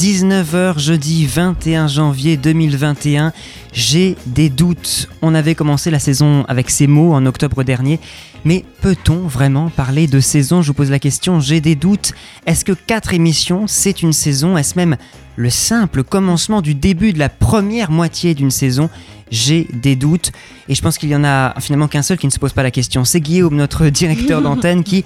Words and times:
19h 0.00 0.78
jeudi 0.78 1.26
21 1.26 1.86
janvier 1.86 2.38
2021. 2.38 3.34
J'ai 3.74 4.16
des 4.24 4.48
doutes. 4.48 5.10
On 5.20 5.34
avait 5.34 5.54
commencé 5.54 5.90
la 5.90 5.98
saison 5.98 6.46
avec 6.48 6.70
ces 6.70 6.86
mots 6.86 7.12
en 7.12 7.26
octobre 7.26 7.64
dernier, 7.64 8.00
mais 8.44 8.64
peut-on 8.80 9.26
vraiment 9.26 9.70
parler 9.70 10.06
de 10.06 10.20
saison? 10.20 10.62
Je 10.62 10.68
vous 10.68 10.74
pose 10.74 10.90
la 10.90 10.98
question, 10.98 11.40
j'ai 11.40 11.60
des 11.60 11.74
doutes. 11.74 12.12
Est-ce 12.46 12.64
que 12.64 12.72
4 12.72 13.14
émissions, 13.14 13.66
c'est 13.66 14.02
une 14.02 14.12
saison? 14.12 14.56
Est-ce 14.56 14.76
même 14.76 14.96
le 15.36 15.50
simple 15.50 16.04
commencement 16.04 16.62
du 16.62 16.74
début 16.74 17.12
de 17.12 17.18
la 17.18 17.28
première 17.28 17.90
moitié 17.90 18.34
d'une 18.34 18.50
saison? 18.50 18.90
J'ai 19.30 19.68
des 19.72 19.94
doutes 19.94 20.32
et 20.68 20.74
je 20.74 20.82
pense 20.82 20.98
qu'il 20.98 21.08
y 21.08 21.16
en 21.16 21.24
a 21.24 21.54
finalement 21.60 21.88
qu'un 21.88 22.02
seul 22.02 22.18
qui 22.18 22.26
ne 22.26 22.32
se 22.32 22.38
pose 22.38 22.52
pas 22.52 22.62
la 22.62 22.70
question. 22.70 23.04
C'est 23.04 23.20
Guillaume, 23.20 23.56
notre 23.56 23.88
directeur 23.88 24.42
d'antenne, 24.42 24.82
qui, 24.82 25.04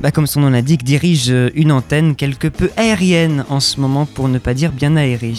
bah, 0.00 0.10
comme 0.10 0.26
son 0.26 0.40
nom 0.40 0.50
l'indique, 0.50 0.84
dirige 0.84 1.30
euh, 1.30 1.50
une 1.54 1.72
antenne 1.72 2.16
quelque 2.16 2.48
peu 2.48 2.70
aérienne 2.76 3.44
en 3.48 3.60
ce 3.60 3.80
moment, 3.80 4.06
pour 4.06 4.28
ne 4.28 4.38
pas 4.38 4.54
dire 4.54 4.72
bien 4.72 4.96
aérée. 4.96 5.34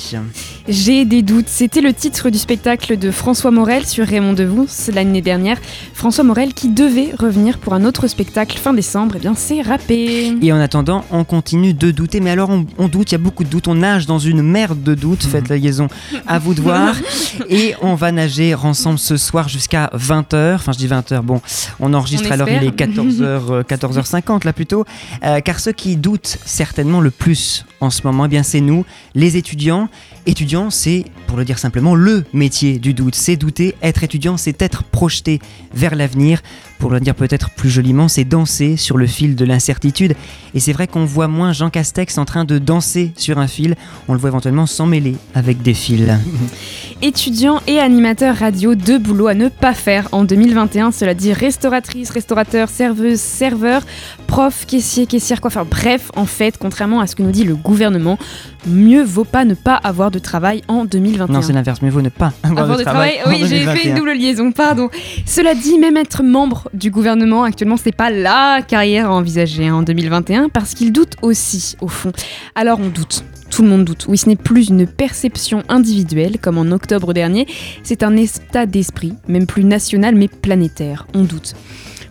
J'ai 0.67 1.05
des 1.05 1.21
doutes. 1.21 1.47
C'était 1.47 1.81
le 1.81 1.93
titre 1.93 2.29
du 2.29 2.37
spectacle 2.37 2.97
de 2.97 3.11
François 3.11 3.51
Morel 3.51 3.85
sur 3.85 4.05
Raymond 4.05 4.33
Devons 4.33 4.65
l'année 4.93 5.21
dernière. 5.21 5.57
François 5.93 6.23
Morel 6.23 6.53
qui 6.53 6.69
devait 6.69 7.11
revenir 7.17 7.32
pour 7.61 7.73
un 7.73 7.83
autre 7.83 8.07
spectacle 8.07 8.57
fin 8.57 8.73
décembre. 8.73 9.15
Eh 9.17 9.19
bien, 9.19 9.33
c'est 9.35 9.61
râpé. 9.61 10.35
Et 10.41 10.53
en 10.53 10.59
attendant, 10.59 11.03
on 11.11 11.23
continue 11.23 11.73
de 11.73 11.91
douter. 11.91 12.19
Mais 12.19 12.29
alors, 12.29 12.49
on, 12.49 12.65
on 12.77 12.87
doute, 12.87 13.11
il 13.11 13.13
y 13.13 13.15
a 13.15 13.19
beaucoup 13.19 13.43
de 13.43 13.49
doutes. 13.49 13.67
On 13.67 13.75
nage 13.75 14.05
dans 14.05 14.19
une 14.19 14.41
merde 14.41 14.81
de 14.83 14.93
doutes. 14.93 15.23
Faites 15.23 15.49
la 15.49 15.57
liaison 15.57 15.87
à 16.27 16.39
vous 16.39 16.53
de 16.53 16.61
voir. 16.61 16.95
Et 17.49 17.73
on 17.81 17.95
va 17.95 18.11
nager 18.11 18.53
ensemble 18.55 18.99
ce 18.99 19.17
soir 19.17 19.49
jusqu'à 19.49 19.89
20h. 19.95 20.55
Enfin, 20.55 20.71
je 20.73 20.77
dis 20.77 20.87
20h. 20.87 21.21
Bon, 21.21 21.41
on 21.79 21.93
enregistre 21.93 22.27
On 22.29 22.33
alors, 22.33 22.49
il 22.49 22.63
est 22.63 22.75
14h, 22.75 23.21
euh, 23.21 23.63
14h50 23.63 24.45
là 24.45 24.53
plutôt. 24.53 24.85
Euh, 25.23 25.39
car 25.39 25.59
ceux 25.59 25.71
qui 25.71 25.95
doutent 25.95 26.37
certainement 26.45 27.01
le 27.01 27.11
plus 27.11 27.65
en 27.79 27.89
ce 27.89 28.01
moment, 28.05 28.25
eh 28.25 28.29
bien, 28.29 28.43
c'est 28.43 28.61
nous, 28.61 28.85
les 29.13 29.37
étudiants. 29.37 29.89
Étudiant, 30.25 30.69
c'est, 30.69 31.05
pour 31.27 31.37
le 31.37 31.43
dire 31.43 31.59
simplement, 31.59 31.95
le 31.95 32.23
métier 32.31 32.79
du 32.79 32.93
doute. 32.93 33.15
C'est 33.15 33.35
douter. 33.35 33.75
Être 33.81 34.03
étudiant, 34.03 34.37
c'est 34.37 34.61
être 34.61 34.83
projeté 34.83 35.39
vers 35.73 35.95
l'avenir. 35.95 36.41
Pour 36.83 36.91
le 36.91 36.99
dire 36.99 37.15
peut-être 37.15 37.49
plus 37.49 37.69
joliment, 37.69 38.09
c'est 38.09 38.25
danser 38.25 38.75
sur 38.75 38.97
le 38.97 39.07
fil 39.07 39.37
de 39.37 39.45
l'incertitude. 39.45 40.15
Et 40.53 40.59
c'est 40.59 40.73
vrai 40.73 40.85
qu'on 40.85 41.05
voit 41.05 41.29
moins 41.29 41.53
Jean 41.53 41.69
Castex 41.69 42.17
en 42.17 42.25
train 42.25 42.43
de 42.43 42.57
danser 42.59 43.13
sur 43.15 43.37
un 43.37 43.47
fil. 43.47 43.75
On 44.09 44.13
le 44.13 44.19
voit 44.19 44.31
éventuellement 44.31 44.65
s'emmêler 44.65 45.15
avec 45.33 45.61
des 45.61 45.75
fils. 45.75 46.11
Étudiants 47.01 47.61
et 47.67 47.79
animateurs 47.79 48.35
radio, 48.35 48.75
deux 48.75 48.99
boulots 48.99 49.27
à 49.27 49.33
ne 49.33 49.47
pas 49.47 49.73
faire 49.73 50.09
en 50.11 50.25
2021. 50.25 50.91
Cela 50.91 51.13
dit 51.13 51.31
restauratrice, 51.31 52.09
restaurateur, 52.09 52.67
serveuse, 52.67 53.21
serveur, 53.21 53.83
prof, 54.27 54.65
caissier, 54.65 55.05
caissière, 55.05 55.39
coiffeur. 55.39 55.63
Bref, 55.65 56.11
en 56.17 56.25
fait, 56.25 56.57
contrairement 56.57 56.99
à 56.99 57.07
ce 57.07 57.15
que 57.15 57.23
nous 57.23 57.31
dit 57.31 57.45
le 57.45 57.55
gouvernement, 57.55 58.17
mieux 58.67 59.03
vaut 59.03 59.23
pas 59.23 59.45
ne 59.45 59.53
pas 59.53 59.75
avoir 59.75 60.11
de 60.11 60.19
travail 60.19 60.61
en 60.67 60.85
2021. 60.85 61.33
Non, 61.33 61.41
c'est 61.41 61.53
l'inverse. 61.53 61.81
Mieux 61.81 61.89
vaut 61.89 62.01
ne 62.01 62.09
pas 62.09 62.33
avoir, 62.43 62.63
Avoir 62.63 62.77
de 62.77 62.83
de 62.83 62.87
travail, 62.87 63.13
oui, 63.27 63.37
j'ai 63.41 63.59
fait 63.59 63.65
2021. 63.65 63.89
une 63.89 63.95
double 63.95 64.13
liaison, 64.13 64.51
pardon. 64.51 64.89
Cela 65.25 65.55
dit, 65.55 65.77
même 65.79 65.97
être 65.97 66.23
membre 66.23 66.69
du 66.73 66.91
gouvernement 66.91 67.43
actuellement, 67.43 67.77
c'est 67.77 67.95
pas 67.95 68.09
la 68.09 68.61
carrière 68.67 69.09
à 69.09 69.13
envisager 69.13 69.67
hein, 69.67 69.75
en 69.75 69.81
2021 69.83 70.49
parce 70.49 70.73
qu'il 70.73 70.91
doute 70.91 71.15
aussi, 71.21 71.75
au 71.81 71.87
fond. 71.87 72.11
Alors 72.55 72.79
on 72.79 72.89
doute. 72.89 73.23
Tout 73.49 73.61
le 73.61 73.69
monde 73.69 73.85
doute. 73.85 74.05
Oui, 74.07 74.17
ce 74.17 74.27
n'est 74.27 74.35
plus 74.35 74.69
une 74.69 74.87
perception 74.87 75.61
individuelle 75.69 76.39
comme 76.39 76.57
en 76.57 76.71
octobre 76.71 77.13
dernier, 77.13 77.45
c'est 77.83 78.01
un 78.01 78.17
état 78.17 78.65
d'esprit, 78.65 79.13
même 79.27 79.45
plus 79.45 79.63
national 79.63 80.15
mais 80.15 80.27
planétaire. 80.27 81.05
On 81.13 81.21
doute. 81.21 81.53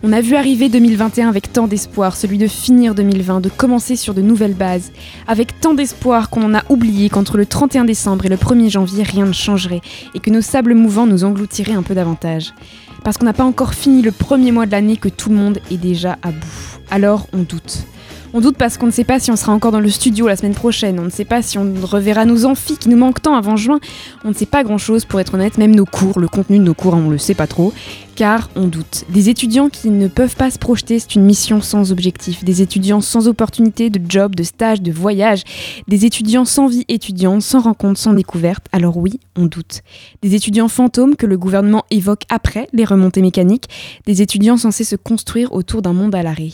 On 0.05 0.11
a 0.11 0.19
vu 0.19 0.35
arriver 0.35 0.67
2021 0.67 1.29
avec 1.29 1.53
tant 1.53 1.65
d'espoir, 1.65 2.17
celui 2.17 2.37
de 2.37 2.45
finir 2.45 2.93
2020, 2.93 3.39
de 3.39 3.47
commencer 3.47 3.95
sur 3.95 4.13
de 4.13 4.21
nouvelles 4.21 4.53
bases, 4.53 4.91
avec 5.29 5.61
tant 5.61 5.73
d'espoir 5.73 6.29
qu'on 6.29 6.43
en 6.43 6.53
a 6.53 6.63
oublié 6.67 7.07
qu'entre 7.07 7.37
le 7.37 7.45
31 7.45 7.85
décembre 7.85 8.25
et 8.25 8.29
le 8.29 8.35
1er 8.35 8.69
janvier, 8.69 9.03
rien 9.03 9.25
ne 9.25 9.31
changerait, 9.31 9.79
et 10.13 10.19
que 10.19 10.29
nos 10.29 10.41
sables 10.41 10.73
mouvants 10.73 11.05
nous 11.05 11.23
engloutiraient 11.23 11.71
un 11.71 11.83
peu 11.83 11.95
davantage. 11.95 12.53
Parce 13.05 13.17
qu'on 13.17 13.25
n'a 13.25 13.31
pas 13.31 13.45
encore 13.45 13.75
fini 13.75 14.01
le 14.01 14.11
premier 14.11 14.51
mois 14.51 14.65
de 14.65 14.71
l'année 14.71 14.97
que 14.97 15.07
tout 15.07 15.29
le 15.29 15.37
monde 15.37 15.59
est 15.71 15.77
déjà 15.77 16.17
à 16.21 16.31
bout. 16.31 16.79
Alors 16.91 17.27
on 17.31 17.43
doute. 17.43 17.85
On 18.35 18.41
doute 18.41 18.57
parce 18.57 18.77
qu'on 18.77 18.87
ne 18.87 18.91
sait 18.91 19.03
pas 19.03 19.19
si 19.19 19.29
on 19.29 19.35
sera 19.35 19.53
encore 19.53 19.71
dans 19.71 19.79
le 19.79 19.91
studio 19.91 20.27
la 20.27 20.35
semaine 20.35 20.55
prochaine, 20.55 20.99
on 20.99 21.03
ne 21.03 21.11
sait 21.11 21.23
pas 21.23 21.43
si 21.43 21.59
on 21.59 21.71
reverra 21.83 22.25
nos 22.25 22.45
amphis 22.45 22.77
qui 22.77 22.89
nous 22.89 22.97
manquent 22.97 23.21
tant 23.21 23.35
avant 23.35 23.55
juin, 23.57 23.79
on 24.25 24.29
ne 24.29 24.33
sait 24.33 24.47
pas 24.47 24.63
grand 24.63 24.79
chose 24.79 25.05
pour 25.05 25.19
être 25.19 25.35
honnête, 25.35 25.59
même 25.59 25.75
nos 25.75 25.85
cours, 25.85 26.19
le 26.19 26.27
contenu 26.27 26.57
de 26.57 26.63
nos 26.63 26.73
cours, 26.73 26.95
on 26.95 27.11
le 27.11 27.19
sait 27.19 27.35
pas 27.35 27.45
trop, 27.45 27.73
car 28.15 28.49
on 28.55 28.67
doute. 28.67 29.05
Des 29.09 29.29
étudiants 29.29 29.69
qui 29.69 29.89
ne 29.89 30.07
peuvent 30.07 30.35
pas 30.35 30.51
se 30.51 30.59
projeter, 30.59 30.99
c'est 30.99 31.15
une 31.15 31.23
mission 31.23 31.61
sans 31.61 31.91
objectif. 31.91 32.43
Des 32.43 32.61
étudiants 32.61 33.01
sans 33.01 33.27
opportunité 33.27 33.89
de 33.89 33.99
job, 34.07 34.35
de 34.35 34.43
stage, 34.43 34.81
de 34.81 34.91
voyage. 34.91 35.43
Des 35.87 36.05
étudiants 36.05 36.45
sans 36.45 36.67
vie 36.67 36.85
étudiante, 36.87 37.41
sans 37.41 37.61
rencontre, 37.61 37.99
sans 37.99 38.13
découverte. 38.13 38.65
Alors 38.71 38.97
oui, 38.97 39.19
on 39.35 39.45
doute. 39.45 39.81
Des 40.21 40.35
étudiants 40.35 40.67
fantômes 40.67 41.15
que 41.15 41.25
le 41.25 41.37
gouvernement 41.37 41.85
évoque 41.91 42.23
après 42.29 42.67
les 42.73 42.85
remontées 42.85 43.21
mécaniques. 43.21 43.69
Des 44.05 44.21
étudiants 44.21 44.57
censés 44.57 44.83
se 44.83 44.95
construire 44.95 45.53
autour 45.53 45.81
d'un 45.81 45.93
monde 45.93 46.15
à 46.15 46.23
l'arrêt. 46.23 46.51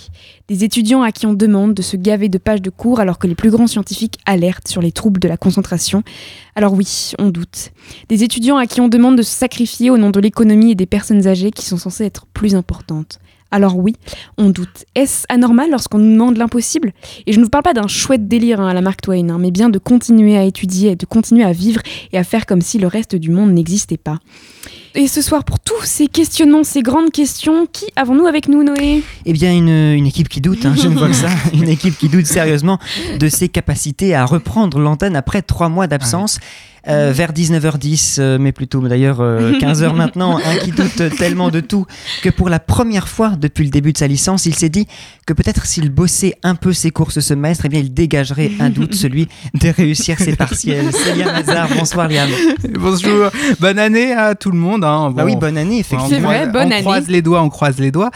Des 0.47 0.63
étudiants 0.63 1.01
à 1.01 1.11
qui 1.11 1.25
on 1.25 1.33
demande 1.33 1.73
de 1.73 1.81
se 1.81 1.97
gaver 1.97 2.29
de 2.29 2.37
pages 2.37 2.61
de 2.61 2.69
cours 2.69 2.99
alors 2.99 3.19
que 3.19 3.27
les 3.27 3.35
plus 3.35 3.51
grands 3.51 3.67
scientifiques 3.67 4.17
alertent 4.25 4.67
sur 4.67 4.81
les 4.81 4.91
troubles 4.91 5.19
de 5.19 5.27
la 5.27 5.37
concentration. 5.37 6.03
Alors 6.55 6.73
oui, 6.73 7.13
on 7.19 7.29
doute. 7.29 7.71
Des 8.09 8.23
étudiants 8.23 8.57
à 8.57 8.65
qui 8.65 8.81
on 8.81 8.87
demande 8.87 9.17
de 9.17 9.21
se 9.21 9.31
sacrifier 9.31 9.89
au 9.89 9.97
nom 9.97 10.09
de 10.09 10.19
l'économie 10.19 10.71
et 10.71 10.75
des 10.75 10.85
personnes 10.85 11.27
âgées 11.27 11.48
qui 11.51 11.65
sont 11.65 11.77
censées 11.77 12.05
être 12.05 12.25
plus 12.33 12.55
importantes. 12.55 13.19
Alors 13.51 13.77
oui, 13.77 13.95
on 14.37 14.49
doute. 14.49 14.85
Est-ce 14.93 15.25
anormal 15.27 15.71
lorsqu'on 15.71 15.97
nous 15.97 16.11
demande 16.11 16.37
l'impossible? 16.37 16.93
Et 17.25 17.33
je 17.33 17.39
ne 17.39 17.45
vous 17.45 17.49
parle 17.49 17.63
pas 17.63 17.73
d'un 17.73 17.87
chouette 17.87 18.27
délire 18.27 18.61
hein, 18.61 18.67
à 18.67 18.73
la 18.73 18.81
Mark 18.81 19.01
Twain, 19.01 19.29
hein, 19.29 19.37
mais 19.39 19.49
bien 19.49 19.69
de 19.69 19.79
continuer 19.79 20.37
à 20.37 20.43
étudier, 20.43 20.95
de 20.95 21.05
continuer 21.07 21.43
à 21.43 21.51
vivre 21.51 21.81
et 22.11 22.17
à 22.19 22.23
faire 22.23 22.45
comme 22.45 22.61
si 22.61 22.77
le 22.77 22.85
reste 22.85 23.15
du 23.15 23.31
monde 23.31 23.51
n'existait 23.51 23.97
pas. 23.97 24.19
Et 24.95 25.07
ce 25.07 25.21
soir, 25.21 25.43
pour 25.43 25.59
tous 25.59 25.83
ces 25.83 26.07
questionnements, 26.07 26.63
ces 26.63 26.81
grandes 26.81 27.11
questions, 27.11 27.67
qui 27.71 27.85
avons-nous 27.95 28.25
avec 28.25 28.49
nous, 28.49 28.63
Noé? 28.63 29.03
Eh 29.25 29.33
bien, 29.33 29.55
une, 29.55 29.69
une 29.69 30.07
équipe 30.07 30.29
qui 30.29 30.41
doute, 30.41 30.65
hein, 30.65 30.75
je 30.75 30.87
ne 30.87 30.95
vois 30.95 31.07
que 31.07 31.15
ça. 31.15 31.29
Une 31.53 31.69
équipe 31.69 31.97
qui 31.97 32.09
doute 32.09 32.25
sérieusement 32.25 32.79
de 33.19 33.29
ses 33.29 33.49
capacités 33.49 34.15
à 34.15 34.25
reprendre 34.25 34.79
l'antenne 34.79 35.15
après 35.15 35.41
trois 35.41 35.69
mois 35.69 35.87
d'absence. 35.87 36.39
Euh, 36.87 37.11
vers 37.13 37.33
19h10, 37.33 38.17
euh, 38.19 38.37
mais 38.39 38.53
plutôt 38.53 38.79
d'ailleurs 38.87 39.19
euh, 39.19 39.51
15h 39.59 39.93
maintenant, 39.93 40.37
un 40.37 40.55
qui 40.55 40.71
doute 40.71 41.15
tellement 41.17 41.49
de 41.49 41.59
tout 41.59 41.85
que 42.21 42.29
pour 42.29 42.47
la 42.49 42.59
première 42.59 43.09
fois 43.09 43.31
depuis 43.31 43.65
le 43.65 43.69
début 43.69 43.91
de 43.91 43.97
sa 43.97 44.07
licence, 44.07 44.45
il 44.45 44.55
s'est 44.55 44.69
dit 44.69 44.87
que 45.25 45.33
peut-être 45.33 45.65
s'il 45.65 45.89
bossait 45.89 46.35
un 46.41 46.55
peu 46.55 46.71
ses 46.71 46.91
cours 46.91 47.11
ce 47.11 47.19
semestre, 47.19 47.65
eh 47.65 47.69
bien 47.69 47.81
il 47.81 47.93
dégagerait 47.93 48.51
un 48.61 48.69
doute, 48.69 48.95
celui 48.99 49.27
de 49.55 49.69
réussir 49.69 50.19
ses 50.19 50.35
partiels. 50.37 50.87
C'est 50.93 51.15
Liam 51.15 51.35
Hazard, 51.35 51.67
bonsoir 51.77 52.07
Liam. 52.07 52.29
Bonjour, 52.79 53.29
bonne 53.59 53.79
année 53.79 54.13
à 54.13 54.35
tout 54.35 54.51
le 54.51 54.57
monde. 54.57 54.85
Hein. 54.85 55.11
Bah 55.13 55.23
oui, 55.25 55.35
bonne 55.35 55.57
année, 55.57 55.79
effectivement. 55.79 56.07
C'est 56.09 56.19
vrai, 56.19 56.47
bonne 56.47 56.67
on 56.67 56.71
année. 56.71 56.81
croise 56.81 57.09
les 57.09 57.21
doigts, 57.21 57.41
on 57.41 57.49
croise 57.49 57.77
les 57.79 57.91
doigts. 57.91 58.11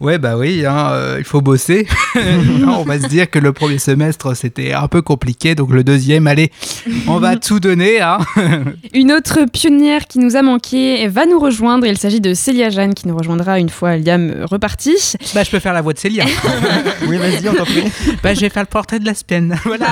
Ouais, 0.00 0.18
bah 0.18 0.36
oui, 0.36 0.64
hein, 0.66 0.88
euh, 0.90 1.16
il 1.18 1.24
faut 1.24 1.40
bosser. 1.40 1.86
on 2.66 2.82
va 2.84 2.98
se 2.98 3.06
dire 3.08 3.30
que 3.30 3.38
le 3.38 3.52
premier 3.52 3.78
semestre, 3.78 4.34
c'était 4.34 4.72
un 4.72 4.88
peu 4.88 5.02
compliqué. 5.02 5.54
Donc 5.54 5.70
le 5.70 5.84
deuxième, 5.84 6.26
allez, 6.26 6.50
on 7.06 7.18
va 7.18 7.36
tout 7.36 7.60
donner. 7.60 8.00
Une 8.94 9.12
autre 9.12 9.40
pionnière 9.52 10.06
qui 10.06 10.18
nous 10.18 10.36
a 10.36 10.42
manqué 10.42 11.06
va 11.08 11.26
nous 11.26 11.38
rejoindre. 11.38 11.86
Il 11.86 11.96
s'agit 11.98 12.20
de 12.20 12.34
Célia 12.34 12.70
Jeanne 12.70 12.94
qui 12.94 13.08
nous 13.08 13.16
rejoindra 13.16 13.58
une 13.58 13.68
fois 13.68 13.96
Liam 13.96 14.32
reparti. 14.50 14.94
bah, 15.34 15.42
je 15.44 15.50
peux 15.50 15.58
faire 15.58 15.72
la 15.72 15.82
voix 15.82 15.92
de 15.92 15.98
Célia. 15.98 16.24
Oui, 17.08 17.18
vas-y, 17.18 17.48
on 17.48 17.54
t'en 17.54 17.64
prie. 17.64 17.84
bah, 18.22 18.34
je 18.34 18.40
vais 18.40 18.48
faire 18.48 18.62
le 18.62 18.68
portrait 18.68 18.98
de 18.98 19.04
la 19.06 19.14
semaine. 19.14 19.56
Voilà. 19.64 19.86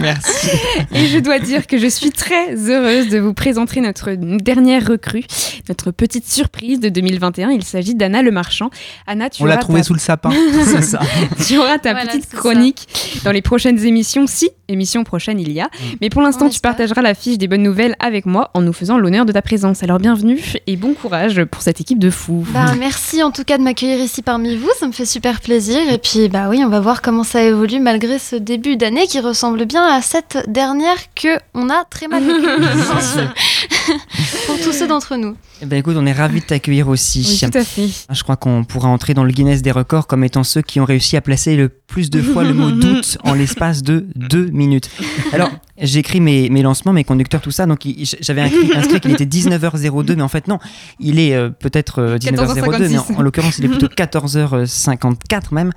Merci. 0.00 0.48
Et 0.92 1.06
je 1.06 1.18
dois 1.18 1.38
dire 1.38 1.66
que 1.66 1.78
je 1.78 1.86
suis 1.86 2.10
très 2.10 2.54
heureuse 2.68 3.08
de 3.08 3.18
vous 3.18 3.32
présenter 3.34 3.80
notre 3.80 4.10
dernière 4.12 4.86
recrue, 4.86 5.24
notre 5.68 5.90
petite 5.90 6.28
surprise 6.30 6.80
de 6.80 6.88
2021. 6.88 7.50
Il 7.50 7.64
s'agit 7.64 7.94
d'Anna 7.94 8.20
Le 8.22 8.30
Marchand. 8.30 8.70
Anna, 9.06 9.30
tu 9.30 9.42
On 9.42 9.46
l'a 9.46 9.54
auras 9.54 9.62
trouvé 9.62 9.80
ta- 9.80 9.84
sous 9.84 9.94
le 9.94 10.00
sapin. 10.00 10.30
C'est 10.64 10.82
ça. 10.82 11.00
tu 11.46 11.56
auras 11.58 11.78
ta 11.78 11.92
Voilà, 11.92 12.10
petite 12.10 12.28
ça. 12.30 12.36
chronique 12.36 12.88
dans 13.24 13.32
les 13.32 13.42
prochaines 13.42 13.82
émissions, 13.84 14.26
si 14.26 14.50
émission 14.68 15.04
prochaine 15.04 15.38
il 15.40 15.52
y 15.52 15.60
a. 15.60 15.68
Mais 16.00 16.10
pour 16.10 16.22
l'instant, 16.22 16.48
tu 16.48 16.60
partageras 16.60 17.02
la 17.02 17.14
fiche 17.14 17.33
partager 17.34 17.38
des 17.38 17.48
bonnes 17.48 17.62
nouvelles 17.62 17.96
avec 17.98 18.26
moi 18.26 18.50
en 18.54 18.60
nous 18.60 18.72
faisant 18.72 18.98
l'honneur 18.98 19.24
de 19.26 19.32
ta 19.32 19.42
présence. 19.42 19.82
Alors 19.82 19.98
bienvenue 19.98 20.40
et 20.66 20.76
bon 20.76 20.94
courage 20.94 21.44
pour 21.44 21.62
cette 21.62 21.80
équipe 21.80 21.98
de 21.98 22.10
fous. 22.10 22.46
Bah, 22.52 22.74
merci 22.78 23.22
en 23.22 23.30
tout 23.30 23.44
cas 23.44 23.58
de 23.58 23.62
m'accueillir 23.62 23.98
ici 23.98 24.22
parmi 24.22 24.56
vous, 24.56 24.70
ça 24.78 24.86
me 24.86 24.92
fait 24.92 25.06
super 25.06 25.40
plaisir. 25.40 25.80
Et 25.90 25.98
puis 25.98 26.28
bah 26.28 26.48
oui, 26.48 26.62
on 26.64 26.68
va 26.68 26.80
voir 26.80 27.02
comment 27.02 27.24
ça 27.24 27.42
évolue 27.42 27.80
malgré 27.80 28.18
ce 28.18 28.36
début 28.36 28.76
d'année 28.76 29.06
qui 29.06 29.20
ressemble 29.20 29.64
bien 29.64 29.84
à 29.84 30.00
cette 30.02 30.44
dernière 30.48 30.96
que 31.14 31.38
on 31.54 31.70
a 31.70 31.84
très 31.84 32.08
mal 32.08 32.22
vécu. 32.22 32.46
pour 34.46 34.60
tous 34.60 34.72
ceux 34.72 34.86
d'entre 34.86 35.16
nous. 35.16 35.36
Eh 35.62 35.66
ben 35.66 35.78
écoute, 35.78 35.96
on 35.98 36.06
est 36.06 36.12
ravis 36.12 36.40
de 36.40 36.46
t'accueillir 36.46 36.88
aussi. 36.88 37.26
Oui, 37.42 37.50
tout 37.50 37.58
à 37.58 37.64
fait. 37.64 37.88
Je 38.10 38.22
crois 38.22 38.36
qu'on 38.36 38.64
pourra 38.64 38.88
entrer 38.88 39.14
dans 39.14 39.24
le 39.24 39.32
Guinness 39.32 39.62
des 39.62 39.70
records 39.70 40.06
comme 40.06 40.24
étant 40.24 40.44
ceux 40.44 40.62
qui 40.62 40.80
ont 40.80 40.84
réussi 40.84 41.16
à 41.16 41.20
placer 41.20 41.56
le 41.56 41.68
plus 41.68 42.10
de 42.10 42.20
fois 42.20 42.44
le 42.44 42.54
mot 42.54 42.70
doute 42.72 43.18
en 43.24 43.34
l'espace 43.34 43.82
de 43.82 44.06
deux 44.14 44.46
minutes. 44.46 44.90
Alors, 45.32 45.50
j'écris 45.80 46.20
mes, 46.20 46.48
mes 46.50 46.62
lancements, 46.62 46.92
mes 46.92 47.04
conducteurs, 47.04 47.40
tout 47.40 47.50
ça. 47.50 47.66
Donc, 47.66 47.86
j'avais 48.20 48.42
inscrit, 48.42 48.70
inscrit 48.76 49.00
qu'il 49.00 49.10
était 49.12 49.24
19h02, 49.24 50.14
mais 50.16 50.22
en 50.22 50.28
fait, 50.28 50.48
non. 50.48 50.58
Il 51.00 51.18
est 51.18 51.34
euh, 51.34 51.50
peut-être 51.50 52.00
euh, 52.00 52.18
19h02, 52.18 52.88
mais 52.90 52.98
en, 52.98 53.06
en 53.18 53.22
l'occurrence, 53.22 53.58
il 53.58 53.64
est 53.66 53.68
plutôt 53.68 53.88
14h54 53.88 55.52
même. 55.52 55.68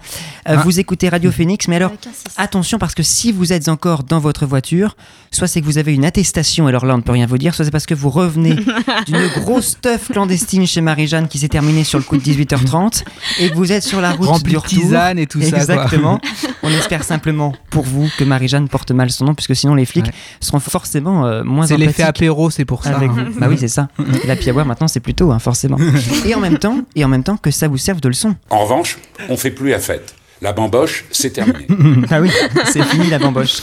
Euh, 0.48 0.56
Ah. 0.58 0.62
Vous 0.64 0.80
écoutez 0.80 1.10
Radio 1.10 1.32
Phoenix, 1.32 1.68
mais 1.68 1.76
alors. 1.76 1.92
Attention 2.38 2.78
parce 2.80 2.96
que 2.96 3.04
si 3.04 3.32
vous 3.32 3.54
êtes 3.54 3.68
encore 3.70 4.04
dans 4.04 4.20
votre 4.20 4.46
voiture, 4.46 4.96
soit 5.32 5.48
c'est 5.48 5.62
que 5.62 5.66
vous 5.66 5.78
avez 5.78 5.94
une 5.94 6.06
attestation, 6.06 6.68
alors 6.68 6.86
là 6.86 6.94
on 6.94 6.98
ne 6.98 7.02
peut 7.04 7.12
rien 7.12 7.26
vous 7.26 7.38
dire, 7.38 7.54
soit 7.54 7.66
c'est 7.66 7.72
parce 7.72 7.86
que 7.86 7.94
vous 7.94 8.10
revenez 8.10 8.56
d'une 9.06 9.28
grosse 9.36 9.78
teuf 9.82 10.10
clandestine 10.12 10.66
chez 10.68 10.82
Marie-Jeanne 10.82 11.28
qui 11.28 11.38
s'est 11.40 11.48
terminée 11.50 11.84
sur 11.84 11.98
le 12.00 12.04
coup 12.04 12.18
de 12.18 12.22
18h30 12.24 13.04
et 13.40 13.50
que 13.50 13.56
vous 13.56 13.72
êtes 13.72 13.84
sur 13.84 14.02
la 14.02 14.12
route 14.14 14.28
Rempli 14.28 14.44
du 14.46 14.52
de 14.54 14.58
retour. 14.58 14.80
tisane 14.82 15.20
et 15.20 15.28
tout 15.28 15.42
ça. 15.42 15.58
Exactement. 15.58 16.20
On 16.64 16.70
espère 16.70 17.04
simplement 17.04 17.54
pour 17.70 17.84
vous 17.84 18.10
que 18.18 18.24
Marie-Jeanne 18.24 18.68
porte 18.70 18.92
mal 18.92 19.10
son 19.12 19.26
nom 19.26 19.36
puisque 19.36 19.56
sinon 19.56 19.76
les 19.76 19.86
flics 19.88 20.06
Ouais. 20.08 20.12
seront 20.40 20.60
forcément 20.60 21.26
euh, 21.26 21.44
moins 21.44 21.66
C'est 21.68 21.78
l'effet 21.78 22.04
apéro, 22.04 22.50
c'est 22.50 22.66
pour 22.66 22.84
ça. 22.84 22.96
avec 22.96 23.10
hein. 23.10 23.28
vous. 23.32 23.40
Bah 23.40 23.48
oui, 23.50 23.58
c'est 23.60 23.68
ça. 23.68 23.88
La 24.26 24.36
piaboire 24.36 24.66
maintenant 24.66 24.88
c'est 24.88 25.00
plutôt 25.00 25.32
hein, 25.32 25.40
forcément. 25.40 25.78
Et 26.26 26.36
en 26.36 26.40
même 26.40 26.58
temps, 26.58 26.80
et 26.96 27.04
en 27.04 27.08
même 27.08 27.24
temps 27.24 27.38
que 27.38 27.52
ça 27.52 27.68
vous 27.68 27.78
serve 27.78 28.02
de 28.02 28.08
leçon. 28.10 28.36
En 28.50 28.60
revanche, 28.60 28.98
on 29.30 29.38
fait 29.38 29.52
plus 29.52 29.70
la 29.70 29.80
fête. 29.80 30.16
La 30.42 30.54
bamboche, 30.54 31.06
c'est 31.12 31.32
terminé. 31.32 31.66
Ah 32.12 32.22
oui, 32.22 32.30
c'est 32.72 32.84
fini 32.84 33.10
la 33.10 33.18
bamboche. 33.18 33.62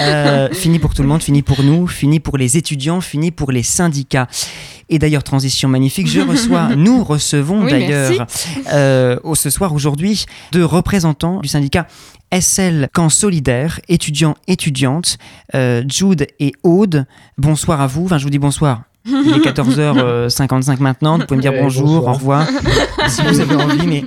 Euh, 0.00 0.48
fini 0.52 0.78
pour 0.80 0.92
tout 0.94 1.02
le 1.02 1.08
monde, 1.08 1.22
fini 1.22 1.42
pour 1.42 1.62
nous, 1.62 1.86
fini 1.86 2.18
pour 2.18 2.36
les 2.36 2.56
étudiants, 2.56 3.00
fini 3.00 3.30
pour 3.30 3.52
les 3.52 3.62
syndicats. 3.62 4.26
Et 4.90 4.98
d'ailleurs, 4.98 5.22
transition 5.22 5.68
magnifique, 5.68 6.08
je 6.08 6.20
reçois, 6.20 6.68
nous 6.76 7.04
recevons 7.04 7.64
Oui, 7.64 7.70
d'ailleurs 7.70 8.26
euh, 8.72 9.18
ce 9.34 9.50
soir 9.50 9.74
aujourd'hui 9.74 10.24
deux 10.52 10.64
représentants 10.64 11.40
du 11.40 11.48
syndicat 11.48 11.86
SL 12.32 12.88
Camp 12.92 13.08
Solidaire, 13.08 13.80
étudiants, 13.88 14.34
étudiantes, 14.46 15.18
euh, 15.54 15.82
Jude 15.88 16.26
et 16.40 16.52
Aude. 16.62 17.06
Bonsoir 17.36 17.80
à 17.80 17.86
vous, 17.86 18.04
enfin 18.04 18.18
je 18.18 18.24
vous 18.24 18.30
dis 18.30 18.38
bonsoir. 18.38 18.82
Il 19.06 19.32
est 19.36 19.50
14h55 19.50 20.80
maintenant, 20.80 21.18
vous 21.18 21.24
pouvez 21.24 21.36
me 21.36 21.42
dire 21.42 21.52
Ouais, 21.52 21.62
bonjour, 21.62 21.86
bonsoir. 21.86 22.14
au 22.14 22.18
revoir, 22.18 22.46
si 23.08 23.22
vous 23.22 23.40
avez 23.40 23.54
envie, 23.54 23.86
mais 23.86 24.04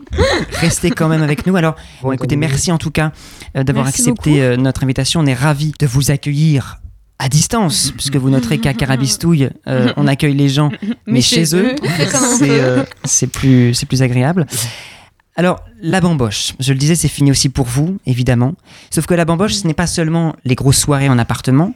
restez 0.60 0.92
quand 0.92 1.08
même 1.08 1.24
avec 1.24 1.48
nous. 1.48 1.56
Alors, 1.56 1.76
bon, 2.04 2.12
écoutez, 2.12 2.36
merci 2.36 2.72
en 2.72 2.78
tout 2.78 2.92
cas 2.92 3.12
euh, 3.56 3.64
d'avoir 3.64 3.88
accepté 3.88 4.58
notre 4.58 4.84
invitation. 4.84 5.22
On 5.22 5.26
est 5.26 5.34
ravis 5.34 5.74
de 5.80 5.88
vous 5.88 6.12
accueillir 6.12 6.81
à 7.22 7.30
distance, 7.30 7.92
puisque 7.92 8.16
vous 8.16 8.32
noterez 8.32 8.58
qu'à 8.58 8.74
Carabistouille, 8.74 9.52
euh, 9.68 9.94
on 9.96 10.08
accueille 10.08 10.34
les 10.34 10.50
gens, 10.50 10.72
mais, 11.06 11.22
chez, 11.22 11.56
eux, 11.56 11.76
c'est 12.40 12.50
euh, 12.50 12.84
c'est 13.04 13.28
plus, 13.28 13.76
c'est 13.76 13.86
plus 13.86 14.02
agréable. 14.02 14.48
Alors, 15.36 15.64
la 15.84 16.02
bamboche, 16.02 16.54
je 16.60 16.74
le 16.74 16.80
disais, 16.80 16.96
c'est 16.96 17.08
fini 17.08 17.30
aussi 17.30 17.50
pour 17.50 17.68
vous, 17.68 18.00
évidemment. 18.08 18.56
Sauf 18.90 19.06
que 19.06 19.14
la 19.14 19.24
bamboche, 19.24 19.54
ce 19.54 19.68
n'est 19.68 19.76
pas 19.76 19.86
seulement 19.86 20.36
les 20.46 20.56
grosses 20.56 20.80
soirées 20.80 21.10
en 21.10 21.20
appartement, 21.20 21.76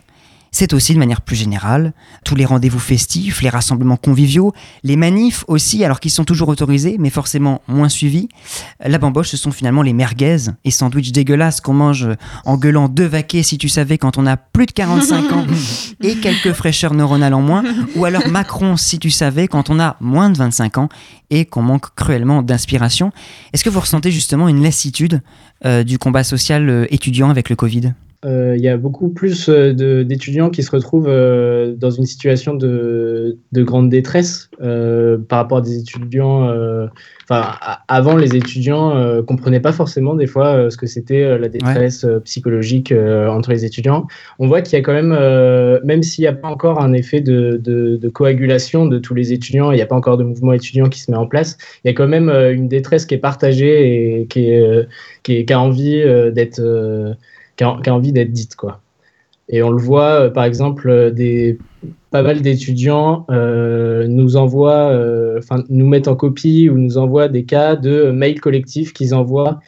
c'est 0.55 0.71
aussi 0.71 0.93
de 0.93 0.99
manière 0.99 1.19
plus 1.19 1.35
générale 1.35 1.91
tous 2.23 2.35
les 2.35 2.45
rendez-vous 2.45 2.79
festifs, 2.79 3.41
les 3.41 3.49
rassemblements 3.49 3.97
conviviaux, 3.97 4.53
les 4.83 4.95
manifs 4.95 5.43
aussi, 5.49 5.83
alors 5.83 5.99
qu'ils 5.99 6.11
sont 6.11 6.23
toujours 6.23 6.47
autorisés, 6.47 6.95
mais 6.97 7.09
forcément 7.09 7.61
moins 7.67 7.89
suivis. 7.89 8.29
La 8.79 8.97
bamboche, 8.97 9.27
ce 9.27 9.35
sont 9.35 9.51
finalement 9.51 9.81
les 9.81 9.91
merguez 9.91 10.37
et 10.63 10.71
sandwichs 10.71 11.11
dégueulasses 11.11 11.59
qu'on 11.59 11.73
mange 11.73 12.07
en 12.45 12.55
gueulant 12.55 12.87
deux 12.87 13.05
vaquets 13.05 13.43
si 13.43 13.57
tu 13.57 13.67
savais 13.67 13.97
quand 13.97 14.17
on 14.17 14.25
a 14.25 14.37
plus 14.37 14.65
de 14.65 14.71
45 14.71 15.33
ans 15.33 15.45
et 16.01 16.15
quelques 16.15 16.53
fraîcheurs 16.53 16.93
neuronales 16.93 17.33
en 17.33 17.41
moins, 17.41 17.65
ou 17.97 18.05
alors 18.05 18.25
Macron 18.29 18.77
si 18.77 18.97
tu 18.97 19.09
savais 19.09 19.49
quand 19.49 19.69
on 19.69 19.77
a 19.77 19.97
moins 19.99 20.29
de 20.29 20.37
25 20.37 20.77
ans 20.77 20.89
et 21.31 21.43
qu'on 21.43 21.63
manque 21.63 21.93
cruellement 21.95 22.43
d'inspiration. 22.43 23.11
Est-ce 23.51 23.65
que 23.65 23.69
vous 23.69 23.81
ressentez 23.81 24.09
justement 24.09 24.47
une 24.47 24.63
lassitude 24.63 25.21
euh, 25.65 25.83
du 25.83 25.99
combat 25.99 26.23
social 26.23 26.69
euh, 26.69 26.85
étudiant 26.91 27.29
avec 27.29 27.49
le 27.49 27.57
Covid? 27.57 27.93
Il 28.23 28.61
y 28.61 28.67
a 28.69 28.77
beaucoup 28.77 29.09
plus 29.09 29.49
euh, 29.49 30.03
d'étudiants 30.03 30.49
qui 30.49 30.63
se 30.63 30.71
retrouvent 30.71 31.07
euh, 31.07 31.75
dans 31.75 31.91
une 31.91 32.05
situation 32.05 32.55
de, 32.55 33.37
de 33.51 33.63
grande 33.63 33.89
détresse 33.89 34.49
euh, 34.61 35.17
par 35.19 35.39
rapport 35.39 35.59
à 35.59 35.61
des 35.61 35.77
étudiants. 35.79 36.49
euh, 36.49 36.87
Enfin, 37.27 37.55
avant, 37.87 38.17
les 38.17 38.35
étudiants 38.35 38.95
euh, 38.95 39.23
comprenaient 39.23 39.59
pas 39.59 39.71
forcément 39.71 40.13
des 40.13 40.27
fois 40.27 40.47
euh, 40.49 40.69
ce 40.69 40.77
que 40.77 40.85
c'était 40.85 41.23
euh, 41.23 41.39
la 41.39 41.49
détresse 41.49 42.03
euh, 42.03 42.19
psychologique 42.19 42.91
euh, 42.91 43.27
entre 43.29 43.49
les 43.49 43.65
étudiants. 43.65 44.05
On 44.37 44.47
voit 44.47 44.61
qu'il 44.61 44.77
y 44.77 44.79
a 44.79 44.83
quand 44.83 44.93
même, 44.93 45.11
euh, 45.11 45.79
même 45.83 46.03
s'il 46.03 46.21
n'y 46.21 46.27
a 46.27 46.33
pas 46.33 46.47
encore 46.47 46.79
un 46.81 46.93
effet 46.93 47.21
de, 47.21 47.59
de- 47.63 47.95
de 47.97 48.09
coagulation 48.09 48.85
de 48.85 48.99
tous 48.99 49.15
les 49.15 49.33
étudiants, 49.33 49.71
il 49.71 49.75
n'y 49.77 49.81
a 49.81 49.87
pas 49.87 49.95
encore 49.95 50.17
de 50.17 50.23
mouvement 50.23 50.53
étudiant 50.53 50.87
qui 50.87 50.99
se 50.99 51.09
met 51.09 51.17
en 51.17 51.25
place. 51.25 51.57
Il 51.83 51.87
y 51.87 51.91
a 51.91 51.93
quand 51.95 52.07
même 52.07 52.29
euh, 52.29 52.53
une 52.53 52.67
détresse 52.67 53.07
qui 53.07 53.15
est 53.15 53.19
partagée 53.19 54.21
et 54.21 54.27
qui, 54.27 54.49
est, 54.51 54.61
euh, 54.61 54.83
qui, 55.23 55.37
est- 55.37 55.45
qui 55.45 55.53
a 55.53 55.59
envie 55.59 56.01
euh, 56.03 56.29
d'être 56.29 56.59
euh, 56.59 57.13
qui 57.55 57.63
a, 57.63 57.93
envie 57.93 58.11
d'être 58.11 58.31
dite 58.31 58.55
quoi. 58.55 58.79
Et 59.47 59.61
on 59.61 59.69
le 59.69 59.77
voit 59.77 60.21
euh, 60.21 60.29
par 60.29 60.43
exemple 60.43 60.89
euh, 60.89 61.53
pas 62.09 62.23
mal 62.23 62.41
d'étudiants 62.41 63.25
euh, 63.29 64.07
nous 64.07 64.37
envoient 64.37 64.91
enfin 65.37 65.63
nous 65.69 65.87
mettent 65.87 66.07
en 66.07 66.15
copie 66.15 66.69
ou 66.69 66.77
nous 66.77 66.97
envoient 66.97 67.27
des 67.27 67.43
cas 67.43 67.75
de 67.75 68.09
mails 68.11 68.41
collectifs 68.41 68.93
qu'ils 68.93 69.13
envoient 69.13 69.59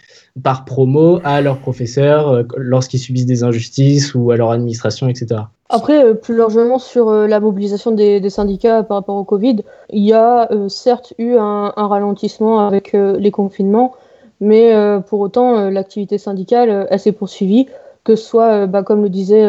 par 0.44 0.66
promo 0.66 1.20
à 1.24 1.42
leurs 1.42 1.58
professeurs 1.58 2.44
lorsqu'ils 2.58 3.00
subissent 3.00 3.26
des 3.26 3.44
injustices 3.44 4.16
ou 4.16 4.32
à 4.32 4.38
leur 4.38 4.52
administration 4.52 5.08
etc. 5.08 5.42
Après, 5.70 6.16
plus 6.16 6.38
largement 6.38 6.80
sur 6.80 7.12
la 7.12 7.42
mobilisation 7.42 7.92
des, 7.92 8.30
syndicats 8.30 8.84
par 8.84 8.98
rapport 8.98 9.18
au 9.18 9.26
Covid, 9.26 9.64
il 9.90 10.06
y 10.06 10.14
a 10.14 10.48
certes 10.70 11.14
eu 11.18 11.36
un, 11.38 11.74
ralentissement 11.76 12.66
avec 12.66 12.94
les 12.94 13.32
confinements, 13.32 13.94
mais 14.40 14.74
euh, 14.74 15.00
pour 15.00 15.20
autant, 15.20 15.58
euh, 15.58 15.70
l'activité 15.70 16.18
syndicale, 16.18 16.70
euh, 16.70 16.86
elle 16.90 17.00
s'est 17.00 17.12
poursuivie, 17.12 17.68
que 18.04 18.16
ce 18.16 18.24
soit, 18.24 18.68
bah, 18.68 18.84
comme 18.84 19.04
le 19.04 19.10
disait 19.10 19.46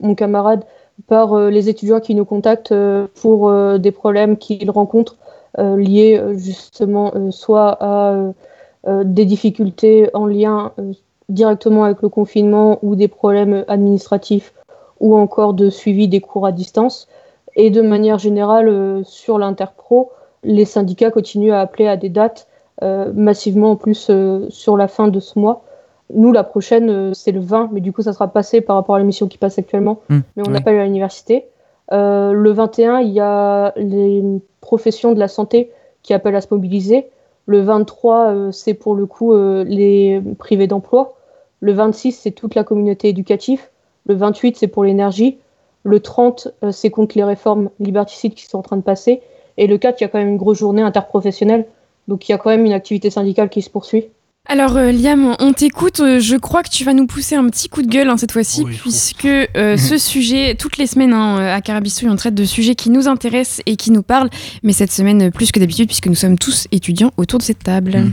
mon 0.00 0.16
camarade, 0.16 0.64
par 1.06 1.38
les 1.48 1.68
étudiants 1.68 2.00
qui 2.00 2.16
nous 2.16 2.24
contactent 2.24 2.74
pour 3.22 3.52
des 3.78 3.92
problèmes 3.92 4.36
qu'ils 4.36 4.68
rencontrent 4.68 5.16
liés 5.56 6.20
justement 6.34 7.12
soit 7.30 7.76
à 7.80 8.32
des 9.04 9.24
difficultés 9.24 10.10
en 10.12 10.26
lien 10.26 10.72
directement 11.28 11.84
avec 11.84 12.02
le 12.02 12.08
confinement 12.08 12.80
ou 12.82 12.96
des 12.96 13.06
problèmes 13.06 13.64
administratifs 13.68 14.52
ou 14.98 15.14
encore 15.14 15.54
de 15.54 15.70
suivi 15.70 16.08
des 16.08 16.20
cours 16.20 16.46
à 16.46 16.50
distance. 16.50 17.06
Et 17.54 17.70
de 17.70 17.80
manière 17.80 18.18
générale, 18.18 19.02
sur 19.04 19.38
l'interpro, 19.38 20.10
les 20.42 20.64
syndicats 20.64 21.12
continuent 21.12 21.52
à 21.52 21.60
appeler 21.60 21.86
à 21.86 21.96
des 21.96 22.08
dates 22.08 22.48
massivement 22.82 23.72
en 23.72 23.76
plus 23.76 24.08
euh, 24.10 24.46
sur 24.50 24.76
la 24.76 24.88
fin 24.88 25.08
de 25.08 25.20
ce 25.20 25.38
mois. 25.38 25.64
Nous, 26.12 26.32
la 26.32 26.44
prochaine, 26.44 26.90
euh, 26.90 27.14
c'est 27.14 27.32
le 27.32 27.40
20, 27.40 27.70
mais 27.72 27.80
du 27.80 27.92
coup, 27.92 28.02
ça 28.02 28.12
sera 28.12 28.28
passé 28.28 28.60
par 28.60 28.76
rapport 28.76 28.96
à 28.96 28.98
l'émission 28.98 29.28
qui 29.28 29.38
passe 29.38 29.58
actuellement. 29.58 30.00
Mmh, 30.08 30.18
mais 30.36 30.42
on 30.46 30.50
oui. 30.50 30.56
appelle 30.56 30.78
à 30.78 30.84
l'université. 30.84 31.46
Euh, 31.92 32.32
le 32.32 32.50
21, 32.50 33.00
il 33.00 33.10
y 33.10 33.20
a 33.20 33.72
les 33.76 34.22
professions 34.60 35.12
de 35.12 35.18
la 35.18 35.28
santé 35.28 35.70
qui 36.02 36.14
appellent 36.14 36.36
à 36.36 36.40
se 36.40 36.48
mobiliser. 36.50 37.08
Le 37.46 37.60
23, 37.60 38.26
euh, 38.28 38.52
c'est 38.52 38.74
pour 38.74 38.94
le 38.94 39.06
coup 39.06 39.34
euh, 39.34 39.64
les 39.64 40.22
privés 40.38 40.66
d'emploi. 40.66 41.16
Le 41.60 41.72
26, 41.72 42.12
c'est 42.12 42.30
toute 42.30 42.54
la 42.54 42.64
communauté 42.64 43.08
éducative. 43.08 43.62
Le 44.06 44.14
28, 44.14 44.56
c'est 44.56 44.68
pour 44.68 44.84
l'énergie. 44.84 45.38
Le 45.82 46.00
30, 46.00 46.48
euh, 46.62 46.70
c'est 46.72 46.90
contre 46.90 47.16
les 47.16 47.24
réformes 47.24 47.70
liberticides 47.80 48.34
qui 48.34 48.46
sont 48.46 48.58
en 48.58 48.62
train 48.62 48.76
de 48.76 48.82
passer. 48.82 49.22
Et 49.56 49.66
le 49.66 49.78
4, 49.78 50.00
il 50.00 50.04
y 50.04 50.06
a 50.06 50.08
quand 50.08 50.18
même 50.18 50.28
une 50.28 50.36
grosse 50.36 50.58
journée 50.58 50.82
interprofessionnelle. 50.82 51.66
Donc 52.10 52.28
il 52.28 52.32
y 52.32 52.34
a 52.34 52.38
quand 52.38 52.50
même 52.50 52.66
une 52.66 52.72
activité 52.72 53.08
syndicale 53.08 53.48
qui 53.48 53.62
se 53.62 53.70
poursuit. 53.70 54.06
Alors 54.46 54.76
euh, 54.76 54.90
Liam, 54.90 55.36
on 55.38 55.52
t'écoute. 55.52 56.00
Euh, 56.00 56.18
Je 56.18 56.34
crois 56.34 56.64
que 56.64 56.68
tu 56.68 56.82
vas 56.82 56.92
nous 56.92 57.06
pousser 57.06 57.36
un 57.36 57.48
petit 57.48 57.68
coup 57.68 57.82
de 57.82 57.86
gueule 57.86 58.08
hein, 58.08 58.16
cette 58.16 58.32
fois-ci, 58.32 58.64
Oui, 58.64 58.76
puisque 58.76 59.26
euh, 59.26 59.76
ce 59.76 59.96
sujet, 59.96 60.56
toutes 60.56 60.76
les 60.76 60.88
semaines 60.88 61.12
hein, 61.12 61.36
à 61.36 61.60
Carabistouille, 61.60 62.08
on 62.08 62.16
traite 62.16 62.34
de 62.34 62.44
sujets 62.44 62.74
qui 62.74 62.90
nous 62.90 63.06
intéressent 63.06 63.62
et 63.64 63.76
qui 63.76 63.92
nous 63.92 64.02
parlent. 64.02 64.28
Mais 64.64 64.72
cette 64.72 64.90
semaine, 64.90 65.30
plus 65.30 65.52
que 65.52 65.60
d'habitude, 65.60 65.86
puisque 65.86 66.08
nous 66.08 66.16
sommes 66.16 66.36
tous 66.36 66.66
étudiants 66.72 67.12
autour 67.16 67.38
de 67.38 67.44
cette 67.44 67.62
table. 67.62 67.96
Mm. 67.96 68.12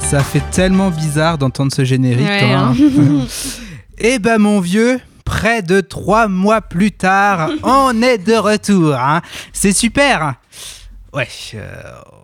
Ça 0.00 0.20
fait 0.24 0.42
tellement 0.50 0.90
bizarre 0.90 1.38
d'entendre 1.38 1.72
ce 1.72 1.84
générique. 1.84 2.26
Ouais, 2.26 2.52
hein. 2.52 2.74
hein. 2.74 3.26
Eh 4.04 4.18
ben 4.18 4.38
mon 4.38 4.58
vieux, 4.60 5.00
près 5.24 5.62
de 5.62 5.80
trois 5.80 6.26
mois 6.28 6.60
plus 6.60 6.90
tard, 6.92 7.50
on 7.62 8.02
est 8.02 8.18
de 8.18 8.34
retour. 8.34 8.94
hein. 8.94 9.22
C'est 9.52 9.72
super. 9.72 10.34
Ouais, 11.12 11.28
euh, 11.54 11.70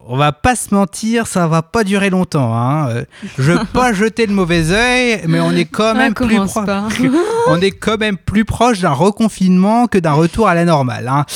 on 0.07 0.17
va 0.17 0.33
pas 0.33 0.57
se 0.57 0.75
mentir, 0.75 1.27
ça 1.27 1.47
va 1.47 1.61
pas 1.63 1.85
durer 1.85 2.09
longtemps. 2.11 2.57
Hein. 2.57 2.89
Euh, 2.89 3.05
Je 3.37 3.53
veux 3.53 3.59
pas 3.73 3.93
jeter 3.93 4.27
le 4.27 4.33
mauvais 4.33 4.71
œil, 4.73 5.21
mais 5.29 5.41
on 5.41 5.53
est 5.53 5.67
quand 5.67 5.91
Ah, 5.91 5.95
même 5.95 6.15
plus 6.15 6.37
proche. 6.37 6.65
pas. 6.67 6.89
on 7.49 7.61
est 7.61 7.71
quand 7.71 7.99
même 7.99 8.17
plus 8.17 8.45
proche 8.45 8.81
d'un 8.81 8.93
reconfinement 8.93 9.87
que 9.87 9.99
d'un 9.99 10.15
retour 10.15 10.49
à 10.49 10.55
la 10.55 10.65
normale. 10.65 11.07
hein. 11.09 11.27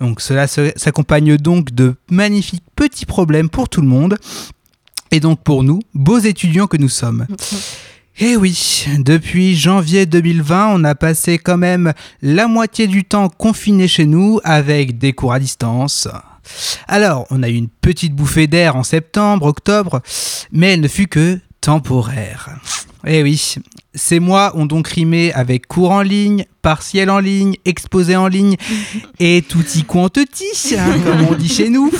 Donc 0.00 0.20
cela 0.20 0.46
s'accompagne 0.46 1.36
donc 1.36 1.70
de 1.72 1.94
magnifiques 2.10 2.64
petits 2.74 3.06
problèmes 3.06 3.48
pour 3.50 3.68
tout 3.68 3.80
le 3.82 3.88
monde. 3.88 4.18
Et 5.12 5.20
donc 5.20 5.42
pour 5.42 5.62
nous, 5.62 5.80
beaux 5.94 6.18
étudiants 6.18 6.66
que 6.66 6.76
nous 6.76 6.88
sommes. 6.88 7.26
Eh 8.18 8.34
oui, 8.34 8.86
depuis 8.96 9.54
janvier 9.54 10.06
2020, 10.06 10.68
on 10.68 10.84
a 10.84 10.94
passé 10.94 11.36
quand 11.36 11.58
même 11.58 11.92
la 12.22 12.48
moitié 12.48 12.86
du 12.86 13.04
temps 13.04 13.28
confiné 13.28 13.88
chez 13.88 14.06
nous 14.06 14.40
avec 14.42 14.96
des 14.96 15.12
cours 15.12 15.34
à 15.34 15.38
distance. 15.38 16.08
Alors, 16.88 17.26
on 17.30 17.42
a 17.42 17.50
eu 17.50 17.54
une 17.56 17.68
petite 17.68 18.14
bouffée 18.14 18.46
d'air 18.46 18.74
en 18.74 18.84
septembre, 18.84 19.44
octobre, 19.44 20.00
mais 20.50 20.72
elle 20.72 20.80
ne 20.80 20.88
fut 20.88 21.08
que 21.08 21.38
temporaire. 21.60 22.58
Eh 23.06 23.22
oui, 23.22 23.56
ces 23.96 24.20
mois 24.20 24.52
ont 24.56 24.66
donc 24.66 24.86
rimé 24.88 25.32
avec 25.32 25.66
cours 25.66 25.90
en 25.90 26.02
ligne, 26.02 26.44
partiel 26.60 27.10
en 27.10 27.18
ligne, 27.18 27.56
exposé 27.64 28.14
en 28.14 28.28
ligne 28.28 28.56
et 29.18 29.42
tutti 29.42 29.84
quanti, 29.84 30.26
hein, 30.78 31.00
comme 31.04 31.26
on 31.30 31.34
dit 31.34 31.48
chez 31.48 31.70
nous. 31.70 31.90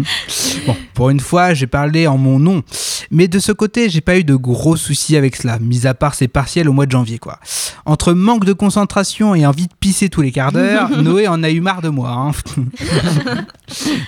bon, 0.66 0.76
pour 0.92 1.10
une 1.10 1.20
fois, 1.20 1.54
j'ai 1.54 1.68
parlé 1.68 2.06
en 2.08 2.18
mon 2.18 2.40
nom, 2.40 2.62
mais 3.10 3.28
de 3.28 3.38
ce 3.38 3.52
côté, 3.52 3.88
j'ai 3.88 4.00
pas 4.00 4.18
eu 4.18 4.24
de 4.24 4.34
gros 4.34 4.76
soucis 4.76 5.16
avec 5.16 5.36
cela, 5.36 5.58
mis 5.60 5.86
à 5.86 5.94
part 5.94 6.14
ces 6.14 6.28
partiels 6.28 6.68
au 6.68 6.72
mois 6.72 6.86
de 6.86 6.90
janvier, 6.92 7.18
quoi. 7.18 7.38
Entre 7.84 8.12
manque 8.12 8.44
de 8.44 8.52
concentration 8.52 9.34
et 9.36 9.46
envie 9.46 9.68
de 9.68 9.74
pisser 9.78 10.08
tous 10.08 10.22
les 10.22 10.32
quarts 10.32 10.50
d'heure, 10.50 10.90
Noé 11.02 11.28
en 11.28 11.42
a 11.44 11.50
eu 11.50 11.60
marre 11.60 11.80
de 11.80 11.88
moi. 11.88 12.10
hein. 12.10 12.32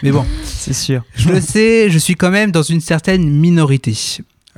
mais 0.02 0.11
bon, 0.11 0.26
c'est 0.42 0.75
sûr. 0.75 1.02
Je 1.14 1.28
le 1.28 1.40
sais, 1.40 1.88
je 1.88 1.99
suis 1.99 2.16
quand 2.16 2.30
même 2.30 2.50
dans 2.50 2.62
une 2.62 2.80
certaine 2.80 3.30
minorité. 3.30 3.95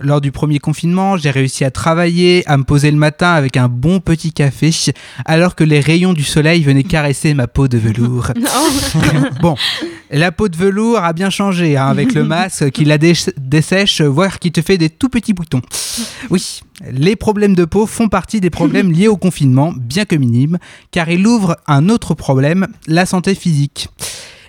Lors 0.02 0.20
du 0.22 0.32
premier 0.32 0.58
confinement, 0.58 1.18
j'ai 1.18 1.30
réussi 1.30 1.64
à 1.64 1.70
travailler, 1.70 2.42
à 2.46 2.56
me 2.56 2.64
poser 2.64 2.90
le 2.90 2.96
matin 2.96 3.32
avec 3.32 3.58
un 3.58 3.68
bon 3.68 4.00
petit 4.00 4.32
café, 4.32 4.70
alors 5.26 5.54
que 5.54 5.62
les 5.64 5.80
rayons 5.80 6.14
du 6.14 6.24
soleil 6.24 6.62
venaient 6.62 6.84
caresser 6.84 7.34
ma 7.34 7.46
peau 7.46 7.68
de 7.68 7.76
velours. 7.76 8.32
bon, 9.42 9.56
la 10.10 10.32
peau 10.32 10.48
de 10.48 10.56
velours 10.56 10.98
a 10.98 11.12
bien 11.12 11.28
changé 11.28 11.76
hein, 11.76 11.86
avec 11.88 12.14
le 12.14 12.24
masque 12.24 12.70
qui 12.70 12.84
la 12.86 12.96
dé- 12.96 13.12
dessèche, 13.38 14.00
voire 14.00 14.38
qui 14.38 14.52
te 14.52 14.62
fait 14.62 14.78
des 14.78 14.88
tout 14.88 15.10
petits 15.10 15.34
boutons. 15.34 15.60
Oui, 16.30 16.60
les 16.90 17.14
problèmes 17.14 17.54
de 17.54 17.66
peau 17.66 17.84
font 17.86 18.08
partie 18.08 18.40
des 18.40 18.50
problèmes 18.50 18.92
liés 18.92 19.08
au 19.08 19.18
confinement, 19.18 19.72
bien 19.76 20.06
que 20.06 20.16
minimes, 20.16 20.58
car 20.92 21.10
il 21.10 21.26
ouvre 21.26 21.56
un 21.66 21.90
autre 21.90 22.14
problème, 22.14 22.68
la 22.86 23.04
santé 23.04 23.34
physique. 23.34 23.88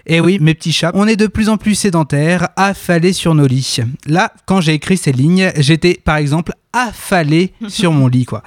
Et 0.06 0.20
oui, 0.20 0.38
mes 0.42 0.54
petits 0.54 0.72
chats, 0.72 0.92
on 0.94 1.08
est 1.08 1.16
de 1.16 1.28
plus 1.28 1.50
en 1.50 1.58
plus 1.58 1.76
sédentaires, 1.76 2.50
affalés 2.56 3.14
sur 3.14 3.36
nos 3.36 3.48
lits. 3.48 3.78
Là, 4.06 4.34
quand 4.46 4.62
j'ai 4.62 4.74
écrit 4.74 4.98
ces 4.98 5.12
lignes, 5.12 5.52
j'étais 5.58 6.00
par 6.04 6.18
exemple 6.18 6.54
affalé 6.74 7.54
sur 7.68 7.92
mon 7.92 8.08
lit, 8.08 8.26
quoi. 8.26 8.44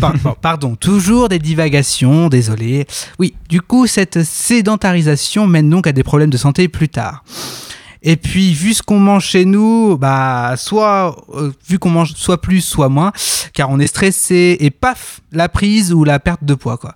Par- 0.00 0.16
bon, 0.18 0.34
pardon, 0.40 0.76
toujours 0.76 1.28
des 1.28 1.38
divagations, 1.38 2.28
désolé. 2.28 2.86
Oui, 3.18 3.34
du 3.48 3.60
coup, 3.60 3.86
cette 3.86 4.22
sédentarisation 4.22 5.46
mène 5.46 5.70
donc 5.70 5.86
à 5.86 5.92
des 5.92 6.02
problèmes 6.02 6.30
de 6.30 6.36
santé 6.36 6.68
plus 6.68 6.88
tard. 6.88 7.24
Et 8.06 8.16
puis, 8.16 8.52
vu 8.52 8.74
ce 8.74 8.82
qu'on 8.82 9.00
mange 9.00 9.24
chez 9.24 9.46
nous, 9.46 9.96
bah, 9.96 10.54
soit, 10.58 11.16
euh, 11.34 11.52
vu 11.66 11.78
qu'on 11.78 11.88
mange 11.88 12.12
soit 12.14 12.38
plus, 12.40 12.60
soit 12.60 12.90
moins, 12.90 13.12
car 13.54 13.70
on 13.70 13.78
est 13.80 13.86
stressé, 13.86 14.58
et 14.60 14.70
paf, 14.70 15.20
la 15.32 15.48
prise 15.48 15.90
ou 15.94 16.04
la 16.04 16.20
perte 16.20 16.44
de 16.44 16.52
poids, 16.54 16.76
quoi. 16.76 16.94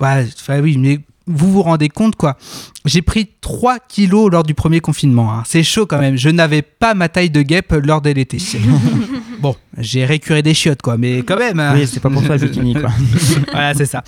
Ouais, 0.00 0.26
enfin, 0.40 0.60
oui, 0.60 0.78
mais 0.78 0.98
vous 1.26 1.50
vous 1.52 1.62
rendez 1.62 1.88
compte, 1.88 2.16
quoi. 2.16 2.36
J'ai 2.84 3.02
pris 3.02 3.28
3 3.40 3.78
kilos 3.88 4.30
lors 4.30 4.42
du 4.42 4.54
premier 4.54 4.80
confinement. 4.80 5.32
hein. 5.32 5.42
C'est 5.46 5.62
chaud 5.62 5.86
quand 5.86 5.98
même. 5.98 6.16
Je 6.16 6.28
n'avais 6.30 6.62
pas 6.62 6.94
ma 6.94 7.08
taille 7.08 7.30
de 7.30 7.42
guêpe 7.42 7.72
lors 7.84 8.00
de 8.00 8.10
l'été. 8.10 8.38
bon, 9.40 9.54
j'ai 9.78 10.04
récuré 10.04 10.42
des 10.42 10.54
chiottes, 10.54 10.82
quoi, 10.82 10.96
mais 10.96 11.18
quand 11.22 11.38
même. 11.38 11.60
hein. 11.60 11.74
Oui, 11.76 11.86
c'est 11.86 12.00
pas 12.00 12.10
pour 12.10 12.22
toi 12.24 12.36
le 12.36 12.46
bikini, 12.46 12.74
quoi. 12.74 12.90
voilà, 13.52 13.74
c'est 13.74 13.86
ça. 13.86 14.02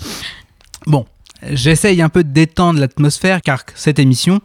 Bon, 0.87 1.05
j'essaye 1.51 2.01
un 2.01 2.09
peu 2.09 2.23
de 2.23 2.29
détendre 2.31 2.79
l'atmosphère 2.79 3.41
car 3.41 3.63
cette 3.75 3.99
émission, 3.99 4.39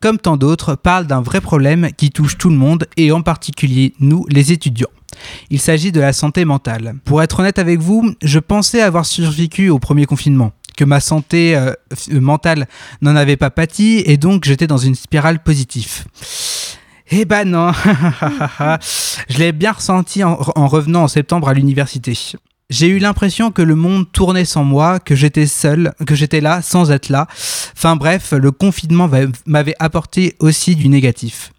comme 0.00 0.18
tant 0.18 0.36
d'autres, 0.36 0.74
parle 0.74 1.06
d'un 1.06 1.20
vrai 1.20 1.40
problème 1.40 1.90
qui 1.96 2.10
touche 2.10 2.36
tout 2.38 2.50
le 2.50 2.56
monde 2.56 2.86
et 2.96 3.12
en 3.12 3.22
particulier 3.22 3.94
nous, 4.00 4.26
les 4.28 4.50
étudiants. 4.52 4.88
Il 5.50 5.60
s'agit 5.60 5.92
de 5.92 6.00
la 6.00 6.12
santé 6.12 6.44
mentale. 6.44 6.96
Pour 7.04 7.22
être 7.22 7.38
honnête 7.38 7.60
avec 7.60 7.78
vous, 7.78 8.14
je 8.22 8.40
pensais 8.40 8.80
avoir 8.82 9.06
survécu 9.06 9.68
au 9.70 9.78
premier 9.78 10.06
confinement, 10.06 10.52
que 10.76 10.84
ma 10.84 11.00
santé 11.00 11.56
euh, 11.56 11.72
mentale 12.10 12.66
n'en 13.02 13.16
avait 13.16 13.36
pas 13.36 13.50
pâti 13.50 14.02
et 14.06 14.16
donc 14.16 14.44
j'étais 14.44 14.66
dans 14.66 14.78
une 14.78 14.94
spirale 14.94 15.42
positive. 15.42 16.04
Eh 17.10 17.24
ben 17.26 17.44
non, 17.48 17.70
je 19.28 19.38
l'ai 19.38 19.52
bien 19.52 19.72
ressenti 19.72 20.24
en, 20.24 20.38
en 20.56 20.66
revenant 20.68 21.04
en 21.04 21.08
septembre 21.08 21.48
à 21.48 21.54
l'université. 21.54 22.18
J'ai 22.70 22.88
eu 22.88 22.98
l'impression 22.98 23.50
que 23.50 23.60
le 23.62 23.74
monde 23.74 24.10
tournait 24.10 24.46
sans 24.46 24.64
moi, 24.64 24.98
que 24.98 25.14
j'étais 25.14 25.46
seul, 25.46 25.92
que 26.06 26.14
j'étais 26.14 26.40
là 26.40 26.62
sans 26.62 26.90
être 26.90 27.10
là. 27.10 27.26
Enfin 27.76 27.94
bref, 27.94 28.32
le 28.32 28.50
confinement 28.52 29.06
va- 29.06 29.26
m'avait 29.46 29.76
apporté 29.78 30.34
aussi 30.40 30.74
du 30.74 30.88
négatif. 30.88 31.52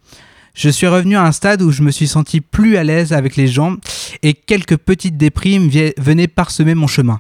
Je 0.56 0.70
suis 0.70 0.88
revenu 0.88 1.18
à 1.18 1.24
un 1.24 1.34
stade 1.34 1.62
où 1.62 1.72
je 1.72 1.82
me 1.82 1.92
suis 1.92 2.08
senti 2.08 2.40
plus 2.40 2.78
à 2.78 2.86
l'aise 2.86 3.12
avec 3.12 3.36
les 3.36 3.48
gens 3.48 3.76
et 4.24 4.34
quelques 4.34 4.78
petites 4.78 5.18
déprimes 5.18 5.70
venaient 5.98 6.30
parsemer 6.30 6.76
mon 6.76 6.88
chemin. 6.88 7.20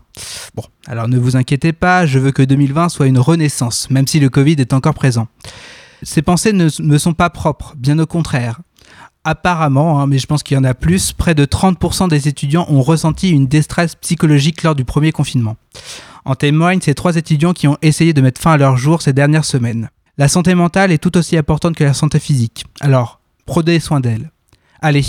Bon, 0.56 0.64
alors 0.88 1.10
ne 1.10 1.18
vous 1.18 1.36
inquiétez 1.36 1.74
pas, 1.74 2.06
je 2.06 2.18
veux 2.18 2.32
que 2.32 2.42
2020 2.42 2.88
soit 2.88 3.08
une 3.08 3.20
renaissance, 3.20 3.90
même 3.90 4.08
si 4.08 4.22
le 4.22 4.30
Covid 4.30 4.56
est 4.60 4.72
encore 4.72 4.94
présent. 4.94 5.28
Ces 6.02 6.22
pensées 6.22 6.54
ne 6.54 6.70
me 6.80 6.98
sont 6.98 7.14
pas 7.14 7.30
propres, 7.30 7.74
bien 7.78 8.00
au 8.00 8.06
contraire. 8.06 8.62
Apparemment, 9.26 10.00
hein, 10.00 10.08
mais 10.08 10.18
je 10.18 10.28
pense 10.28 10.42
qu'il 10.42 10.56
y 10.56 10.60
en 10.60 10.64
a 10.64 10.74
plus, 10.74 11.12
près 11.12 11.36
de 11.36 11.44
30% 11.44 12.08
des 12.08 12.30
étudiants 12.30 12.68
ont 12.70 12.82
ressenti 12.82 13.32
une 13.32 13.48
détresse 13.48 13.96
psychologique 13.96 14.64
lors 14.64 14.76
du 14.76 14.86
premier 14.86 15.12
confinement. 15.12 15.58
En 16.24 16.36
témoignent 16.36 16.80
ces 16.80 16.96
trois 16.96 17.18
étudiants 17.18 17.54
qui 17.54 17.68
ont 17.68 17.78
essayé 17.82 18.14
de 18.14 18.22
mettre 18.22 18.40
fin 18.40 18.54
à 18.54 18.58
leur 18.58 18.78
jour 18.78 19.02
ces 19.02 19.14
dernières 19.14 19.44
semaines. 19.44 19.90
La 20.18 20.30
santé 20.30 20.56
mentale 20.56 20.94
est 20.94 21.00
tout 21.00 21.18
aussi 21.18 21.36
importante 21.36 21.76
que 21.76 21.84
la 21.84 21.94
santé 21.94 22.20
physique. 22.20 22.66
Alors, 22.80 23.20
prenez 23.46 23.80
soin 23.80 24.00
d'elle. 24.00 24.32
Allez, 24.82 25.06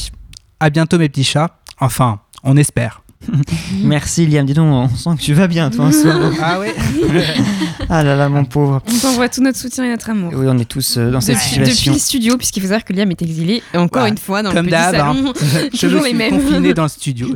à 0.60 0.70
bientôt 0.70 0.98
mes 0.98 1.08
petits 1.08 1.24
chats. 1.24 1.58
Enfin, 1.80 2.20
on 2.42 2.56
espère. 2.56 3.02
Merci 3.82 4.26
Liam, 4.26 4.46
dis 4.46 4.54
donc, 4.54 4.66
on 4.73 4.88
sent 4.94 5.11
que 5.16 5.23
tu 5.23 5.35
vas 5.35 5.46
bien 5.46 5.70
toi 5.70 5.87
en 5.87 5.92
ce 5.92 6.06
moment. 6.06 6.30
Ah 6.42 6.61
ouais 6.61 6.75
Ah 7.88 8.02
là 8.02 8.16
là, 8.16 8.28
mon 8.28 8.44
pauvre. 8.44 8.82
On 8.92 8.99
t'envoie 8.99 9.28
tout 9.28 9.40
notre 9.42 9.58
soutien 9.58 9.85
et 9.85 9.90
notre 9.90 10.11
amour. 10.11 10.32
Oui, 10.35 10.46
on 10.49 10.58
est 10.58 10.64
tous 10.64 10.96
euh, 10.99 11.11
dans 11.11 11.20
cette 11.20 11.37
Depuis, 11.37 11.49
situation. 11.49 11.92
depuis 11.92 11.99
le 12.00 12.04
studio, 12.04 12.37
puisqu'il 12.37 12.61
faut 12.61 12.66
savoir 12.68 12.85
que 12.85 12.92
Liam 12.92 13.11
est 13.11 13.23
exilé, 13.23 13.62
encore 13.75 14.02
Ouais. 14.04 14.08
une 14.11 14.18
fois, 14.18 14.42
dans 14.42 14.52
Comme 14.52 14.66
le 14.66 14.73
petit 14.73 14.76
hein. 14.76 14.92
salon. 14.92 15.32
je 15.73 15.78
toujours 15.78 16.02
les 16.02 16.12
mêmes. 16.12 16.30
confiné 16.40 16.75
dans 16.75 16.82
le 16.85 16.88
studio. 16.88 17.28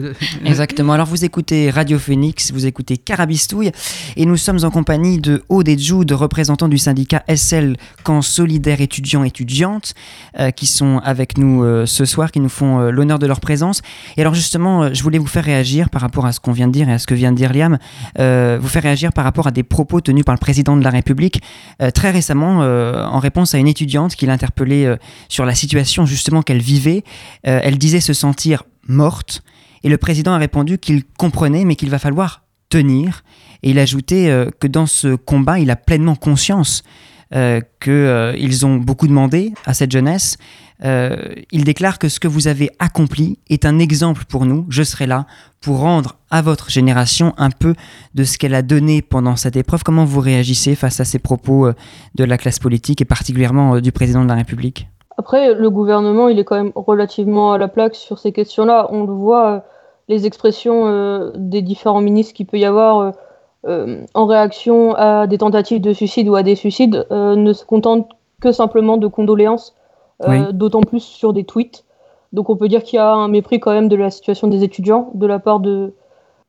Exactement. 0.44 0.92
Alors 0.92 1.06
vous 1.06 1.24
écoutez 1.24 1.70
Radio 1.70 1.98
Phoenix, 1.98 2.52
vous 2.52 2.66
écoutez 2.66 2.96
Carabistouille 2.96 3.70
et 4.16 4.26
nous 4.26 4.36
sommes 4.36 4.58
en 4.64 4.70
compagnie 4.70 5.18
de 5.18 5.42
Aude 5.48 5.68
et 5.68 5.78
Jude, 5.78 6.10
représentants 6.12 6.68
du 6.68 6.78
syndicat 6.78 7.22
SL 7.34 7.76
Camp 8.02 8.22
Solidaire 8.22 8.80
étudiants 8.80 9.24
étudiantes, 9.24 9.94
euh, 10.38 10.50
qui 10.50 10.66
sont 10.66 11.00
avec 11.04 11.38
nous 11.38 11.62
euh, 11.64 11.86
ce 11.86 12.04
soir, 12.04 12.32
qui 12.32 12.40
nous 12.40 12.48
font 12.48 12.80
euh, 12.80 12.90
l'honneur 12.90 13.18
de 13.18 13.26
leur 13.26 13.40
présence. 13.40 13.82
Et 14.16 14.20
alors 14.20 14.34
justement, 14.34 14.82
euh, 14.84 14.90
je 14.92 15.02
voulais 15.02 15.18
vous 15.18 15.26
faire 15.26 15.44
réagir 15.44 15.69
par 15.90 16.02
rapport 16.02 16.26
à 16.26 16.32
ce 16.32 16.40
qu'on 16.40 16.52
vient 16.52 16.66
de 16.66 16.72
dire 16.72 16.88
et 16.88 16.92
à 16.92 16.98
ce 16.98 17.06
que 17.06 17.14
vient 17.14 17.32
de 17.32 17.36
dire 17.36 17.52
Liam, 17.52 17.78
euh, 18.18 18.58
vous 18.60 18.68
faire 18.68 18.82
réagir 18.82 19.12
par 19.12 19.24
rapport 19.24 19.46
à 19.46 19.50
des 19.50 19.62
propos 19.62 20.00
tenus 20.00 20.24
par 20.24 20.34
le 20.34 20.40
président 20.40 20.76
de 20.76 20.84
la 20.84 20.90
République 20.90 21.42
euh, 21.80 21.90
très 21.90 22.10
récemment 22.10 22.62
euh, 22.62 23.04
en 23.04 23.18
réponse 23.18 23.54
à 23.54 23.58
une 23.58 23.68
étudiante 23.68 24.14
qui 24.14 24.26
l'interpellait 24.26 24.86
euh, 24.86 24.96
sur 25.28 25.44
la 25.44 25.54
situation 25.54 26.06
justement 26.06 26.42
qu'elle 26.42 26.60
vivait. 26.60 27.04
Elle 27.42 27.78
disait 27.78 28.00
se 28.00 28.12
sentir 28.12 28.64
morte 28.86 29.42
et 29.82 29.88
le 29.88 29.98
président 29.98 30.32
a 30.32 30.38
répondu 30.38 30.78
qu'il 30.78 31.04
comprenait 31.04 31.64
mais 31.64 31.76
qu'il 31.76 31.90
va 31.90 31.98
falloir 31.98 32.42
tenir. 32.68 33.22
Et 33.62 33.70
il 33.70 33.78
ajoutait 33.78 34.46
que 34.58 34.66
dans 34.66 34.86
ce 34.86 35.14
combat, 35.14 35.58
il 35.58 35.70
a 35.70 35.76
pleinement 35.76 36.16
conscience 36.16 36.82
qu'ils 37.30 38.66
ont 38.66 38.76
beaucoup 38.76 39.06
demandé 39.06 39.52
à 39.66 39.74
cette 39.74 39.92
jeunesse. 39.92 40.38
Euh, 40.84 41.16
il 41.52 41.64
déclare 41.64 41.98
que 41.98 42.08
ce 42.08 42.20
que 42.20 42.28
vous 42.28 42.48
avez 42.48 42.70
accompli 42.78 43.38
est 43.50 43.64
un 43.64 43.78
exemple 43.78 44.24
pour 44.28 44.46
nous. 44.46 44.64
Je 44.68 44.82
serai 44.82 45.06
là 45.06 45.26
pour 45.60 45.80
rendre 45.80 46.16
à 46.30 46.40
votre 46.40 46.70
génération 46.70 47.34
un 47.36 47.50
peu 47.50 47.74
de 48.14 48.24
ce 48.24 48.38
qu'elle 48.38 48.54
a 48.54 48.62
donné 48.62 49.02
pendant 49.02 49.36
cette 49.36 49.56
épreuve. 49.56 49.82
Comment 49.82 50.04
vous 50.04 50.20
réagissez 50.20 50.74
face 50.74 51.00
à 51.00 51.04
ces 51.04 51.18
propos 51.18 51.66
euh, 51.66 51.74
de 52.14 52.24
la 52.24 52.38
classe 52.38 52.58
politique 52.58 53.02
et 53.02 53.04
particulièrement 53.04 53.74
euh, 53.74 53.80
du 53.80 53.92
président 53.92 54.22
de 54.22 54.28
la 54.28 54.36
République? 54.36 54.88
Après, 55.18 55.54
le 55.54 55.70
gouvernement, 55.70 56.28
il 56.28 56.38
est 56.38 56.44
quand 56.44 56.56
même 56.56 56.72
relativement 56.74 57.52
à 57.52 57.58
la 57.58 57.68
plaque 57.68 57.94
sur 57.94 58.18
ces 58.18 58.32
questions-là. 58.32 58.88
On 58.90 59.04
le 59.04 59.12
voit, 59.12 59.64
les 60.08 60.24
expressions 60.24 61.30
des 61.36 61.60
différents 61.60 62.00
ministres 62.00 62.32
qu'il 62.32 62.46
peut 62.46 62.56
y 62.58 62.64
avoir 62.64 63.12
en 63.66 64.26
réaction 64.26 64.94
à 64.94 65.26
des 65.26 65.36
tentatives 65.36 65.82
de 65.82 65.92
suicide 65.92 66.26
ou 66.26 66.36
à 66.36 66.42
des 66.42 66.56
suicides 66.56 67.06
ne 67.10 67.52
se 67.52 67.66
contentent 67.66 68.08
que 68.40 68.50
simplement 68.50 68.96
de 68.96 69.08
condoléances, 69.08 69.74
Oui. 70.26 70.52
d'autant 70.52 70.80
plus 70.80 71.00
sur 71.00 71.32
des 71.32 71.44
tweets. 71.44 71.84
Donc 72.32 72.50
on 72.50 72.56
peut 72.56 72.68
dire 72.68 72.82
qu'il 72.82 72.96
y 72.96 73.00
a 73.00 73.12
un 73.12 73.28
mépris 73.28 73.58
quand 73.58 73.72
même 73.72 73.88
de 73.88 73.96
la 73.96 74.10
situation 74.10 74.48
des 74.48 74.62
étudiants 74.62 75.10
de 75.14 75.26
la 75.26 75.38
part 75.38 75.60
de, 75.60 75.92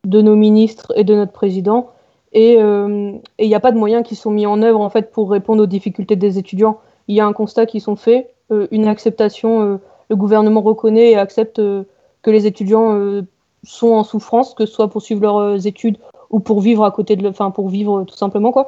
de 0.05 0.21
nos 0.21 0.35
ministres 0.35 0.91
et 0.95 1.03
de 1.03 1.15
notre 1.15 1.31
président. 1.31 1.89
Et 2.33 2.57
euh, 2.61 3.13
il 3.39 3.47
n'y 3.47 3.55
a 3.55 3.59
pas 3.59 3.71
de 3.71 3.77
moyens 3.77 4.07
qui 4.07 4.15
sont 4.15 4.31
mis 4.31 4.45
en 4.45 4.61
œuvre 4.61 4.79
en 4.79 4.89
fait 4.89 5.11
pour 5.11 5.31
répondre 5.31 5.63
aux 5.63 5.67
difficultés 5.67 6.15
des 6.15 6.37
étudiants. 6.37 6.79
il 7.07 7.15
y 7.15 7.19
a 7.19 7.25
un 7.25 7.33
constat 7.33 7.65
qui 7.65 7.79
sont 7.79 7.95
faits, 7.95 8.33
une 8.71 8.87
acceptation, 8.87 9.79
le 10.09 10.15
gouvernement 10.15 10.61
reconnaît 10.61 11.11
et 11.11 11.17
accepte 11.17 11.57
que 11.57 12.29
les 12.29 12.45
étudiants 12.45 13.21
sont 13.63 13.89
en 13.89 14.03
souffrance, 14.03 14.53
que 14.53 14.65
ce 14.65 14.73
soit 14.73 14.89
pour 14.89 15.01
suivre 15.01 15.21
leurs 15.21 15.67
études 15.67 15.97
ou 16.29 16.39
pour 16.39 16.61
vivre 16.61 16.83
à 16.83 16.91
côté 16.91 17.15
de, 17.15 17.27
enfin 17.27 17.51
pour 17.51 17.69
vivre 17.69 18.03
tout 18.03 18.15
simplement 18.15 18.51
quoi. 18.51 18.65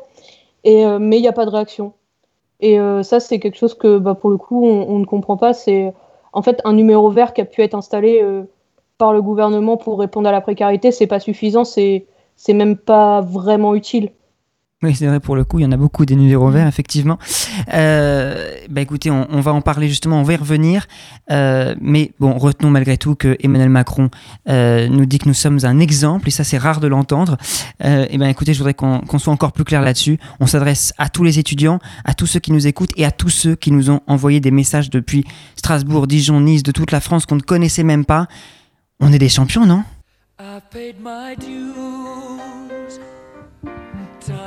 Et 0.64 0.86
mais 1.00 1.18
il 1.18 1.22
n'y 1.22 1.28
a 1.28 1.34
pas 1.34 1.46
de 1.46 1.52
réaction. 1.52 1.94
Et 2.60 2.78
ça 3.04 3.20
c'est 3.20 3.40
quelque 3.40 3.58
chose 3.58 3.74
que 3.74 3.98
bah, 3.98 4.16
pour 4.16 4.30
le 4.30 4.38
coup 4.38 4.66
on, 4.66 5.00
ne 5.00 5.06
comprend 5.06 5.38
pas. 5.38 5.54
C'est 5.54 5.94
en 6.32 6.42
fait 6.42 6.62
un 6.64 6.74
numéro 6.74 7.10
vert 7.10 7.34
qui 7.34 7.42
a 7.42 7.46
pu 7.46 7.62
être 7.62 7.74
installé 7.76 8.24
par 8.98 9.12
le 9.12 9.22
gouvernement 9.22 9.76
pour 9.76 10.00
répondre 10.00 10.30
à 10.30 10.32
la 10.32 10.42
précarité, 10.42 10.92
c'est 10.92 11.08
pas 11.08 11.20
suffisant, 11.20 11.66
c'est 11.66 12.06
c'est 12.36 12.54
même 12.54 12.78
pas 12.78 13.22
vraiment 13.22 13.76
utile. 13.76 14.12
Oui, 14.84 14.94
c'est 14.94 15.08
vrai, 15.08 15.22
pour 15.22 15.38
le 15.38 15.46
coup, 15.46 15.60
il 15.60 15.64
y 15.64 15.66
en 15.66 15.72
a 15.72 15.78
beaucoup 15.78 16.06
des 16.06 16.18
numéros 16.18 16.50
verts, 16.50 16.68
effectivement. 16.68 17.18
Euh, 17.74 18.54
bah 18.70 18.82
écoutez, 18.82 19.10
on, 19.10 19.40
va 19.40 19.54
en 19.54 19.62
parler 19.62 19.88
justement, 19.88 20.20
on 20.20 20.24
va 20.24 20.34
y 20.34 20.36
revenir. 20.36 20.88
Euh, 21.32 21.74
mais 21.80 22.12
bon, 22.20 22.38
retenons 22.38 22.70
malgré 22.70 22.98
tout 22.98 23.16
que 23.16 23.38
Emmanuel 23.40 23.70
Macron 23.70 24.10
euh, 24.50 24.90
nous 24.90 25.06
dit 25.06 25.20
que 25.20 25.28
nous 25.30 25.34
sommes 25.34 25.60
un 25.64 25.80
exemple, 25.80 26.28
et 26.28 26.32
ça, 26.32 26.44
c'est 26.44 26.58
rare 26.58 26.82
de 26.82 26.88
l'entendre. 26.88 27.38
et 27.82 28.18
ben 28.18 28.28
écoutez, 28.28 28.54
je 28.54 28.58
voudrais 28.58 28.74
qu'on 28.74 29.20
soit 29.20 29.32
encore 29.32 29.54
plus 29.54 29.64
clair 29.64 29.82
là-dessus. 29.82 30.20
On 30.42 30.48
s'adresse 30.48 30.94
à 30.98 31.08
tous 31.08 31.24
les 31.24 31.40
étudiants, 31.40 31.80
à 32.04 32.14
tous 32.14 32.28
ceux 32.28 32.42
qui 32.42 32.52
nous 32.52 32.68
écoutent 32.68 32.92
et 32.98 33.06
à 33.06 33.12
tous 33.12 33.30
ceux 33.30 33.56
qui 33.56 33.72
nous 33.72 33.90
ont 33.90 34.02
envoyé 34.08 34.42
des 34.42 34.52
messages 34.52 34.90
depuis 34.90 35.24
Strasbourg, 35.56 36.08
Dijon, 36.08 36.42
Nice, 36.42 36.62
de 36.62 36.72
toute 36.74 36.92
la 36.92 37.00
France 37.00 37.26
qu'on 37.26 37.36
ne 37.36 37.42
connaissait 37.42 37.84
même 37.84 38.04
pas. 38.04 38.28
On 39.00 39.14
est 39.14 39.20
des 39.20 39.30
champions, 39.30 39.66
non? 39.66 39.84
I've 40.40 40.70
paid 40.72 40.96
my 41.02 41.36
dues, 41.36 41.74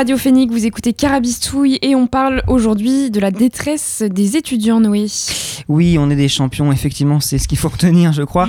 Radio 0.00 0.16
Phénix, 0.16 0.50
vous 0.50 0.64
écoutez 0.64 0.94
Carabistouille 0.94 1.78
et 1.82 1.94
on 1.94 2.06
parle 2.06 2.42
aujourd'hui 2.46 3.10
de 3.10 3.20
la 3.20 3.30
détresse 3.30 4.00
des 4.00 4.38
étudiants, 4.38 4.80
Noé. 4.80 5.08
Oui, 5.68 5.98
on 5.98 6.08
est 6.08 6.16
des 6.16 6.30
champions, 6.30 6.72
effectivement, 6.72 7.20
c'est 7.20 7.36
ce 7.36 7.46
qu'il 7.46 7.58
faut 7.58 7.68
retenir, 7.68 8.10
je 8.14 8.22
crois. 8.22 8.48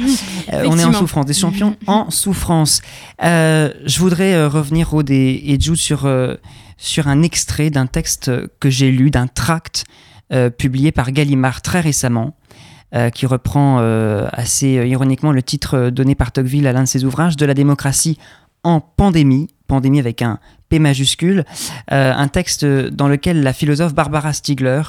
Euh, 0.53 0.63
on 0.65 0.77
est 0.77 0.85
en 0.85 0.93
souffrance, 0.93 1.25
des 1.25 1.33
champions 1.33 1.75
en 1.87 2.09
souffrance. 2.09 2.81
Euh, 3.21 3.69
je 3.85 3.99
voudrais 3.99 4.33
euh, 4.33 4.47
revenir, 4.47 4.93
Aude 4.93 5.09
et, 5.09 5.57
Jude, 5.59 5.75
sur, 5.75 6.09
sur 6.77 7.07
un 7.09 7.21
extrait 7.21 7.69
d'un 7.69 7.85
texte 7.85 8.31
que 8.61 8.69
j'ai 8.69 8.89
lu, 8.89 9.11
d'un 9.11 9.27
tract 9.27 9.83
publié 10.57 10.93
par 10.93 11.11
Gallimard 11.11 11.61
très 11.61 11.81
récemment. 11.81 12.33
qui 13.13 13.25
reprend 13.25 13.79
assez 14.31 14.69
ironiquement 14.87 15.33
le 15.33 15.43
titre 15.43 15.89
donné 15.89 16.15
par 16.15 16.31
Tocqueville 16.31 16.65
à 16.65 16.71
l'un 16.71 16.83
de 16.83 16.87
ses 16.87 17.03
ouvrages, 17.03 17.35
De 17.35 17.45
la 17.45 17.53
démocratie 17.53 18.17
en 18.63 18.79
pandémie, 18.79 19.49
pandémie 19.71 19.99
avec 19.99 20.21
un 20.21 20.37
P 20.67 20.79
majuscule, 20.79 21.45
euh, 21.93 22.13
un 22.13 22.27
texte 22.27 22.65
dans 22.65 23.07
lequel 23.07 23.41
la 23.41 23.53
philosophe 23.53 23.93
Barbara 23.93 24.33
Stiegler 24.33 24.81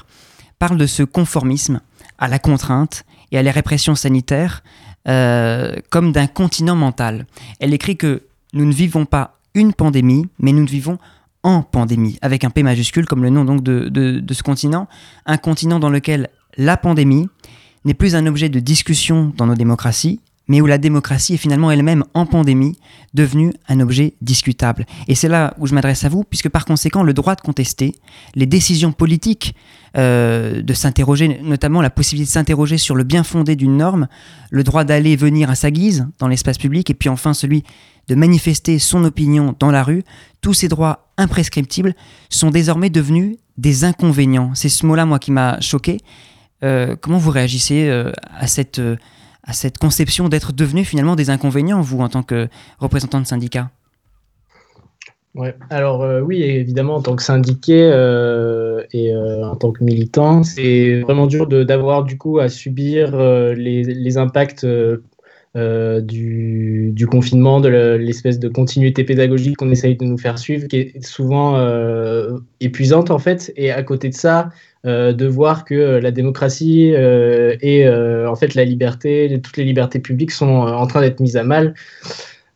parle 0.59 0.77
de 0.77 0.87
ce 0.87 1.05
conformisme 1.05 1.81
à 2.19 2.27
la 2.27 2.41
contrainte 2.41 3.05
et 3.31 3.39
à 3.39 3.43
les 3.43 3.53
répressions 3.53 3.95
sanitaires 3.95 4.65
euh, 5.07 5.77
comme 5.89 6.11
d'un 6.11 6.27
continent 6.27 6.75
mental. 6.75 7.27
Elle 7.61 7.73
écrit 7.75 7.97
que 7.97 8.25
nous 8.55 8.65
ne 8.65 8.73
vivons 8.73 9.07
pas 9.07 9.39
une 9.55 9.73
pandémie, 9.73 10.27
mais 10.41 10.53
nous 10.53 10.67
vivons 10.67 10.99
en 11.45 11.63
pandémie, 11.63 12.19
avec 12.21 12.43
un 12.43 12.51
P 12.51 12.65
majuscule 12.65 13.07
comme 13.07 13.23
le 13.23 13.31
nom 13.31 13.45
donc 13.45 13.63
de, 13.63 13.89
de 13.89 14.35
ce 14.35 14.43
continent, 14.43 14.89
un 15.27 15.37
continent 15.37 15.79
dans 15.79 15.91
lequel 15.91 16.29
la 16.57 16.77
pandémie 16.77 17.29
n'est 17.85 17.95
plus 17.95 18.17
un 18.17 18.27
objet 18.27 18.49
de 18.49 18.59
discussion 18.59 19.33
dans 19.37 19.47
nos 19.47 19.55
démocraties, 19.55 20.21
mais 20.49 20.61
où 20.61 20.67
la 20.67 20.79
démocratie 20.79 21.35
est 21.35 21.39
finalement 21.39 21.71
elle-même 21.71 22.05
en 22.15 22.27
pandémie 22.27 22.77
devenue 23.15 23.53
un 23.69 23.81
objet 23.81 24.15
discutable. 24.21 24.87
Et 25.09 25.15
c'est 25.15 25.29
là 25.29 25.55
où 25.59 25.67
je 25.67 25.75
m'adresse 25.75 26.05
à 26.05 26.09
vous, 26.09 26.25
puisque 26.25 26.49
par 26.49 26.65
conséquent, 26.65 27.03
le 27.03 27.15
droit 27.15 27.35
de 27.35 27.41
contester, 27.41 27.95
les 28.35 28.47
décisions 28.47 28.93
politiques, 28.93 29.55
euh, 29.97 30.63
de 30.63 30.73
s'interroger, 30.73 31.41
notamment 31.43 31.83
la 31.83 31.91
possibilité 31.91 32.29
de 32.29 32.33
s'interroger 32.33 32.79
sur 32.79 32.95
le 32.95 33.05
bien 33.05 33.25
fondé 33.25 33.57
d'une 33.57 33.77
norme, 33.77 34.09
le 34.51 34.65
droit 34.65 34.85
d'aller 34.85 35.11
et 35.11 35.17
venir 35.17 35.51
à 35.51 35.55
sa 35.55 35.71
guise 35.71 36.09
dans 36.19 36.29
l'espace 36.29 36.57
public, 36.57 36.89
et 36.89 36.95
puis 36.95 37.11
enfin 37.11 37.35
celui 37.35 37.63
de 38.09 38.15
manifester 38.15 38.79
son 38.79 39.05
opinion 39.05 39.55
dans 39.59 39.71
la 39.71 39.83
rue, 39.83 40.03
tous 40.41 40.55
ces 40.55 40.69
droits 40.69 41.13
imprescriptibles 41.19 41.95
sont 42.31 42.51
désormais 42.51 42.91
devenus 42.91 43.37
des 43.59 43.85
inconvénients. 43.85 44.53
C'est 44.55 44.69
ce 44.71 44.87
mot-là, 44.87 45.05
moi, 45.05 45.19
qui 45.19 45.31
m'a 45.31 45.61
choqué. 45.61 45.99
Euh, 46.65 46.97
comment 47.01 47.19
vous 47.19 47.31
réagissez 47.31 47.89
euh, 47.89 48.13
à 48.35 48.47
cette 48.47 48.81
à 49.45 49.53
cette 49.53 49.79
conception 49.79 50.29
d'être 50.29 50.53
devenu 50.53 50.85
finalement 50.85 51.17
des 51.17 51.31
inconvénients, 51.31 51.81
vous, 51.81 52.01
en 52.01 52.09
tant 52.09 52.23
que 52.23 52.49
représentant 52.79 53.21
de 53.21 53.27
syndicat 53.27 53.71
Ouais. 55.35 55.55
Alors 55.71 56.03
euh, 56.03 56.21
oui, 56.21 56.43
évidemment, 56.43 56.97
en 56.97 57.03
tant 57.03 57.17
que 57.17 57.23
syndiqué 57.23 57.91
euh, 57.91 58.83
et 58.93 59.15
euh, 59.15 59.47
en 59.47 59.57
tant 59.57 59.73
que 59.73 59.83
militant, 59.83 60.43
c'est 60.43 61.01
vraiment 61.01 61.27
dur 61.27 61.47
d'avoir 61.47 62.05
du 62.05 62.19
coup 62.19 62.39
à 62.39 62.51
subir 62.51 63.17
les, 63.57 64.19
impacts 64.19 64.67
du, 65.55 67.07
confinement, 67.11 67.61
de 67.61 67.69
l'espèce 67.97 68.39
de 68.39 68.49
continuité 68.49 69.05
pédagogique 69.05 69.57
qu'on 69.57 69.71
essaye 69.71 69.97
de 69.97 70.05
nous 70.05 70.19
faire 70.19 70.39
suivre, 70.39 70.69
qui 70.69 70.77
est 70.77 71.03
souvent 71.03 71.59
épuisante 72.61 73.11
en 73.11 73.19
fait. 73.19 73.55
Et 73.57 73.71
à 73.71 73.83
côté 73.83 74.11
de 74.11 74.15
ça, 74.15 74.51
euh, 74.85 75.13
de 75.13 75.27
voir 75.27 75.65
que 75.65 75.75
la 75.75 76.11
démocratie 76.11 76.93
euh, 76.93 77.57
et 77.61 77.87
euh, 77.87 78.29
en 78.29 78.35
fait 78.35 78.57
la 78.57 78.65
liberté, 78.65 79.41
toutes 79.41 79.57
les 79.57 79.63
libertés 79.63 80.01
publiques 80.01 80.33
sont 80.33 80.49
en 80.49 80.85
train 80.89 81.03
d'être 81.03 81.21
mises 81.21 81.37
à 81.37 81.45
mal. 81.45 81.75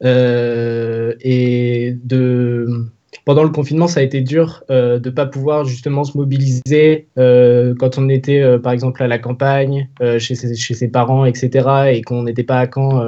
et 0.02 1.96
de 2.04 2.66
pendant 3.24 3.44
le 3.44 3.50
confinement, 3.50 3.86
ça 3.86 4.00
a 4.00 4.02
été 4.02 4.20
dur 4.22 4.64
de 4.68 5.00
ne 5.04 5.10
pas 5.10 5.26
pouvoir 5.26 5.64
justement 5.64 6.02
se 6.02 6.16
mobiliser 6.16 7.06
quand 7.16 7.98
on 7.98 8.08
était, 8.08 8.58
par 8.58 8.72
exemple, 8.72 9.02
à 9.02 9.08
la 9.08 9.18
campagne, 9.18 9.88
chez, 10.18 10.34
ses, 10.34 10.54
chez, 10.54 10.74
ses, 10.74 10.88
parents, 10.88 11.24
etc., 11.24 11.90
et 11.92 12.02
qu'on 12.02 12.22
n'était 12.24 12.44
pas 12.44 12.58
à 12.58 12.68
Caen, 12.72 13.04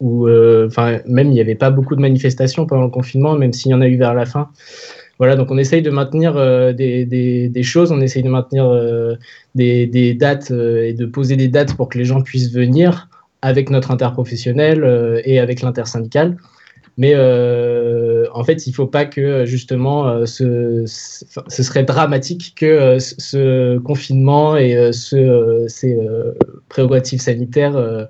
ou 0.00 0.26
même 0.26 1.28
il 1.28 1.32
n'y 1.32 1.40
avait 1.40 1.54
pas 1.54 1.70
beaucoup 1.70 1.96
de 1.96 2.00
manifestations 2.00 2.66
pendant 2.66 2.84
le 2.84 2.90
confinement, 2.90 3.34
même 3.34 3.52
s'il 3.52 3.72
y 3.72 3.74
en 3.74 3.82
a 3.82 3.88
eu 3.88 3.98
vers 3.98 4.14
la 4.14 4.24
fin. 4.24 4.48
Voilà, 5.22 5.36
donc 5.36 5.52
on 5.52 5.56
essaye 5.56 5.82
de 5.82 5.90
maintenir 5.90 6.36
euh, 6.36 6.72
des, 6.72 7.62
choses, 7.62 7.92
on 7.92 8.00
essaye 8.00 8.24
de 8.24 8.28
maintenir 8.28 8.66
euh, 8.66 9.14
des, 9.54 10.14
dates 10.14 10.50
euh, 10.50 10.88
et 10.88 10.94
de 10.94 11.06
poser 11.06 11.36
des 11.36 11.46
dates 11.46 11.76
pour 11.76 11.88
que 11.88 11.96
les 11.96 12.04
gens 12.04 12.22
puissent 12.22 12.50
venir 12.52 13.08
avec 13.40 13.70
notre 13.70 13.92
interprofessionnel 13.92 15.22
et 15.24 15.38
avec 15.38 15.62
l'intersyndical. 15.62 16.38
Mais 16.98 17.14
en 17.14 18.42
fait, 18.42 18.66
il 18.66 18.70
ne 18.70 18.74
faut 18.74 18.88
pas 18.88 19.04
que 19.04 19.44
justement 19.46 20.26
ce, 20.26 20.82
serait 20.86 21.84
dramatique 21.84 22.54
que 22.56 22.98
ce 22.98 23.78
confinement 23.78 24.56
et 24.56 24.92
ce, 24.92 25.66
ces 25.68 25.96
prérogatives 26.68 27.20
sanitaires 27.20 28.08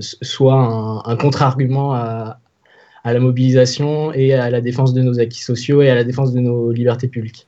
soient 0.00 0.60
un, 0.60 1.10
un 1.10 1.16
contre-argument 1.16 1.94
à, 1.94 2.38
à 3.04 3.12
la 3.12 3.20
mobilisation 3.20 4.12
et 4.12 4.34
à 4.34 4.50
la 4.50 4.60
défense 4.60 4.94
de 4.94 5.02
nos 5.02 5.20
acquis 5.20 5.42
sociaux 5.42 5.82
et 5.82 5.90
à 5.90 5.94
la 5.94 6.04
défense 6.04 6.32
de 6.32 6.40
nos 6.40 6.72
libertés 6.72 7.08
publiques. 7.08 7.46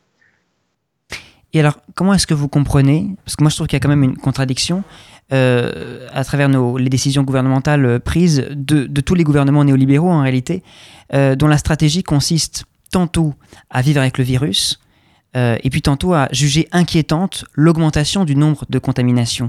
Et 1.53 1.61
alors, 1.61 1.79
comment 1.95 2.15
est-ce 2.15 2.27
que 2.27 2.35
vous 2.35 2.49
comprenez, 2.49 3.09
parce 3.25 3.37
que 3.37 3.43
moi 3.43 3.51
je 3.51 3.57
trouve 3.57 3.67
qu'il 3.67 3.77
y 3.77 3.79
a 3.79 3.81
quand 3.81 3.89
même 3.89 4.05
une 4.05 4.17
contradiction 4.17 4.85
euh, 5.33 6.09
à 6.13 6.25
travers 6.25 6.49
les 6.49 6.89
décisions 6.89 7.23
gouvernementales 7.23 7.85
euh, 7.85 7.99
prises 7.99 8.47
de, 8.51 8.87
tous 9.01 9.15
les 9.15 9.25
gouvernements 9.25 9.65
néolibéraux 9.65 10.11
en 10.11 10.23
réalité, 10.23 10.63
euh, 11.15 11.37
dont 11.37 11.47
la 11.47 11.59
stratégie 11.59 12.03
consiste 12.03 12.65
tantôt 12.91 13.35
à 13.69 13.83
vivre 13.83 14.01
avec 14.01 14.19
le 14.19 14.25
virus, 14.25 14.81
et 15.37 15.71
puis 15.71 15.81
tantôt 15.81 16.13
à 16.13 16.27
juger 16.33 16.67
inquiétante 16.73 17.45
l'augmentation 17.55 18.25
du 18.25 18.35
nombre 18.35 18.65
de 18.69 18.81
contaminations, 18.81 19.49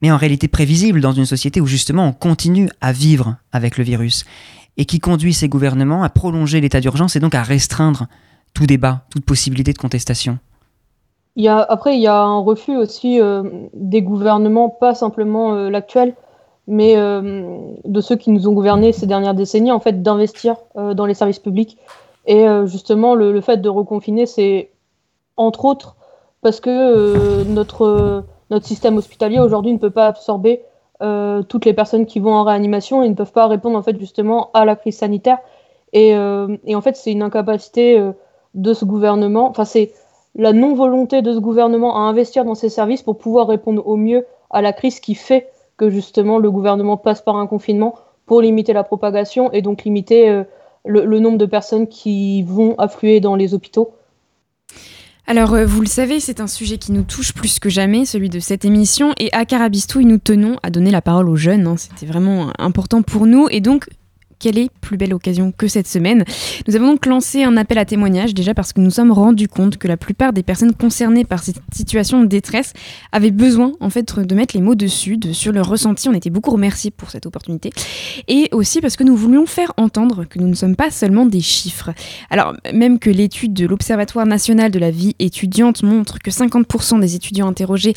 mais 0.00 0.12
en 0.12 0.16
réalité 0.16 0.46
prévisible 0.46 1.00
dans 1.00 1.10
une 1.10 1.26
société 1.26 1.60
où 1.60 1.66
justement 1.66 2.06
on 2.06 2.12
continue 2.12 2.68
à 2.80 2.92
vivre 2.92 3.36
avec 3.50 3.76
le 3.76 3.82
virus 3.82 4.24
et 4.76 4.84
qui 4.84 5.00
conduit 5.00 5.32
ces 5.32 5.48
gouvernements 5.48 6.02
à 6.02 6.08
prolonger 6.08 6.60
l'état 6.60 6.80
d'urgence 6.80 7.16
et 7.16 7.20
donc 7.20 7.34
à 7.34 7.42
restreindre 7.42 8.06
tout 8.54 8.66
débat, 8.66 9.02
toute 9.10 9.24
possibilité 9.24 9.72
de 9.72 9.78
contestation. 9.78 10.38
Il 11.36 11.44
y 11.44 11.48
a, 11.48 11.58
après, 11.60 11.96
il 11.96 12.00
y 12.00 12.06
a 12.06 12.22
un 12.22 12.38
refus 12.38 12.76
aussi 12.76 13.20
euh, 13.20 13.42
des 13.74 14.00
gouvernements, 14.00 14.70
pas 14.70 14.94
simplement 14.94 15.54
euh, 15.54 15.68
l'actuel, 15.68 16.14
mais 16.66 16.96
euh, 16.96 17.58
de 17.84 18.00
ceux 18.00 18.16
qui 18.16 18.30
nous 18.30 18.48
ont 18.48 18.52
gouvernés 18.52 18.92
ces 18.92 19.06
dernières 19.06 19.34
décennies, 19.34 19.70
en 19.70 19.80
fait, 19.80 20.02
d'investir 20.02 20.56
dans 20.74 21.06
les 21.06 21.14
services 21.14 21.38
publics. 21.38 21.78
Et 22.26 22.44
justement, 22.64 23.14
le, 23.14 23.30
le, 23.30 23.40
fait 23.40 23.58
de 23.58 23.68
reconfiner, 23.68 24.26
c'est 24.26 24.72
entre 25.36 25.64
autres 25.64 25.94
parce 26.42 26.58
que 26.58 27.44
notre, 27.44 28.24
notre 28.50 28.66
système 28.66 28.96
hospitalier 28.96 29.38
aujourd'hui 29.38 29.72
ne 29.72 29.78
peut 29.78 29.90
pas 29.90 30.08
absorber 30.08 30.62
euh, 31.02 31.42
toutes 31.42 31.66
les 31.66 31.74
personnes 31.74 32.06
qui 32.06 32.20
vont 32.20 32.32
en 32.32 32.44
réanimation 32.44 33.02
et 33.02 33.08
ne 33.08 33.14
peuvent 33.14 33.32
pas 33.32 33.46
répondre 33.46 33.76
en 33.76 33.82
fait 33.82 33.98
justement 33.98 34.50
à 34.54 34.64
la 34.64 34.76
crise 34.76 34.96
sanitaire. 34.96 35.38
Et, 35.92 36.14
euh, 36.14 36.56
en 36.74 36.80
fait, 36.80 36.96
c'est 36.96 37.12
une 37.12 37.22
incapacité 37.22 37.98
euh, 37.98 38.12
de 38.54 38.72
ce 38.72 38.84
gouvernement, 38.84 39.48
enfin 39.48 39.64
c'est 39.64 39.92
la 40.34 40.52
non-volonté 40.52 41.22
de 41.22 41.32
ce 41.32 41.38
gouvernement 41.38 41.96
à 41.96 42.00
investir 42.00 42.44
dans 42.44 42.54
ces 42.54 42.68
services 42.68 43.02
pour 43.02 43.18
pouvoir 43.18 43.46
répondre 43.46 43.86
au 43.86 43.96
mieux 43.96 44.26
à 44.50 44.62
la 44.62 44.72
crise 44.72 45.00
qui 45.00 45.14
fait 45.14 45.50
que 45.76 45.90
justement 45.90 46.38
le 46.38 46.50
gouvernement 46.50 46.96
passe 46.96 47.20
par 47.20 47.36
un 47.36 47.46
confinement 47.46 47.94
pour 48.26 48.40
limiter 48.40 48.72
la 48.72 48.84
propagation 48.84 49.52
et 49.52 49.62
donc 49.62 49.84
limiter 49.84 50.42
le, 50.84 51.20
nombre 51.20 51.38
de 51.38 51.46
personnes 51.46 51.86
qui 51.86 52.42
vont 52.42 52.74
affluer 52.78 53.20
dans 53.20 53.34
les 53.34 53.54
hôpitaux. 53.54 53.92
Alors, 55.28 55.54
euh, 55.54 55.66
vous 55.66 55.80
le 55.80 55.88
savez, 55.88 56.20
c'est 56.20 56.40
un 56.40 56.46
sujet 56.46 56.78
qui 56.78 56.92
nous 56.92 57.02
touche 57.02 57.32
plus 57.32 57.58
que 57.58 57.68
jamais, 57.68 58.04
celui 58.04 58.28
de 58.28 58.38
cette 58.38 58.64
émission. 58.64 59.12
Et 59.18 59.32
à 59.32 59.44
Carabistouille, 59.44 60.04
nous 60.04 60.18
tenons 60.18 60.56
à 60.62 60.70
donner 60.70 60.92
la 60.92 61.02
parole 61.02 61.28
aux 61.28 61.36
jeunes. 61.36 61.66
Hein. 61.66 61.76
C'était 61.76 62.06
vraiment 62.06 62.52
important 62.58 63.02
pour 63.02 63.26
nous. 63.26 63.48
Et 63.50 63.60
donc, 63.60 63.88
quelle 64.38 64.58
est 64.58 64.70
plus 64.80 64.96
belle 64.96 65.14
occasion 65.14 65.52
que 65.56 65.68
cette 65.68 65.86
semaine 65.86 66.24
Nous 66.68 66.76
avons 66.76 66.88
donc 66.88 67.06
lancé 67.06 67.42
un 67.42 67.56
appel 67.56 67.78
à 67.78 67.84
témoignage 67.84 68.34
déjà 68.34 68.54
parce 68.54 68.72
que 68.72 68.80
nous 68.80 68.90
sommes 68.90 69.12
rendus 69.12 69.48
compte 69.48 69.78
que 69.78 69.88
la 69.88 69.96
plupart 69.96 70.32
des 70.32 70.42
personnes 70.42 70.74
concernées 70.74 71.24
par 71.24 71.42
cette 71.42 71.60
situation 71.74 72.20
de 72.20 72.26
détresse 72.26 72.72
avaient 73.12 73.30
besoin 73.30 73.72
en 73.80 73.90
fait 73.90 74.18
de 74.18 74.34
mettre 74.34 74.56
les 74.56 74.62
mots 74.62 74.74
dessus, 74.74 75.16
de, 75.16 75.32
sur 75.32 75.52
leur 75.52 75.68
ressenti. 75.68 76.08
On 76.08 76.14
était 76.14 76.30
beaucoup 76.30 76.50
remerciés 76.50 76.90
pour 76.90 77.10
cette 77.10 77.26
opportunité 77.26 77.70
et 78.28 78.48
aussi 78.52 78.80
parce 78.80 78.96
que 78.96 79.04
nous 79.04 79.16
voulions 79.16 79.46
faire 79.46 79.72
entendre 79.76 80.24
que 80.24 80.38
nous 80.38 80.48
ne 80.48 80.54
sommes 80.54 80.76
pas 80.76 80.90
seulement 80.90 81.26
des 81.26 81.40
chiffres. 81.40 81.90
Alors 82.30 82.54
même 82.72 82.98
que 82.98 83.10
l'étude 83.10 83.54
de 83.54 83.66
l'Observatoire 83.66 84.26
national 84.26 84.70
de 84.70 84.78
la 84.78 84.90
vie 84.90 85.14
étudiante 85.18 85.82
montre 85.82 86.18
que 86.18 86.30
50% 86.30 87.00
des 87.00 87.14
étudiants 87.14 87.48
interrogés 87.48 87.94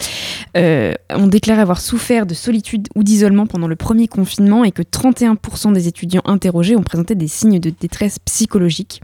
euh, 0.58 0.94
ont 1.14 1.28
déclaré 1.28 1.62
avoir 1.62 1.82
souffert 1.82 2.26
de 2.26 2.34
solitude 2.34 2.88
ou 2.96 3.04
d'isolement 3.04 3.46
pendant 3.46 3.68
le 3.68 3.76
premier 3.76 4.08
confinement 4.08 4.64
et 4.64 4.72
que 4.72 4.82
31% 4.82 5.74
des 5.74 5.88
étudiants 5.88 6.22
interrogés 6.30 6.76
ont 6.76 6.84
présenté 6.84 7.16
des 7.16 7.28
signes 7.28 7.60
de 7.60 7.70
détresse 7.70 8.20
psychologique. 8.20 9.02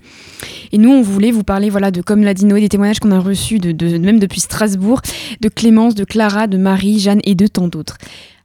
Et 0.72 0.78
nous, 0.78 0.92
on 0.92 1.02
voulait 1.02 1.32
vous 1.32 1.44
parler, 1.44 1.70
voilà, 1.70 1.92
de 1.92 2.02
comme 2.02 2.24
l'a 2.24 2.34
dit 2.34 2.46
Noé, 2.46 2.62
des 2.62 2.70
témoignages 2.70 3.00
qu'on 3.00 3.12
a 3.12 3.20
reçus, 3.20 3.60
de, 3.60 3.98
même 3.98 4.20
depuis 4.20 4.40
Strasbourg, 4.40 5.02
de 5.42 5.50
Clémence, 5.50 5.96
de 5.96 6.04
Clara, 6.04 6.48
de 6.48 6.58
Marie, 6.58 7.00
Jeanne 7.00 7.22
et 7.24 7.36
de 7.36 7.48
tant 7.48 7.68
d'autres. 7.68 7.98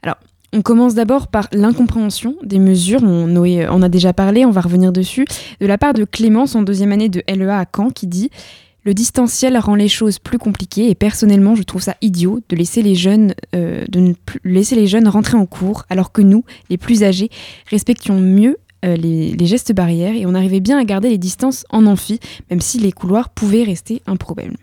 Alors, 0.03 0.17
on 0.53 0.63
commence 0.63 0.95
d'abord 0.95 1.29
par 1.29 1.49
l'incompréhension 1.53 2.37
des 2.43 2.59
mesures. 2.59 3.03
On, 3.03 3.27
Noé 3.27 3.69
en 3.69 3.83
a 3.83 3.89
déjà 3.89 4.13
parlé, 4.13 4.45
on 4.45 4.51
va 4.51 4.61
revenir 4.61 4.93
dessus. 4.93 5.25
De 5.61 5.67
la 5.67 5.79
part 5.79 5.95
de 5.95 6.05
Clémence 6.05 6.55
en 6.55 6.63
deuxième 6.63 6.93
année 6.93 7.09
de 7.09 7.23
LEA 7.29 7.59
à 7.59 7.67
Caen 7.67 7.91
qui 7.91 8.07
dit 8.07 8.31
le 8.85 8.95
distanciel 8.95 9.59
rend 9.59 9.75
les 9.75 9.89
choses 9.89 10.19
plus 10.19 10.39
compliquées 10.39 10.89
et 10.89 10.95
personnellement 10.95 11.55
je 11.55 11.63
trouve 11.63 11.83
ça 11.83 11.97
idiot 12.01 12.41
de 12.49 12.57
laisser 12.57 12.83
les 12.83 12.95
jeunes, 12.95 13.35
euh, 13.55 13.85
de 13.89 14.15
laisser 14.45 14.75
les 14.75 14.87
jeunes 14.87 15.07
rentrer 15.07 15.37
en 15.37 15.47
cours 15.47 15.85
alors 15.91 16.13
que 16.13 16.23
nous, 16.23 16.45
les 16.71 16.79
plus 16.79 17.03
âgés, 17.03 17.31
respections 17.67 18.19
mieux 18.19 18.57
euh, 18.85 18.97
les, 18.97 19.47
gestes 19.47 19.73
barrières 19.73 20.15
et 20.15 20.27
on 20.27 20.35
arrivait 20.35 20.61
bien 20.61 20.79
à 20.79 20.85
garder 20.85 21.11
les 21.11 21.19
distances 21.19 21.65
en 21.71 21.87
amphi, 21.87 22.21
même 22.51 22.61
si 22.61 22.79
les 22.79 22.93
couloirs 22.93 23.31
pouvaient 23.31 23.63
rester 23.63 24.03
un 24.07 24.17
problème. 24.17 24.55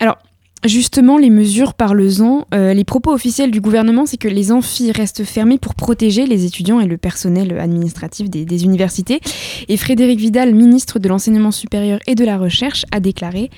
Alors, 0.00 0.18
justement, 0.64 1.18
les 1.18 1.30
mesures 1.30 1.74
parlent-en. 1.74 2.46
Euh, 2.52 2.74
les 2.74 2.84
propos 2.84 3.12
officiels 3.12 3.50
du 3.50 3.60
gouvernement, 3.60 4.06
c'est 4.06 4.16
que 4.16 4.28
les 4.28 4.52
amphis 4.52 4.92
restent 4.92 5.24
fermés 5.24 5.58
pour 5.58 5.74
protéger 5.74 6.26
les 6.26 6.44
étudiants 6.44 6.80
et 6.80 6.86
le 6.86 6.98
personnel 6.98 7.58
administratif 7.58 8.28
des 8.28 8.64
universités. 8.64 9.20
Et 9.68 9.76
Frédéric 9.76 10.18
Vidal, 10.18 10.54
ministre 10.54 10.98
de 10.98 11.08
l'Enseignement 11.08 11.52
supérieur 11.52 12.00
et 12.06 12.14
de 12.14 12.24
la 12.24 12.38
Recherche, 12.38 12.84
a 12.92 13.00
déclaré 13.00 13.50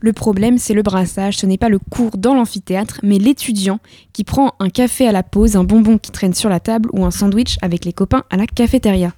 le 0.00 0.12
problème, 0.12 0.58
c'est 0.58 0.74
le 0.74 0.82
brassage. 0.82 1.38
Ce 1.38 1.46
n'est 1.46 1.58
pas 1.58 1.68
le 1.68 1.78
cours 1.78 2.16
dans 2.16 2.34
l'amphithéâtre, 2.34 3.00
mais 3.02 3.18
l'étudiant 3.18 3.80
qui 4.12 4.24
prend 4.24 4.54
un 4.60 4.68
café 4.68 5.06
à 5.06 5.12
la 5.12 5.22
pause, 5.22 5.56
un 5.56 5.64
bonbon 5.64 5.98
qui 5.98 6.10
traîne 6.10 6.34
sur 6.34 6.48
la 6.48 6.60
table 6.60 6.88
ou 6.92 7.04
un 7.04 7.10
sandwich 7.10 7.56
avec 7.62 7.84
les 7.84 7.92
copains 7.92 8.24
à 8.30 8.36
la 8.36 8.46
cafétéria. 8.46 9.12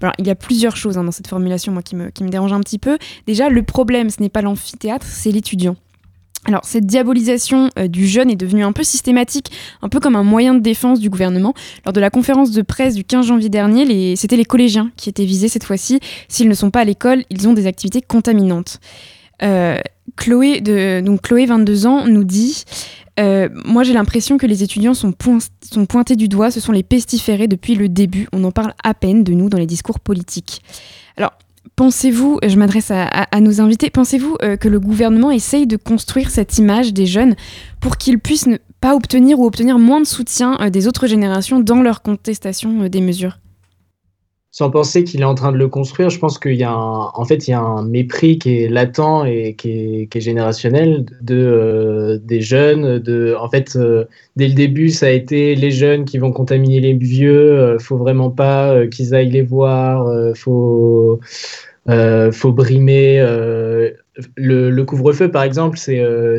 Alors, 0.00 0.14
il 0.18 0.26
y 0.26 0.30
a 0.30 0.34
plusieurs 0.34 0.76
choses 0.76 0.98
hein, 0.98 1.04
dans 1.04 1.12
cette 1.12 1.28
formulation 1.28 1.72
moi, 1.72 1.82
qui, 1.82 1.96
me, 1.96 2.10
qui 2.10 2.24
dérange 2.24 2.52
un 2.52 2.60
petit 2.60 2.78
peu. 2.78 2.98
Déjà, 3.26 3.48
le 3.48 3.62
problème, 3.62 4.10
ce 4.10 4.20
n'est 4.20 4.28
pas 4.28 4.42
l'amphithéâtre, 4.42 5.06
c'est 5.06 5.30
l'étudiant. 5.30 5.76
Alors 6.44 6.64
cette 6.64 6.86
diabolisation 6.86 7.70
euh, 7.78 7.86
du 7.86 8.08
jeune 8.08 8.28
est 8.28 8.36
devenue 8.36 8.64
un 8.64 8.72
peu 8.72 8.82
systématique, 8.82 9.52
un 9.80 9.88
peu 9.88 10.00
comme 10.00 10.16
un 10.16 10.24
moyen 10.24 10.54
de 10.54 10.58
défense 10.58 10.98
du 10.98 11.08
gouvernement. 11.08 11.54
Lors 11.86 11.92
de 11.92 12.00
la 12.00 12.10
conférence 12.10 12.50
de 12.50 12.62
presse 12.62 12.96
du 12.96 13.04
15 13.04 13.26
janvier 13.26 13.48
dernier, 13.48 14.16
c'était 14.16 14.36
les 14.36 14.44
collégiens 14.44 14.90
qui 14.96 15.08
étaient 15.08 15.24
visés 15.24 15.46
cette 15.46 15.62
fois-ci. 15.62 16.00
S'ils 16.26 16.48
ne 16.48 16.54
sont 16.54 16.72
pas 16.72 16.80
à 16.80 16.84
l'école, 16.84 17.22
ils 17.30 17.46
ont 17.46 17.52
des 17.52 17.68
activités 17.68 18.02
contaminantes. 18.02 18.80
Euh, 19.42 19.78
Chloé, 20.16 20.60
de... 20.60 21.00
donc 21.00 21.22
Chloé, 21.22 21.46
22 21.46 21.86
ans, 21.86 22.06
nous 22.06 22.24
dit 22.24 22.64
euh, 23.20 23.48
Moi 23.64 23.82
j'ai 23.82 23.92
l'impression 23.92 24.38
que 24.38 24.46
les 24.46 24.62
étudiants 24.62 24.94
sont, 24.94 25.12
point... 25.12 25.38
sont 25.62 25.86
pointés 25.86 26.16
du 26.16 26.28
doigt, 26.28 26.50
ce 26.50 26.60
sont 26.60 26.72
les 26.72 26.82
pestiférés 26.82 27.48
depuis 27.48 27.74
le 27.74 27.88
début. 27.88 28.28
On 28.32 28.44
en 28.44 28.52
parle 28.52 28.74
à 28.82 28.94
peine 28.94 29.24
de 29.24 29.32
nous 29.32 29.48
dans 29.48 29.58
les 29.58 29.66
discours 29.66 30.00
politiques. 30.00 30.62
Alors, 31.16 31.32
Pensez-vous, 31.76 32.38
je 32.46 32.56
m'adresse 32.56 32.90
à, 32.90 33.40
nos 33.40 33.60
invités, 33.60 33.88
pensez-vous 33.88 34.36
euh, 34.42 34.56
que 34.56 34.68
le 34.68 34.78
gouvernement 34.78 35.30
essaye 35.30 35.66
de 35.66 35.78
construire 35.78 36.28
cette 36.28 36.58
image 36.58 36.92
des 36.92 37.06
jeunes 37.06 37.34
pour 37.80 37.96
qu'ils 37.96 38.18
puissent 38.18 38.46
ne 38.46 38.58
pas 38.80 38.94
obtenir 38.94 39.40
ou 39.40 39.46
obtenir 39.46 39.78
moins 39.78 40.00
de 40.00 40.06
soutien 40.06 40.58
euh, 40.60 40.70
des 40.70 40.86
autres 40.86 41.06
générations 41.06 41.60
dans 41.60 41.80
leur 41.80 42.02
contestation 42.02 42.88
des 42.88 43.00
mesures? 43.00 43.38
Sans 44.52 44.70
penser 44.70 45.02
qu'il 45.02 45.22
est 45.22 45.24
en 45.24 45.34
train 45.34 45.50
de 45.50 45.56
le 45.56 45.66
construire, 45.66 46.10
je 46.10 46.18
pense 46.18 46.38
qu'il 46.38 46.56
y 46.56 46.62
a 46.62 46.70
un, 46.70 47.10
en 47.14 47.24
fait, 47.24 47.48
il 47.48 47.52
y 47.52 47.54
a 47.54 47.60
un 47.60 47.82
mépris 47.84 48.38
qui 48.38 48.62
est 48.62 48.68
latent 48.68 49.24
et 49.26 49.54
qui 49.54 49.70
est, 50.02 50.06
qui 50.08 50.18
est 50.18 50.20
générationnel 50.20 51.06
de, 51.22 51.34
euh, 51.34 52.18
des 52.22 52.42
jeunes. 52.42 52.98
De, 52.98 53.34
en 53.40 53.48
fait, 53.48 53.76
euh, 53.76 54.04
dès 54.36 54.48
le 54.48 54.54
début, 54.54 54.90
ça 54.90 55.06
a 55.06 55.10
été 55.10 55.54
les 55.54 55.70
jeunes 55.70 56.04
qui 56.04 56.18
vont 56.18 56.32
contaminer 56.32 56.80
les 56.80 56.92
vieux. 56.92 57.32
Euh, 57.32 57.78
faut 57.78 57.96
vraiment 57.96 58.30
pas 58.30 58.74
euh, 58.74 58.88
qu'ils 58.88 59.14
aillent 59.14 59.30
les 59.30 59.40
voir. 59.40 60.06
Euh, 60.06 60.34
faut, 60.34 61.18
faut 61.86 62.52
brimer 62.52 63.20
le, 64.36 64.70
le 64.70 64.84
couvre-feu, 64.84 65.30
par 65.30 65.42
exemple, 65.42 65.78
c'est 65.78 66.00
euh, 66.00 66.38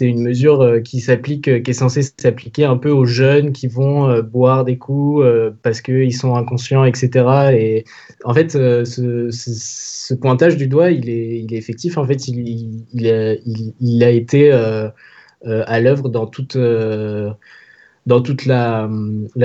une 0.00 0.22
mesure 0.22 0.60
euh, 0.60 0.80
qui 0.80 1.00
s'applique, 1.00 1.48
euh, 1.48 1.58
qui 1.58 1.72
est 1.72 1.74
censée 1.74 2.02
s'appliquer 2.02 2.64
un 2.64 2.76
peu 2.76 2.90
aux 2.90 3.06
jeunes 3.06 3.52
qui 3.52 3.66
vont 3.66 4.08
euh, 4.08 4.22
boire 4.22 4.64
des 4.64 4.78
coups 4.78 5.24
euh, 5.24 5.50
parce 5.62 5.80
qu'ils 5.80 6.14
sont 6.14 6.36
inconscients, 6.36 6.84
etc. 6.84 7.54
Et 7.58 7.84
en 8.24 8.34
fait, 8.34 8.52
ce, 8.52 10.14
pointage 10.14 10.56
du 10.56 10.68
doigt, 10.68 10.92
il 10.92 11.10
est, 11.10 11.40
il 11.40 11.52
est 11.52 11.56
effectif. 11.56 11.98
En 11.98 12.06
fait, 12.06 12.28
il, 12.28 12.86
il, 12.92 13.10
a, 13.10 13.34
il, 13.80 14.04
a, 14.04 14.10
été 14.10 14.52
à 14.52 15.80
l'œuvre 15.80 16.08
dans 16.08 16.26
toute 16.26 16.56
dans 16.56 18.20
toute 18.20 18.46
la, 18.46 18.88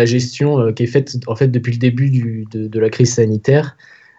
gestion 0.05 0.71
qui 0.73 0.83
est 0.83 0.87
faite 0.87 1.17
en 1.25 1.35
fait 1.35 1.47
depuis 1.47 1.71
le 1.73 1.79
début 1.79 2.45
de, 2.51 2.67
de, 2.67 2.79
la 2.79 2.89
crise 2.91 3.15
sanitaire. 3.15 3.75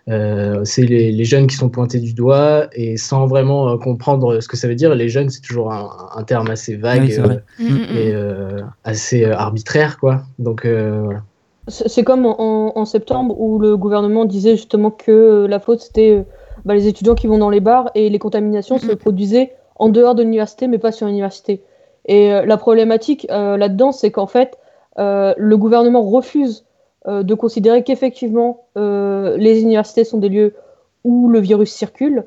Euh, 0.08 0.64
c'est 0.64 0.82
les, 0.82 1.12
les, 1.12 1.24
jeunes 1.24 1.46
qui 1.46 1.54
sont 1.54 1.68
pointés 1.68 2.00
du 2.00 2.12
doigt 2.12 2.66
et 2.72 2.96
sans 2.96 3.26
vraiment 3.26 3.68
euh, 3.68 3.76
comprendre 3.76 4.40
ce 4.40 4.48
que 4.48 4.56
ça 4.56 4.66
veut 4.66 4.74
dire. 4.74 4.94
Les 4.94 5.08
jeunes, 5.08 5.30
c'est 5.30 5.40
toujours 5.40 5.72
un, 5.72 5.90
un, 6.16 6.24
terme 6.24 6.50
assez 6.50 6.74
vague 6.74 7.04
oui, 7.04 7.18
euh, 7.18 7.38
mmh, 7.60 7.96
et 7.96 8.12
euh, 8.12 8.62
assez 8.82 9.24
arbitraire, 9.24 9.98
quoi. 10.00 10.22
Donc 10.40 10.66
voilà. 10.66 11.22
C'est 11.68 12.02
comme 12.02 12.26
en, 12.26 12.76
en, 12.76 12.84
septembre 12.84 13.40
où 13.40 13.60
le 13.60 13.76
gouvernement 13.76 14.24
disait 14.24 14.56
justement 14.56 14.90
que 14.90 15.46
la 15.48 15.60
faute 15.60 15.80
c'était 15.80 16.24
bah, 16.64 16.74
les 16.74 16.88
étudiants 16.88 17.14
qui 17.14 17.28
vont 17.28 17.38
dans 17.38 17.50
les 17.50 17.60
bars 17.60 17.88
et 17.94 18.10
les 18.10 18.18
contaminations 18.18 18.78
se 18.78 18.92
produisaient 18.92 19.52
en 19.76 19.88
dehors 19.88 20.16
de 20.16 20.24
l'université 20.24 20.66
mais 20.66 20.78
pas 20.78 20.90
sur 20.90 21.06
l'université. 21.06 21.62
Et 22.06 22.30
la 22.30 22.56
problématique 22.56 23.28
là-dedans, 23.30 23.92
c'est 23.92 24.10
qu'en 24.10 24.26
fait, 24.26 24.58
le 24.98 25.54
gouvernement 25.54 26.02
refuse 26.02 26.64
euh, 27.08 27.24
de 27.24 27.34
considérer 27.34 27.82
qu'effectivement 27.82 28.66
euh, 28.78 29.36
les 29.36 29.62
universités 29.62 30.04
sont 30.04 30.18
des 30.18 30.28
lieux 30.28 30.54
où 31.02 31.28
le 31.28 31.40
virus 31.40 31.72
circule. 31.72 32.26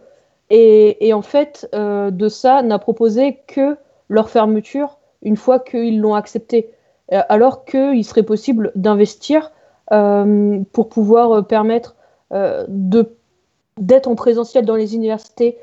Et, 0.50 1.08
et 1.08 1.14
en 1.14 1.22
fait, 1.22 1.70
euh, 1.74 2.12
de 2.12 2.28
ça 2.28 2.62
n'a 2.62 2.78
proposé 2.78 3.40
que 3.48 3.78
leur 4.10 4.30
fermeture 4.30 4.98
une 5.22 5.38
fois 5.38 5.60
qu'ils 5.60 6.02
l'ont 6.02 6.14
accepté. 6.14 6.72
Alors 7.30 7.66
qu'il 7.66 8.04
serait 8.04 8.24
possible 8.24 8.72
d'investir 8.74 9.52
pour 9.90 10.90
pouvoir 10.90 11.46
permettre 11.46 11.96
d'être 12.32 14.08
en 14.08 14.16
présentiel 14.16 14.66
dans 14.66 14.76
les 14.76 14.96
universités 14.96 15.58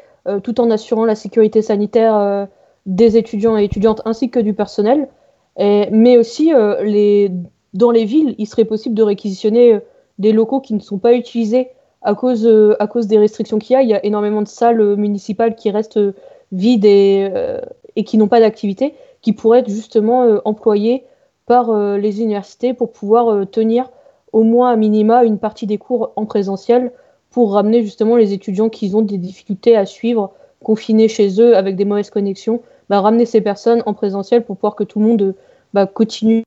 tout 0.45 0.61
en 0.61 0.71
assurant 0.71 1.05
la 1.05 1.17
sécurité 1.17 1.63
sanitaire 1.63 2.49
des 2.87 3.17
étudiants 3.17 3.57
et 3.57 3.65
étudiantes 3.65 4.03
ainsi 4.05 4.31
que 4.31 4.39
du 4.39 4.55
personnel. 4.55 5.09
Mais 5.59 6.17
aussi 6.17 6.53
les, 6.83 7.33
dans 7.75 7.91
les 7.91 8.05
villes, 8.05 8.35
il 8.39 8.47
serait 8.47 8.65
possible 8.65 8.95
de 8.95 9.03
réquisitionner 9.03 9.75
euh, 9.75 9.81
des 10.19 10.33
locaux 10.33 10.61
qui 10.61 10.75
ne 10.75 10.81
sont 10.81 10.99
pas 10.99 11.15
utilisés 11.15 11.69
à 12.03 12.15
cause, 12.15 12.47
euh, 12.47 12.77
à 12.81 12.87
cause 12.87 13.07
des 13.07 13.19
restrictions 13.19 13.59
qu'il 13.59 13.75
y 13.75 13.77
a. 13.77 13.83
Il 13.83 13.89
y 13.89 13.95
a 13.95 14.05
énormément 14.05 14.43
de 14.43 14.49
salles 14.49 14.81
euh, 14.81 14.97
municipales 14.97 15.55
qui 15.55 15.71
restent 15.71 16.01
vides 16.53 16.85
et, 16.85 17.31
et 17.97 18.05
qui 18.05 18.19
n'ont 18.19 18.29
pas 18.29 18.41
d'activité, 18.41 18.93
qui 19.23 19.33
pourraient 19.33 19.61
être 19.61 19.71
justement 19.71 20.39
employées 20.45 21.05
par 21.47 21.75
les 21.97 22.21
universités 22.21 22.75
pour 22.75 22.93
pouvoir 22.93 23.47
tenir 23.51 23.91
au 24.35 24.43
moins 24.43 24.71
à 24.71 24.77
minima 24.77 25.25
une 25.25 25.39
partie 25.39 25.67
des 25.67 25.79
cours 25.79 26.13
en 26.15 26.27
présentiel 26.27 26.93
pour 27.31 27.55
ramener 27.55 27.83
justement 27.83 28.17
les 28.17 28.35
étudiants 28.35 28.69
qui 28.69 28.95
ont 28.95 29.01
des 29.01 29.17
difficultés 29.17 29.79
à 29.79 29.87
suivre, 29.87 30.35
confinés 30.63 31.09
chez 31.09 31.41
eux 31.41 31.57
avec 31.57 31.75
des 31.75 31.87
mauvaises 31.87 32.11
connexions, 32.11 32.61
bah, 32.91 33.01
ramener 33.01 33.25
ces 33.25 33.41
personnes 33.41 33.83
en 33.87 33.95
présentiel 33.95 34.45
pour 34.45 34.57
pouvoir 34.57 34.77
que 34.77 34.85
tout 34.85 35.01
le 35.01 35.07
monde 35.07 35.35
bah, 35.73 35.87
continue 35.87 36.45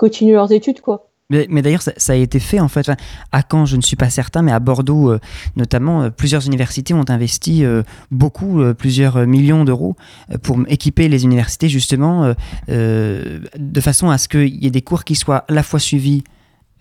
continuer 0.00 0.32
leurs 0.32 0.50
études, 0.50 0.80
quoi. 0.80 1.06
Mais, 1.28 1.46
mais 1.48 1.62
d'ailleurs, 1.62 1.82
ça, 1.82 1.92
ça, 1.96 2.14
a 2.14 2.16
été 2.16 2.40
fait 2.40 2.58
en 2.58 2.66
fait. 2.66 2.80
Enfin, 2.80 2.96
à 3.30 3.42
Caen, 3.48 3.64
je 3.64 3.76
ne 3.76 3.82
suis 3.82 3.94
pas 3.94 4.10
certain, 4.10 4.42
mais 4.42 4.50
à 4.50 4.58
Bordeaux, 4.58 5.10
euh, 5.10 5.20
notamment, 5.54 6.02
euh, 6.02 6.10
plusieurs 6.10 6.44
universités 6.44 6.92
ont 6.92 7.04
investi 7.08 7.64
euh, 7.64 7.84
beaucoup, 8.10 8.60
euh, 8.60 8.74
plusieurs 8.74 9.26
millions 9.28 9.64
d'euros 9.64 9.94
euh, 10.32 10.38
pour 10.38 10.58
équiper 10.66 11.08
les 11.08 11.22
universités 11.22 11.68
justement 11.68 12.34
euh, 12.68 13.38
de 13.56 13.80
façon 13.80 14.10
à 14.10 14.18
ce 14.18 14.26
qu'il 14.26 14.56
y 14.56 14.66
ait 14.66 14.72
des 14.72 14.82
cours 14.82 15.04
qui 15.04 15.14
soient 15.14 15.44
à 15.46 15.52
la 15.52 15.62
fois 15.62 15.78
suivis 15.78 16.24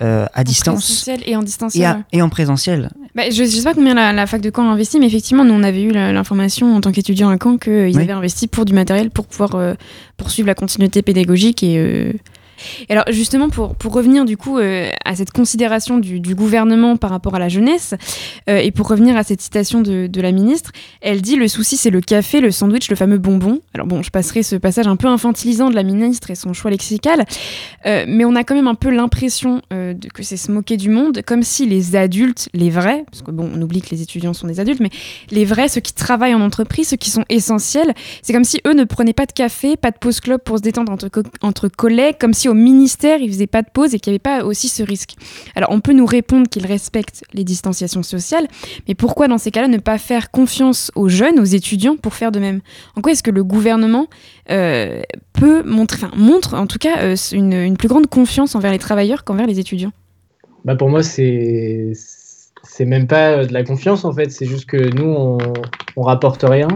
euh, 0.02 0.26
à 0.34 0.42
en 0.42 0.44
distance 0.44 1.10
et 1.26 1.36
en 1.36 1.44
distanciel 1.44 1.84
et, 1.84 1.86
à, 1.86 2.04
et 2.14 2.22
en 2.22 2.30
présentiel. 2.30 2.90
Bah, 3.16 3.24
je 3.30 3.44
ne 3.44 3.48
sais 3.48 3.64
pas 3.64 3.74
combien 3.74 3.94
la, 3.94 4.14
la, 4.14 4.28
fac 4.28 4.40
de 4.40 4.50
Caen 4.50 4.70
a 4.70 4.72
investi, 4.72 4.98
mais 4.98 5.08
effectivement, 5.08 5.44
nous 5.44 5.54
on 5.54 5.62
avait 5.62 5.82
eu 5.82 5.92
l'information 5.92 6.74
en 6.74 6.80
tant 6.80 6.94
qu'étudiant 6.94 7.28
à 7.30 7.38
Caen 7.38 7.58
qu'ils 7.58 7.98
oui. 7.98 7.98
avaient 7.98 8.14
investi 8.14 8.48
pour 8.48 8.64
du 8.64 8.72
matériel 8.72 9.10
pour 9.10 9.28
pouvoir 9.28 9.56
euh, 9.56 9.74
poursuivre 10.16 10.48
la 10.48 10.56
continuité 10.56 11.02
pédagogique 11.02 11.64
et 11.64 11.78
euh, 11.78 12.14
et 12.88 12.94
alors 12.94 13.06
justement, 13.10 13.50
pour, 13.50 13.76
pour 13.76 13.94
revenir 13.94 14.26
du 14.26 14.38
coup 14.38 14.58
euh, 14.58 14.90
à 15.06 15.16
cette 15.16 15.32
considération 15.32 15.98
du, 15.98 16.20
gouvernement 16.36 16.98
par 16.98 17.10
rapport 17.10 17.36
à 17.36 17.40
la 17.40 17.50
jeunesse, 17.50 17.94
euh, 18.50 18.58
et 18.58 18.72
pour 18.72 18.88
revenir 18.88 19.18
à 19.18 19.24
cette 19.24 19.42
citation 19.42 19.82
de, 19.82 20.22
la 20.22 20.32
ministre, 20.32 20.72
elle 21.02 21.22
dit 21.22 21.38
le 21.38 21.48
souci 21.48 21.78
c'est 21.78 21.90
le 21.90 22.02
café, 22.02 22.42
le 22.42 22.52
sandwich, 22.52 22.90
le 22.90 22.96
fameux 22.96 23.18
bonbon. 23.18 23.62
Alors 23.74 23.88
bon, 23.88 24.02
je 24.02 24.10
passerai 24.10 24.44
ce 24.44 24.58
passage 24.58 24.88
un 24.88 24.98
peu 24.98 25.08
infantilisant 25.08 25.70
de 25.70 25.76
la 25.76 25.84
ministre 25.84 26.30
et 26.30 26.36
son 26.36 26.54
choix 26.54 26.70
lexical, 26.70 27.26
euh, 27.86 28.06
mais 28.08 28.26
on 28.26 28.36
a 28.36 28.44
quand 28.44 28.56
même 28.56 28.68
un 28.68 28.76
peu 28.76 28.90
l'impression 28.90 29.62
que 29.70 30.24
c'est 30.24 30.38
se 30.38 30.52
moquer 30.52 30.78
du 30.78 30.90
monde, 30.90 31.22
comme 31.26 31.44
si 31.44 31.66
les 31.66 31.96
adultes, 31.96 32.50
les 32.54 32.70
vrais, 32.70 33.06
parce 33.10 33.22
que 33.22 33.32
bon, 33.32 33.50
on 33.54 33.62
oublie 33.62 33.82
que 33.82 33.90
les 33.92 34.02
étudiants 34.02 34.34
sont 34.34 34.48
des 34.48 34.60
adultes, 34.60 34.82
mais 34.82 34.90
les 35.32 35.46
vrais, 35.46 35.70
ceux 35.70 35.82
qui 35.82 35.94
travaillent 35.94 36.36
en 36.36 36.42
entreprise, 36.42 36.90
ceux 36.90 36.98
qui 36.98 37.10
sont 37.10 37.26
essentiels, 37.30 37.94
c'est 38.22 38.34
comme 38.34 38.44
si 38.44 38.62
eux 38.68 38.74
ne 38.74 38.84
prenaient 38.84 39.14
pas 39.14 39.26
de 39.26 39.32
café, 39.32 39.78
pas 39.78 39.92
de 39.92 39.98
pause 39.98 40.20
club 40.20 40.42
pour 40.42 40.58
se 40.58 40.62
détendre 40.62 40.92
entre, 40.92 41.10
entre 41.42 41.68
collègues, 41.68 42.18
comme 42.20 42.34
si 42.34 42.49
au 42.50 42.54
ministère, 42.54 43.20
il 43.20 43.32
faisait 43.32 43.48
pas 43.48 43.62
de 43.62 43.70
pause 43.72 43.94
et 43.94 44.00
qu'il 44.00 44.12
n'y 44.12 44.16
avait 44.16 44.20
pas 44.20 44.44
aussi 44.46 44.68
ce 44.68 44.84
risque. 44.84 45.16
Alors, 45.56 45.70
on 45.72 45.80
peut 45.80 45.94
nous 45.94 46.06
répondre 46.06 46.48
qu'ils 46.48 46.66
respectent 46.66 47.24
les 47.34 47.44
distanciations 47.44 48.04
sociales, 48.04 48.48
mais 48.88 48.96
pourquoi 48.96 49.28
dans 49.28 49.38
ces 49.38 49.52
cas-là 49.52 49.68
ne 49.68 49.78
pas 49.78 49.98
faire 49.98 50.32
confiance 50.32 50.92
aux 50.96 51.10
jeunes, 51.10 51.40
aux 51.40 51.46
étudiants 51.46 51.96
pour 51.96 52.14
faire 52.14 52.32
de 52.32 52.40
même? 52.40 52.62
En 52.96 53.02
quoi 53.02 53.12
est-ce 53.12 53.24
que 53.24 53.32
le 53.32 53.44
gouvernement 53.44 54.08
euh, 54.50 55.02
peut 55.34 55.64
montrer, 55.64 56.08
montre 56.16 56.56
en 56.56 56.68
tout 56.68 56.80
cas 56.80 57.04
euh, 57.04 57.16
une, 57.32 57.78
plus 57.78 57.88
grande 57.88 58.08
confiance 58.08 58.56
envers 58.56 58.72
les 58.72 58.80
travailleurs 58.80 59.24
qu'envers 59.24 59.48
les 59.48 59.60
étudiants? 59.60 59.92
Bah 60.66 60.76
Pour 60.76 60.90
moi, 60.90 61.04
c'est 61.04 61.94
même 62.80 63.08
pas 63.08 63.46
de 63.46 63.54
la 63.54 63.64
confiance 63.64 64.06
en 64.06 64.14
fait, 64.14 64.32
c'est 64.32 64.46
juste 64.46 64.66
que 64.66 64.78
nous 64.96 65.06
on, 65.06 65.38
on 65.96 66.02
rapporte 66.02 66.44
rien 66.44 66.68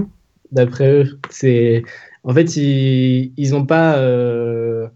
d'après 0.52 0.90
eux. 0.90 1.20
C'est 1.30 1.84
en 2.24 2.34
fait 2.34 2.56
ils 2.56 3.34
ils 3.38 3.66
pas 3.66 3.98
euh, 3.98 4.88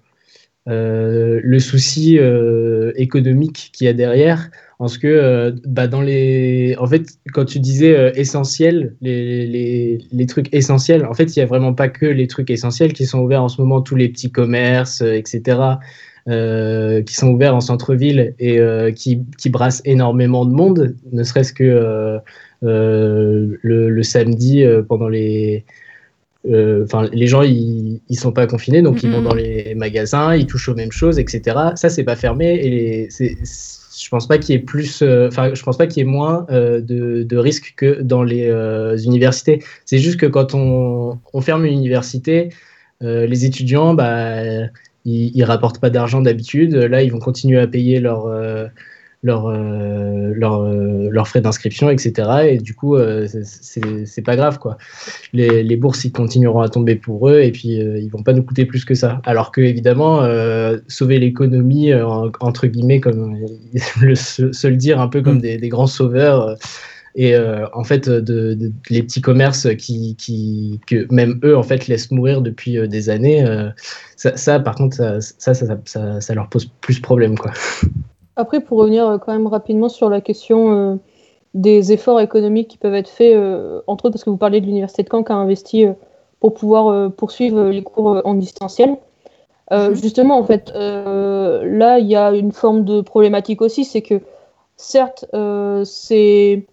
le 0.67 1.60
souci 1.60 2.17
euh, 2.19 2.91
économique 2.95 3.69
qu'il 3.73 3.86
y 3.86 3.89
a 3.89 3.93
derrière. 3.93 4.49
Parce 4.80 4.99
que 4.99 5.08
euh, 5.08 5.51
bah 5.65 5.88
dans 5.88 6.01
les, 6.01 6.75
en 6.77 6.86
fait, 6.86 7.17
quand 7.34 7.45
tu 7.45 7.60
disais 7.60 7.97
euh, 7.97 8.12
essentiel, 8.13 8.95
les, 9.01 9.47
les, 9.47 9.97
les, 10.12 10.25
trucs 10.27 10.53
essentiels, 10.53 11.03
en 11.06 11.15
fait, 11.15 11.36
il 11.36 11.39
y 11.39 11.41
a 11.41 11.47
vraiment 11.47 11.73
pas 11.73 11.89
que 11.89 12.06
les 12.06 12.27
trucs 12.27 12.51
essentiels 12.51 12.93
qui 12.93 13.08
sont 13.08 13.19
ouverts 13.19 13.41
en 13.41 13.49
ce 13.49 13.60
moment, 13.60 13.82
tous 13.82 13.95
les 13.95 14.08
petits 14.08 14.32
commerces, 14.32 15.01
euh, 15.01 15.13
etc., 15.13 15.60
qui 17.06 17.13
sont 17.15 17.30
ouverts 17.30 17.56
en 17.56 17.62
centre-ville 17.62 18.36
et 18.38 18.60
qui, 18.93 19.23
qui 19.38 19.49
brassent 19.49 19.82
énormément 19.86 20.43
de 20.43 20.51
monde, 20.51 20.93
ne 21.13 21.23
serait-ce 21.23 21.53
que 21.53 22.19
le, 22.62 24.03
samedi 24.03 24.65
pendant 24.89 25.08
les 25.08 25.63
euh, 25.63 25.87
enfin, 26.45 27.06
euh, 27.06 27.10
les 27.13 27.28
gens 27.28 27.41
ils, 27.41 28.02
ils 28.10 28.19
sont 28.19 28.32
pas 28.32 28.47
confinés, 28.47 28.82
donc 28.82 29.04
ils 29.04 29.12
vont 29.12 29.21
dans 29.21 29.34
les 29.34 29.76
magasins, 29.76 30.36
ils 30.36 30.45
touchent 30.45 30.69
aux 30.69 30.76
mêmes 30.76 30.91
choses, 30.91 31.19
etc. 31.19 31.58
Ça 31.76 31.89
c'est 31.89 32.04
pas 32.04 32.15
fermé 32.15 32.56
et 32.56 32.69
les, 32.69 33.10
je 33.10 33.26
je 34.00 34.10
pense 34.10 34.28
pas 34.28 34.38
qu'il 34.38 34.54
y 34.54 34.58
ait 34.58 34.62
plus, 34.62 35.02
enfin, 35.02 35.56
je 35.56 35.63
pense 35.63 35.76
pas 35.76 35.88
qu'il 35.88 36.04
y 36.04 36.08
ait 36.08 36.10
moins 36.10 36.45
de, 36.52 37.23
de, 37.23 37.38
risques 37.38 37.73
que 37.76 38.00
dans 38.04 38.21
les 38.21 38.47
universités. 39.06 39.63
C'est 39.86 39.97
juste 39.97 40.19
que 40.19 40.28
quand 40.28 40.54
on, 40.54 41.17
on 41.34 41.41
ferme 41.41 41.65
une 41.65 41.73
université, 41.73 42.50
les 43.02 43.45
étudiants, 43.45 43.95
bah, 43.95 44.43
ils, 45.04 45.36
ils 45.36 45.43
rapportent 45.43 45.80
pas 45.80 45.89
d'argent 45.89 46.21
d'habitude. 46.21 46.76
Là, 46.76 47.02
ils 47.02 47.12
vont 47.12 47.17
continuer 47.17 47.60
à 47.60 47.65
payer 47.65 48.00
leur 48.00 48.28
leurs 49.23 49.47
euh, 49.47 50.34
leur, 50.36 50.62
euh, 50.62 51.10
leur 51.12 51.27
frais 51.27 51.41
d'inscription, 51.41 51.89
etc. 51.89 52.30
Et 52.49 52.58
du 52.58 52.75
coup, 52.75 52.95
euh, 52.95 53.27
c'est 53.27 54.21
pas 54.21 54.36
grave. 54.36 54.60
quoi. 54.60 54.77
Les, 55.34 55.63
les, 55.63 55.75
bourses, 55.75 56.06
ils 56.06 56.12
continueront 56.12 56.62
à 56.62 56.69
tomber 56.69 56.95
pour 56.95 57.30
eux 57.30 57.41
et 57.41 57.51
puis 57.51 57.69
ils 57.69 58.10
vont 58.10 58.23
pas 58.23 58.34
nous 58.34 58.43
coûter 58.43 58.65
plus 58.65 58.86
que 58.86 58.93
ça. 58.93 59.21
Alors 59.25 59.51
que, 59.51 59.62
évidemment, 59.62 60.21
sauver 60.88 61.19
l'économie, 61.19 61.93
entre 62.39 62.67
guillemets, 62.67 62.99
comme 62.99 63.38
le, 64.01 64.15
se, 64.15 64.67
le 64.67 64.75
dire, 64.75 64.99
un 64.99 65.08
peu 65.08 65.21
comme 65.21 65.38
mm. 65.38 65.41
des, 65.41 65.58
des 65.58 65.69
grands 65.69 65.88
sauveurs. 65.88 66.56
et 67.15 67.36
en 67.38 67.84
fait, 67.84 68.10
de, 68.10 68.71
les 68.89 69.01
petits 69.01 69.21
commerces 69.21 69.67
qui, 69.75 70.15
qui, 70.17 70.80
que 70.86 71.12
même 71.12 71.39
eux, 71.43 71.58
en 71.58 71.63
fait, 71.63 71.88
laissent 71.88 72.12
mourir 72.12 72.41
depuis 72.41 72.88
des 72.88 73.10
années, 73.10 73.43
ça, 74.15 74.38
ça, 74.38 74.60
par 74.60 74.75
contre, 74.75 74.95
ça 74.95 75.19
ça, 75.21 75.53
ça, 75.53 75.77
ça, 75.86 76.21
ça, 76.21 76.34
leur 76.36 76.49
pose 76.49 76.69
plus 76.82 76.99
problème. 76.99 77.38
Quoi. 77.38 77.51
Après, 78.38 78.60
pour 78.60 78.78
revenir 78.78 79.08
euh, 79.08 79.17
quand 79.17 79.34
même 79.34 79.47
rapidement 79.47 79.89
sur 79.89 80.10
la 80.10 80.21
question 80.21 80.71
euh, 80.71 80.95
des 81.56 81.91
efforts 81.91 82.21
économiques 82.21 82.67
qui 82.67 82.78
peuvent 82.78 82.93
être 82.93 83.10
faits, 83.10 83.36
euh, 83.36 83.82
entre 83.88 84.06
autres 84.06 84.13
parce 84.13 84.23
que 84.23 84.30
vous 84.30 84.38
parlez 84.38 84.62
de 84.62 84.67
l'Université 84.67 85.02
de 85.02 85.10
Caen 85.10 85.23
qui 85.23 85.32
a 85.32 85.36
investi 85.36 85.86
pour 86.39 86.54
pouvoir 86.54 87.12
poursuivre 87.13 87.69
les 87.69 87.82
cours 87.82 88.21
en 88.23 88.36
distanciel. 88.36 88.95
Mhm. 89.71 89.95
Justement, 89.95 90.38
en 90.38 90.43
fait, 90.43 90.71
là, 90.76 91.97
il 91.97 92.06
y 92.06 92.15
a 92.15 92.32
une 92.32 92.52
forme 92.52 92.86
de 92.86 93.02
problématique 93.02 93.63
aussi, 93.63 93.86
c'est 93.86 94.04
que 94.04 94.21
certes, 94.76 95.26
c'est 95.84 96.63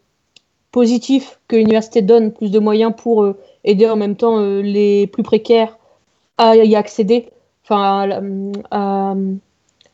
positif 0.70 1.40
que 1.48 1.57
l'université 1.57 2.03
donne 2.03 2.31
plus 2.31 2.50
de 2.50 2.59
moyens 2.59 2.92
pour 2.94 3.27
aider 3.64 3.88
en 3.88 3.96
même 3.96 4.16
temps 4.16 4.38
les 4.38 5.07
plus 5.07 5.22
précaires 5.22 5.79
à 6.37 6.57
y 6.57 6.77
accéder, 6.77 7.31
enfin 7.64 8.11
à, 8.70 9.14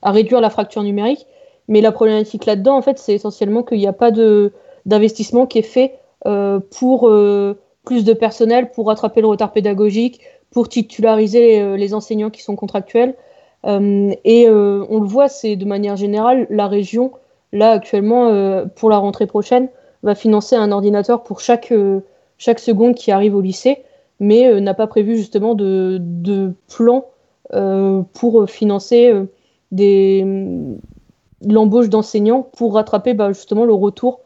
réduire 0.02 0.40
la 0.40 0.50
fracture 0.50 0.83
numérique. 0.83 1.26
Mais 1.70 1.80
la 1.80 1.92
problématique 1.92 2.46
là-dedans, 2.46 2.76
en 2.76 2.83
fait, 2.83 2.98
c'est 2.98 3.14
essentiellement 3.14 3.62
qu'il 3.62 3.78
n'y 3.78 3.87
a 3.87 3.92
pas 3.92 4.11
d'investissement 4.11 5.46
qui 5.46 5.61
est 5.61 5.62
fait 5.62 5.94
euh, 6.26 6.59
pour 6.78 7.09
euh, 7.09 7.59
plus 7.85 8.04
de 8.04 8.12
personnel, 8.12 8.72
pour 8.72 8.88
rattraper 8.88 9.20
le 9.20 9.28
retard 9.28 9.52
pédagogique, 9.52 10.20
pour 10.50 10.68
titulariser 10.68 11.61
euh, 11.61 11.76
les 11.76 11.94
enseignants 11.94 12.28
qui 12.28 12.42
sont 12.42 12.56
contractuels. 12.56 13.14
et 13.64 14.48
on 14.48 15.00
le 15.00 15.06
voit, 15.06 15.28
c'est 15.28 15.54
de 15.54 15.64
manière 15.64 15.96
générale, 15.96 16.48
la 16.50 16.66
région, 16.66 17.12
là 17.52 17.70
actuellement, 17.70 18.64
pour 18.74 18.90
la 18.90 18.98
rentrée 18.98 19.28
prochaine, 19.28 19.68
va 20.02 20.14
financer 20.14 20.56
un 20.56 20.72
ordinateur 20.72 21.22
pour 21.22 21.40
chaque, 21.40 21.72
chaque 22.38 22.59
seconde 22.59 22.94
qui 22.94 23.12
arrive 23.12 23.37
au 23.37 23.42
lycée, 23.42 23.85
mais 24.18 24.61
n'a 24.61 24.74
pas 24.74 24.87
prévu 24.87 25.16
justement 25.16 25.54
de, 25.54 25.98
de 26.00 26.54
plan 26.74 27.04
pour 28.14 28.48
financer 28.48 29.12
des 29.70 30.24
l'embauche 31.42 31.88
d'enseignants 31.88 32.42
pour 32.42 32.74
rattraper 32.74 33.14
bah, 33.14 33.33
justement 33.33 33.64
le 33.64 33.74
retour, 33.74 34.20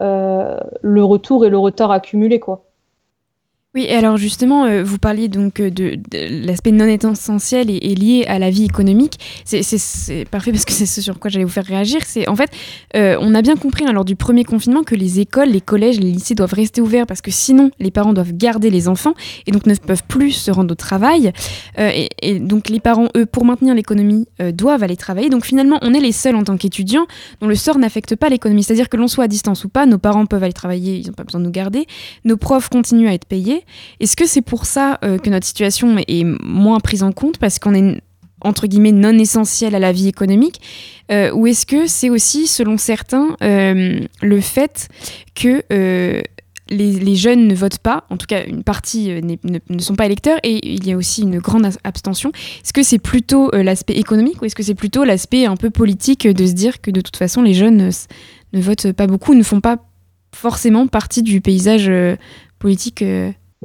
euh, 0.00 0.58
le 0.82 1.04
retour 1.04 1.44
et 1.44 1.50
le 1.50 1.58
retard 1.58 1.90
accumulé, 1.90 2.40
quoi. 2.40 2.69
Oui, 3.76 3.86
alors 3.88 4.16
justement, 4.16 4.64
euh, 4.64 4.82
vous 4.82 4.98
parliez 4.98 5.28
donc 5.28 5.60
euh, 5.60 5.70
de, 5.70 5.96
l'aspect 6.44 6.72
non 6.72 6.86
essentiel 6.86 7.70
et, 7.70 7.94
lié 7.94 8.24
à 8.26 8.40
la 8.40 8.50
vie 8.50 8.64
économique. 8.64 9.20
C'est 9.44 10.24
parfait 10.28 10.50
parce 10.50 10.64
que 10.64 10.72
c'est 10.72 10.86
ce 10.86 11.00
sur 11.00 11.20
quoi 11.20 11.30
j'allais 11.30 11.44
vous 11.44 11.52
faire 11.52 11.66
réagir. 11.66 12.00
C'est 12.04 12.28
en 12.28 12.34
fait, 12.34 12.50
euh, 12.96 13.16
on 13.20 13.32
a 13.32 13.42
bien 13.42 13.54
compris 13.54 13.84
hein, 13.86 13.92
lors 13.92 14.04
du 14.04 14.16
premier 14.16 14.42
confinement 14.42 14.82
que 14.82 14.96
les 14.96 15.20
écoles, 15.20 15.50
les 15.50 15.60
collèges, 15.60 16.00
les 16.00 16.10
lycées 16.10 16.34
doivent 16.34 16.52
rester 16.52 16.80
ouverts 16.80 17.06
parce 17.06 17.20
que 17.20 17.30
sinon 17.30 17.70
les 17.78 17.92
parents 17.92 18.12
doivent 18.12 18.32
garder 18.32 18.70
les 18.70 18.88
enfants 18.88 19.14
et 19.46 19.52
donc 19.52 19.66
ne 19.66 19.74
peuvent 19.76 20.02
plus 20.08 20.32
se 20.32 20.50
rendre 20.50 20.72
au 20.72 20.76
travail. 20.76 21.30
Et, 21.78 22.40
donc 22.40 22.70
les 22.70 22.80
parents, 22.80 23.06
eux, 23.16 23.24
pour 23.24 23.44
maintenir 23.44 23.76
l'économie, 23.76 24.26
doivent 24.52 24.82
aller 24.82 24.96
travailler. 24.96 25.28
Donc 25.28 25.44
finalement, 25.44 25.78
on 25.82 25.94
est 25.94 26.00
les 26.00 26.10
seuls 26.10 26.34
en 26.34 26.42
tant 26.42 26.56
qu'étudiants 26.56 27.06
dont 27.40 27.46
le 27.46 27.54
sort 27.54 27.78
n'affecte 27.78 28.16
pas 28.16 28.30
l'économie. 28.30 28.64
C'est-à-dire 28.64 28.88
que 28.88 28.96
l'on 28.96 29.06
soit 29.06 29.24
à 29.24 29.28
distance 29.28 29.62
ou 29.64 29.68
pas, 29.68 29.86
nos 29.86 29.98
parents 29.98 30.26
peuvent 30.26 30.42
aller 30.42 30.52
travailler, 30.52 30.96
ils 30.96 31.06
n'ont 31.06 31.12
pas 31.12 31.22
besoin 31.22 31.40
de 31.40 31.46
nous 31.46 31.52
garder. 31.52 31.86
Nos 32.24 32.36
profs 32.36 32.68
continuent 32.68 33.08
à 33.08 33.14
être 33.14 33.26
payés. 33.26 33.59
Est-ce 34.00 34.16
que 34.16 34.26
c'est 34.26 34.42
pour 34.42 34.64
ça 34.66 34.98
euh, 35.04 35.18
que 35.18 35.30
notre 35.30 35.46
situation 35.46 35.96
est 36.06 36.24
moins 36.42 36.80
prise 36.80 37.02
en 37.02 37.12
compte 37.12 37.38
parce 37.38 37.58
qu'on 37.58 37.74
est 37.74 38.00
entre 38.42 38.66
guillemets 38.66 38.92
non 38.92 39.18
essentiel 39.18 39.74
à 39.74 39.78
la 39.78 39.92
vie 39.92 40.08
économique 40.08 40.60
euh, 41.12 41.30
ou 41.32 41.46
est-ce 41.46 41.66
que 41.66 41.86
c'est 41.86 42.08
aussi 42.08 42.46
selon 42.46 42.78
certains 42.78 43.36
euh, 43.42 44.00
le 44.22 44.40
fait 44.40 44.88
que 45.34 45.62
les, 46.70 47.16
jeunes 47.16 47.48
ne 47.48 47.54
votent 47.54 47.78
pas, 47.78 48.04
en 48.10 48.16
tout 48.16 48.26
cas 48.26 48.44
une 48.44 48.62
partie 48.62 49.20
ne, 49.22 49.78
sont 49.80 49.96
pas 49.96 50.06
électeurs 50.06 50.38
et 50.44 50.66
il 50.66 50.86
y 50.86 50.92
a 50.92 50.96
aussi 50.96 51.22
une 51.22 51.40
grande 51.40 51.68
abstention. 51.82 52.30
Est-ce 52.62 52.72
que 52.72 52.84
c'est 52.84 53.00
plutôt 53.00 53.50
l'aspect 53.50 53.94
économique 53.94 54.40
ou 54.40 54.44
est-ce 54.44 54.54
que 54.54 54.62
c'est 54.62 54.76
plutôt 54.76 55.02
l'aspect 55.04 55.46
un 55.46 55.56
peu 55.56 55.70
politique 55.70 56.28
de 56.28 56.46
se 56.46 56.52
dire 56.52 56.80
que 56.80 56.92
de 56.92 57.00
toute 57.00 57.16
façon 57.16 57.42
les 57.42 57.54
jeunes 57.54 57.90
ne 58.52 58.60
votent 58.60 58.92
pas 58.92 59.08
beaucoup, 59.08 59.34
ne 59.34 59.42
font 59.42 59.60
pas 59.60 59.78
forcément 60.32 60.86
partie 60.86 61.22
du 61.22 61.40
paysage 61.40 61.90
politique 62.60 63.02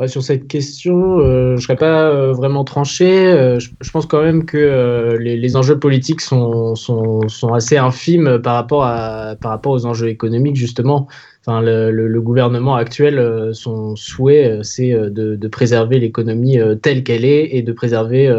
sur 0.08 0.22
cette 0.22 0.48
question, 0.48 1.20
euh, 1.20 1.52
je 1.52 1.54
ne 1.54 1.62
serais 1.62 1.78
pas 1.78 2.10
euh, 2.10 2.34
vraiment 2.34 2.66
tranché. 2.66 3.28
Euh, 3.28 3.60
je, 3.60 3.92
pense 3.92 4.06
quand 4.06 4.22
même 4.22 4.46
que 4.46 5.18
les, 5.20 5.56
enjeux 5.56 5.80
politiques 5.80 6.20
sont, 6.20 6.76
sont, 6.76 7.30
sont, 7.30 7.54
assez 7.54 7.78
infimes 7.78 8.40
par 8.40 8.56
rapport, 8.56 8.84
à, 8.84 9.36
par 9.40 9.52
rapport 9.52 9.72
aux 9.72 9.86
enjeux 9.86 10.10
économiques, 10.10 10.58
justement. 10.58 11.08
Enfin, 11.48 11.62
le, 11.62 11.92
le, 11.92 12.22
gouvernement 12.22 12.76
actuel, 12.76 13.52
son 13.54 13.96
souhait, 13.96 14.60
c'est 14.64 14.92
de, 14.92 15.36
de, 15.36 15.48
préserver 15.48 16.00
l'économie 16.00 16.58
telle 16.82 17.04
qu'elle 17.04 17.24
est 17.24 17.56
et 17.56 17.62
de 17.62 17.72
préserver 17.72 18.34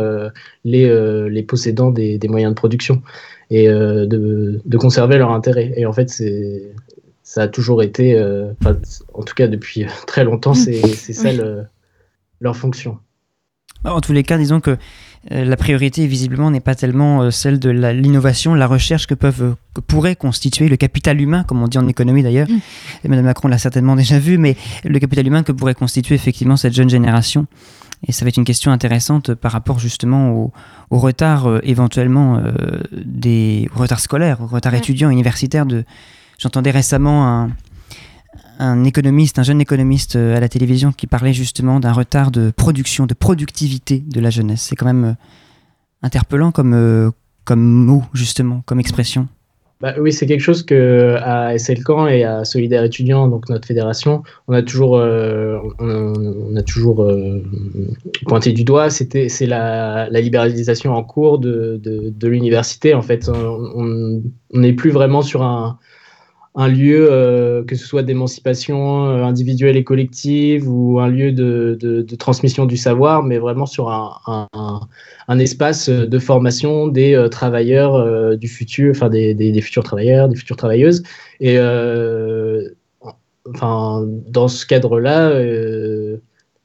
les, 0.65 1.29
les 1.31 1.43
possédants 1.45 1.93
des, 1.93 2.19
des, 2.19 2.29
moyens 2.29 2.51
de 2.51 2.57
production 2.57 3.03
et 3.49 3.69
de, 3.69 4.61
de 4.63 4.77
conserver 4.77 5.19
leur 5.19 5.31
intérêt. 5.31 5.73
Et 5.77 5.87
en 5.87 5.93
fait, 5.93 6.11
c'est 6.11 6.65
ça 7.37 7.43
a 7.43 7.49
toujours 7.49 7.83
été, 7.83 8.15
euh, 8.15 8.55
en 9.13 9.23
tout 9.23 9.35
cas 9.35 9.47
depuis 9.47 9.85
très 10.07 10.25
longtemps, 10.25 10.55
c'est 10.55 10.81
ça 11.13 11.29
leur 12.41 12.57
fonction. 12.57 12.99
En 13.85 14.01
tous 14.01 14.15
les 14.15 14.23
cas, 14.23 14.39
disons 14.39 14.61
que 14.61 14.79
euh, 15.33 15.45
la 15.45 15.57
priorité, 15.59 16.07
visiblement, 16.07 16.51
n'est 16.51 16.61
pas 16.61 16.75
tellement 16.75 17.21
euh, 17.21 17.31
celle 17.31 17.59
de 17.59 17.69
l'innovation, 17.69 18.55
la, 18.55 18.67
recherche 18.67 19.07
que, 19.07 19.13
peuvent, 19.13 19.55
que 19.75 19.83
pourrait 19.83 20.17
constituer 20.17 20.69
le 20.69 20.79
capital 20.79 21.21
humain, 21.21 21.45
comme 21.45 21.63
on 21.63 21.69
dit 21.69 21.77
en 21.77 21.87
économie 21.87 22.23
d'ailleurs. 22.23 22.49
Mm. 22.49 22.61
Et 23.05 23.09
Madame 23.09 23.27
Macron 23.27 23.49
l'a 23.49 23.59
certainement 23.59 23.97
déjà 24.03 24.19
vu, 24.19 24.39
mais 24.39 24.57
le 24.85 24.99
capital 24.99 25.27
humain 25.27 25.43
que 25.43 25.53
pourrait 25.53 25.75
constituer 25.75 26.15
effectivement 26.15 26.57
cette 26.57 26.73
jeune 26.73 26.89
génération. 26.89 27.47
Et 28.09 28.13
ça 28.13 28.25
va 28.25 28.31
être 28.31 28.39
une 28.39 28.45
question 28.45 28.73
intéressante 28.73 29.35
par 29.35 29.53
rapport 29.53 29.79
justement 29.79 30.33
au, 30.91 30.99
retard 30.99 31.61
éventuellement 31.65 32.43
des 32.93 33.69
au 33.75 33.81
retard 33.81 34.01
scolaire, 34.01 34.39
au 34.43 34.47
retard 34.47 34.75
étudiant, 34.75 35.09
universitaire 35.09 35.65
de, 35.65 35.85
J'entendais 36.47 36.71
récemment 36.71 37.49
un, 38.61 38.85
économiste, 38.85 39.41
un 39.41 39.43
jeune 39.43 39.61
économiste 39.61 40.15
euh, 40.15 40.37
à 40.37 40.39
la 40.39 40.49
télévision 40.49 40.93
qui 40.93 41.09
parlait 41.09 41.33
justement 41.33 41.81
d'un 41.81 41.91
retard 41.91 42.31
de 42.31 42.53
production, 42.57 43.07
de 43.07 43.15
productivité 43.15 43.99
de 43.99 44.21
la 44.21 44.31
jeunesse. 44.31 44.63
C'est 44.63 44.77
quand 44.77 44.87
même 44.87 45.05
euh, 45.05 45.13
interpellant 46.05 46.53
comme, 46.53 46.73
euh, 46.73 47.11
comme 47.45 47.65
mot, 47.65 48.05
justement, 48.15 48.63
comme 48.65 48.79
expression. 48.79 49.27
Bah, 49.81 49.95
oui, 49.99 50.13
c'est 50.13 50.27
quelque 50.27 50.41
chose 50.41 50.63
que 50.63 51.17
à 51.21 51.59
SLCAN 51.59 52.07
et 52.07 52.23
à 52.23 52.45
Solidaire 52.45 52.85
étudiant, 52.85 53.27
donc 53.27 53.49
notre 53.49 53.67
fédération, 53.67 54.23
on 54.47 54.53
a 54.53 54.63
toujours, 54.63 54.93
on, 54.93 56.57
a 56.57 56.63
toujours 56.63 57.13
pointé 58.25 58.53
du 58.53 58.63
doigt. 58.63 58.89
C'était, 58.89 59.29
c'est 59.29 59.47
la, 59.47 60.09
libéralisation 60.11 60.95
en 60.95 61.03
cours 61.03 61.41
de, 61.41 61.81
de, 61.83 62.29
l'université. 62.29 62.95
En 62.95 63.03
fait, 63.03 63.29
on 63.29 64.23
n'est 64.55 64.75
plus 64.75 64.91
vraiment 64.91 65.23
sur 65.23 65.43
un, 65.43 65.79
un 66.59 66.69
lieu, 66.69 67.09
euh, 67.11 67.63
que 67.65 67.77
ce 67.77 67.87
soit 67.87 68.03
d'émancipation 68.03 69.07
euh, 69.07 69.23
individuelle 69.23 69.77
et 69.77 69.85
collective 69.85 70.67
ou 70.69 70.99
un 71.01 71.09
lieu 71.09 71.31
de, 71.31 71.77
de, 71.79 72.17
transmission 72.17 72.65
du 72.65 72.79
savoir, 72.79 73.23
mais 73.23 73.37
vraiment 73.37 73.67
sur 73.67 73.91
un, 73.91 74.49
un, 75.29 75.39
espace 75.39 75.91
de 75.91 76.19
formation 76.19 76.89
des 76.89 77.15
euh, 77.15 77.29
travailleurs 77.29 78.39
du 78.39 78.49
futur, 78.49 78.91
enfin 78.91 79.11
des, 79.11 79.35
des, 79.35 79.61
futurs 79.61 79.85
travailleurs, 79.85 80.31
des 80.31 80.37
futures 80.37 80.57
travailleuses. 80.57 81.03
Et 81.41 81.59
enfin, 83.55 84.07
dans 84.29 84.49
ce 84.49 84.65
cadre-là, 84.65 85.39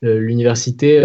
l'université 0.02 1.02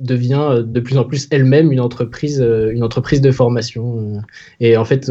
devient 0.00 0.64
de 0.66 0.80
plus 0.80 0.98
en 0.98 1.04
plus 1.04 1.28
elle-même 1.30 1.70
une 1.70 1.80
entreprise, 1.80 2.40
une 2.40 2.82
entreprise 2.82 3.20
de 3.20 3.30
formation. 3.30 4.20
Et 4.58 4.76
en 4.76 4.84
fait, 4.84 5.08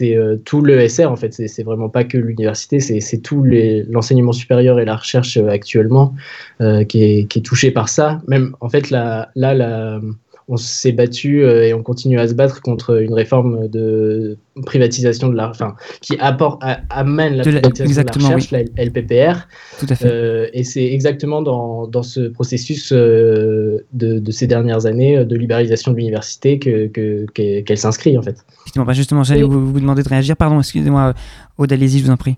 c'est 0.00 0.16
euh, 0.16 0.36
tout 0.36 0.62
le 0.62 0.88
SR 0.88 1.12
en 1.12 1.16
fait. 1.16 1.32
C'est 1.34 1.62
vraiment 1.62 1.90
pas 1.90 2.04
que 2.04 2.16
l'université, 2.16 2.80
c'est 2.80 3.18
tout 3.18 3.44
l'enseignement 3.44 4.32
supérieur 4.32 4.80
et 4.80 4.86
la 4.86 4.96
recherche 4.96 5.36
euh, 5.36 5.48
actuellement 5.48 6.14
euh, 6.62 6.84
qui, 6.84 7.02
est, 7.02 7.44
touché 7.44 7.70
par 7.70 7.90
ça. 7.90 8.22
Même 8.26 8.56
en 8.60 8.70
fait, 8.70 8.88
là, 8.88 9.30
là 9.34 10.00
on 10.48 10.56
s'est 10.56 10.92
battu 10.92 11.44
euh, 11.44 11.64
et 11.66 11.74
on 11.74 11.82
continue 11.82 12.18
à 12.18 12.26
se 12.28 12.34
battre 12.34 12.60
contre 12.62 13.00
une 13.00 13.14
réforme 13.14 13.68
de 13.68 14.36
privatisation 14.66 15.28
de 15.28 15.36
la, 15.36 15.48
enfin, 15.48 15.74
qui 16.00 16.16
apporte, 16.18 16.62
a- 16.62 16.80
amène 16.90 17.36
la 17.36 17.44
De 17.44 17.50
la- 17.50 17.60
privatisation 17.60 17.84
exactement, 17.88 18.24
de 18.26 18.30
la 18.30 18.36
recherche, 18.36 18.68
la 18.76 18.84
LPPR. 18.84 19.46
Tout 19.78 19.86
à 19.88 19.94
fait. 19.94 20.08
Euh, 20.10 20.48
et 20.52 20.64
c'est 20.64 20.84
exactement 20.86 21.42
dans, 21.42 21.86
dans 21.86 22.02
ce 22.02 22.28
processus 22.28 22.92
euh, 22.92 23.78
de, 23.92 24.18
de 24.18 24.30
ces 24.32 24.46
dernières 24.46 24.86
années 24.86 25.24
de 25.24 25.36
libéralisation 25.36 25.92
de 25.92 25.96
l'université 25.96 26.58
que, 26.58 26.86
que- 26.88 27.26
qu'elle 27.34 27.64
qu'elle 27.64 27.78
s'inscrit 27.78 28.18
en 28.18 28.22
fait. 28.22 28.36
Bah, 28.76 28.92
justement, 28.92 29.22
j'allais 29.24 29.42
vous, 29.42 29.72
vous 29.72 29.80
demander 29.80 30.02
de 30.02 30.08
réagir. 30.08 30.36
Pardon, 30.36 30.58
excusez-moi, 30.58 31.14
Aude, 31.58 31.72
allez-y, 31.72 31.98
je 32.00 32.04
vous 32.04 32.10
en 32.10 32.16
prie. 32.16 32.36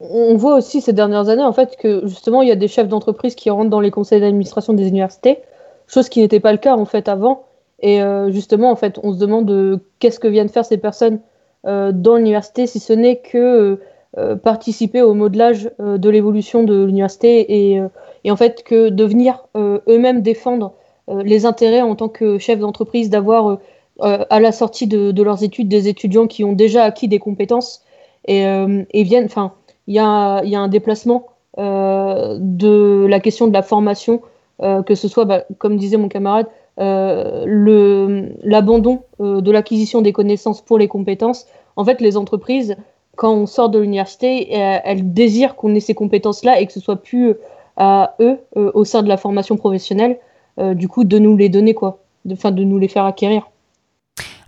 On 0.00 0.36
voit 0.36 0.56
aussi 0.56 0.80
ces 0.80 0.92
dernières 0.92 1.28
années 1.28 1.42
en 1.42 1.52
fait 1.52 1.76
que 1.80 2.02
justement 2.06 2.40
il 2.42 2.48
y 2.48 2.52
a 2.52 2.56
des 2.56 2.68
chefs 2.68 2.88
d'entreprise 2.88 3.34
qui 3.34 3.50
rentrent 3.50 3.70
dans 3.70 3.80
les 3.80 3.90
conseils 3.90 4.20
d'administration 4.20 4.72
des 4.72 4.86
universités, 4.86 5.38
chose 5.88 6.08
qui 6.08 6.20
n'était 6.20 6.40
pas 6.40 6.52
le 6.52 6.58
cas 6.58 6.76
en 6.76 6.84
fait 6.84 7.08
avant. 7.08 7.44
Et 7.80 8.02
euh, 8.02 8.30
justement 8.30 8.70
en 8.70 8.76
fait 8.76 8.98
on 9.02 9.12
se 9.12 9.18
demande 9.18 9.50
euh, 9.50 9.78
qu'est-ce 9.98 10.20
que 10.20 10.28
viennent 10.28 10.48
faire 10.48 10.64
ces 10.64 10.78
personnes 10.78 11.20
euh, 11.66 11.92
dans 11.92 12.16
l'université 12.16 12.66
si 12.66 12.78
ce 12.78 12.92
n'est 12.92 13.16
que 13.16 13.80
participer 14.42 15.00
au 15.02 15.12
modelage 15.14 15.70
de 15.78 16.08
l'évolution 16.08 16.64
de 16.64 16.82
l'université 16.82 17.70
et, 17.74 17.82
et 18.24 18.30
en 18.32 18.36
fait 18.36 18.64
que 18.64 18.88
de 18.88 19.04
venir 19.04 19.44
euh, 19.54 19.78
eux-mêmes 19.86 20.22
défendre 20.22 20.72
les 21.08 21.46
intérêts 21.46 21.82
en 21.82 21.94
tant 21.94 22.08
que 22.08 22.38
chef 22.38 22.58
d'entreprise, 22.58 23.10
d'avoir 23.10 23.58
à 24.00 24.40
la 24.40 24.50
sortie 24.50 24.86
de, 24.86 25.22
leurs 25.22 25.44
études 25.44 25.68
des 25.68 25.88
étudiants 25.88 26.26
qui 26.26 26.42
ont 26.42 26.54
déjà 26.54 26.84
acquis 26.84 27.06
des 27.06 27.18
compétences 27.18 27.82
et, 28.26 28.42
et 28.42 29.02
viennent, 29.04 29.26
enfin, 29.26 29.52
il 29.86 29.94
y 29.94 29.98
a, 29.98 30.42
y 30.42 30.56
a 30.56 30.60
un 30.60 30.68
déplacement 30.68 31.26
de 31.58 33.06
la 33.06 33.20
question 33.20 33.46
de 33.46 33.52
la 33.52 33.62
formation, 33.62 34.22
que 34.60 34.94
ce 34.94 35.08
soit, 35.08 35.24
bah, 35.24 35.44
comme 35.58 35.76
disait 35.76 35.96
mon 35.96 36.08
camarade, 36.08 36.46
euh, 36.80 38.28
l'abandon 38.42 39.02
euh, 39.20 39.40
de 39.40 39.50
l'acquisition 39.50 40.00
des 40.00 40.12
connaissances 40.12 40.60
pour 40.60 40.78
les 40.78 40.86
compétences. 40.86 41.46
En 41.76 41.84
fait, 41.84 42.00
les 42.00 42.16
entreprises, 42.16 42.76
quand 43.16 43.34
on 43.34 43.46
sort 43.46 43.68
de 43.68 43.80
l'université, 43.80 44.48
euh, 44.52 44.78
elles 44.84 45.12
désirent 45.12 45.56
qu'on 45.56 45.74
ait 45.74 45.80
ces 45.80 45.94
compétences-là 45.94 46.60
et 46.60 46.66
que 46.66 46.72
ce 46.72 46.80
soit 46.80 47.02
plus 47.02 47.30
euh, 47.30 47.34
à 47.76 48.14
eux, 48.20 48.38
euh, 48.56 48.70
au 48.74 48.84
sein 48.84 49.02
de 49.02 49.08
la 49.08 49.16
formation 49.16 49.56
professionnelle, 49.56 50.18
euh, 50.58 50.74
du 50.74 50.88
coup, 50.88 51.04
de 51.04 51.18
nous 51.18 51.36
les 51.36 51.48
donner, 51.48 51.74
quoi. 51.74 51.98
Enfin, 52.30 52.50
de 52.50 52.62
nous 52.62 52.78
les 52.78 52.88
faire 52.88 53.04
acquérir. 53.04 53.48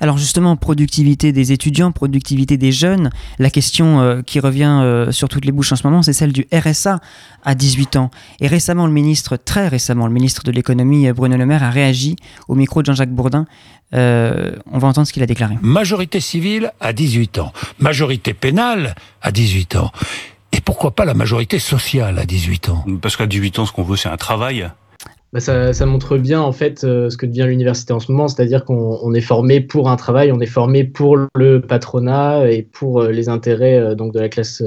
Alors 0.00 0.18
justement, 0.18 0.56
productivité 0.56 1.32
des 1.32 1.52
étudiants, 1.52 1.92
productivité 1.92 2.56
des 2.56 2.72
jeunes, 2.72 3.10
la 3.38 3.50
question 3.50 4.00
euh, 4.00 4.22
qui 4.22 4.40
revient 4.40 4.80
euh, 4.82 5.12
sur 5.12 5.28
toutes 5.28 5.44
les 5.44 5.52
bouches 5.52 5.72
en 5.72 5.76
ce 5.76 5.86
moment, 5.86 6.02
c'est 6.02 6.12
celle 6.14 6.32
du 6.32 6.46
RSA 6.52 7.00
à 7.44 7.54
18 7.54 7.96
ans. 7.96 8.10
Et 8.40 8.46
récemment, 8.46 8.86
le 8.86 8.92
ministre, 8.92 9.36
très 9.36 9.68
récemment, 9.68 10.06
le 10.06 10.12
ministre 10.12 10.42
de 10.42 10.50
l'économie, 10.50 11.08
euh, 11.08 11.12
Bruno 11.12 11.36
Le 11.36 11.46
Maire, 11.46 11.62
a 11.62 11.70
réagi 11.70 12.16
au 12.48 12.54
micro 12.54 12.82
de 12.82 12.86
Jean-Jacques 12.86 13.12
Bourdin. 13.12 13.46
Euh, 13.92 14.52
on 14.70 14.78
va 14.78 14.88
entendre 14.88 15.06
ce 15.06 15.12
qu'il 15.12 15.22
a 15.22 15.26
déclaré. 15.26 15.58
Majorité 15.62 16.20
civile 16.20 16.72
à 16.80 16.92
18 16.92 17.38
ans, 17.38 17.52
majorité 17.78 18.34
pénale 18.34 18.94
à 19.20 19.32
18 19.32 19.76
ans. 19.76 19.90
Et 20.52 20.60
pourquoi 20.60 20.92
pas 20.92 21.04
la 21.04 21.14
majorité 21.14 21.58
sociale 21.58 22.18
à 22.18 22.24
18 22.24 22.68
ans? 22.70 22.84
Parce 23.00 23.16
qu'à 23.16 23.26
18 23.26 23.58
ans, 23.60 23.66
ce 23.66 23.72
qu'on 23.72 23.82
veut, 23.82 23.96
c'est 23.96 24.08
un 24.08 24.16
travail. 24.16 24.68
Bah, 25.32 25.38
ça, 25.38 25.86
montre 25.86 26.18
bien 26.18 26.40
en 26.40 26.50
fait 26.50 26.82
euh, 26.82 27.08
ce 27.08 27.16
que 27.16 27.24
devient 27.24 27.44
l'université 27.46 27.92
en 27.92 28.00
ce 28.00 28.10
moment, 28.10 28.26
c'est-à-dire 28.26 28.64
qu'on 28.64 28.98
on 29.00 29.14
est 29.14 29.20
formé 29.20 29.60
pour 29.60 29.88
un 29.88 29.94
travail, 29.94 30.32
on 30.32 30.40
est 30.40 30.46
formé 30.46 30.82
pour 30.82 31.16
le 31.36 31.60
patronat 31.60 32.50
et 32.50 32.62
pour 32.62 33.00
euh, 33.00 33.12
les 33.12 33.28
intérêts 33.28 33.78
euh, 33.78 33.94
donc 33.94 34.12
de 34.12 34.18
la 34.18 34.28
classe 34.28 34.60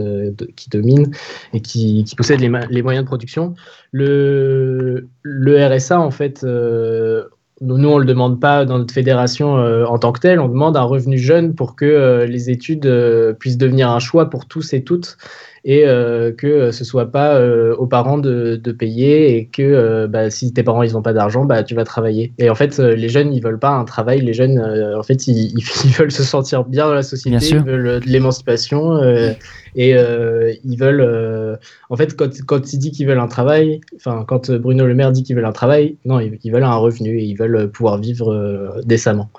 qui 0.55 0.69
domine 0.69 1.11
et 1.51 1.59
qui, 1.59 2.05
possède 2.15 2.39
les, 2.39 2.81
moyens 2.81 3.03
de 3.03 3.07
production. 3.07 3.55
Le, 3.91 5.09
RSA 5.25 5.99
en 5.99 6.11
fait, 6.11 6.43
nous, 6.43 7.89
on 7.89 7.97
le 7.97 8.05
demande 8.05 8.39
pas 8.39 8.63
dans 8.63 8.77
notre 8.77 8.93
fédération 8.93 9.55
en 9.55 9.97
tant 9.97 10.13
que 10.13 10.21
tel, 10.21 10.39
on 10.39 10.47
demande 10.47 10.77
un 10.77 10.83
revenu 10.83 11.17
jeune 11.17 11.55
pour 11.55 11.75
que 11.75 12.25
les 12.27 12.49
études 12.49 12.89
puissent 13.37 13.57
devenir 13.57 13.89
un 13.89 13.99
choix 13.99 14.29
pour 14.29 14.45
tous 14.45 14.73
et 14.73 14.83
toutes 14.83 15.17
et 15.65 15.85
euh, 15.85 16.33
que 16.33 16.71
ce 16.71 16.83
soit 16.83 17.11
pas 17.11 17.35
euh, 17.35 17.73
aux 17.75 17.87
parents 17.87 18.17
de, 18.17 18.59
de 18.61 18.71
payer 18.73 19.37
et 19.37 19.45
que 19.45 19.61
euh, 19.61 20.07
bah, 20.07 20.29
si 20.29 20.51
tes 20.51 20.61
parents 20.61 20.83
ils 20.83 20.93
n'ont 20.93 21.01
pas 21.01 21.13
d'argent 21.13 21.45
bah 21.45 21.63
tu 21.63 21.73
vas 21.73 21.85
travailler. 21.85 22.33
Et 22.37 22.49
en 22.49 22.55
fait 22.55 22.79
euh, 22.79 22.95
les 22.95 23.07
jeunes 23.07 23.33
ils 23.33 23.41
veulent 23.41 23.59
pas 23.59 23.71
un 23.71 23.85
travail. 23.85 24.21
Les 24.21 24.33
jeunes 24.33 24.59
euh, 24.59 24.99
en 24.99 25.03
fait 25.03 25.25
ils, 25.27 25.63
veulent 25.97 26.11
se 26.11 26.23
sentir 26.23 26.65
bien 26.65 26.87
dans 26.87 26.93
la 26.93 27.03
société. 27.03 27.29
Bien 27.29 27.39
sûr. 27.39 27.57
ils 27.65 27.71
veulent 27.71 27.87
euh, 27.87 27.99
de 28.01 28.07
l'émancipation 28.07 28.95
euh, 28.95 29.31
et 29.75 29.95
euh, 29.95 30.53
ils 30.65 30.77
veulent 30.77 31.01
euh, 31.01 31.55
en 31.89 31.95
fait 31.95 32.15
quand, 32.15 32.29
quand 32.45 32.73
ils 32.73 32.79
disent 32.79 32.91
qu'ils 32.91 33.07
veulent 33.07 33.19
un 33.19 33.27
travail 33.27 33.79
enfin 33.95 34.25
quand 34.27 34.49
euh, 34.49 34.59
Bruno 34.59 34.85
Le 34.85 34.95
Maire 34.95 35.13
dit 35.13 35.23
qu'ils 35.23 35.35
veulent 35.35 35.45
un 35.45 35.53
travail 35.53 35.95
non 36.03 36.19
ils, 36.19 36.39
ils 36.43 36.51
veulent 36.51 36.63
un 36.63 36.75
revenu 36.75 37.19
et 37.19 37.23
ils 37.23 37.35
veulent 37.35 37.55
euh, 37.55 37.67
pouvoir 37.67 37.97
vivre 37.97 38.33
euh, 38.33 38.81
décemment. 38.83 39.29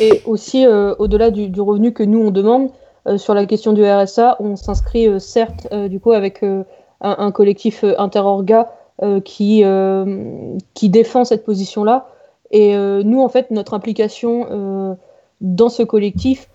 Et 0.00 0.22
aussi, 0.26 0.66
euh, 0.66 0.94
au-delà 0.98 1.30
du, 1.30 1.48
du 1.48 1.60
revenu 1.60 1.92
que 1.92 2.02
nous, 2.02 2.20
on 2.20 2.30
demande, 2.30 2.68
euh, 2.68 2.87
sur 3.16 3.34
la 3.34 3.46
question 3.46 3.72
du 3.72 3.84
RSA, 3.84 4.36
on 4.40 4.56
s'inscrit 4.56 5.06
euh, 5.06 5.18
certes, 5.18 5.68
euh, 5.72 5.88
du 5.88 6.00
coup, 6.00 6.12
avec 6.12 6.42
euh, 6.42 6.64
un, 7.00 7.30
collectif 7.30 7.84
euh, 7.84 7.94
interorga 7.98 8.72
euh, 9.02 9.20
qui, 9.20 9.62
euh, 9.64 10.56
qui 10.74 10.88
défend 10.88 11.24
cette 11.24 11.44
position-là. 11.44 12.08
Et 12.50 12.74
euh, 12.74 13.02
nous, 13.04 13.22
en 13.22 13.28
fait, 13.28 13.50
notre 13.50 13.74
implication 13.74 14.46
euh, 14.50 14.94
dans 15.40 15.68
ce 15.68 15.82
collectif, 15.82 16.48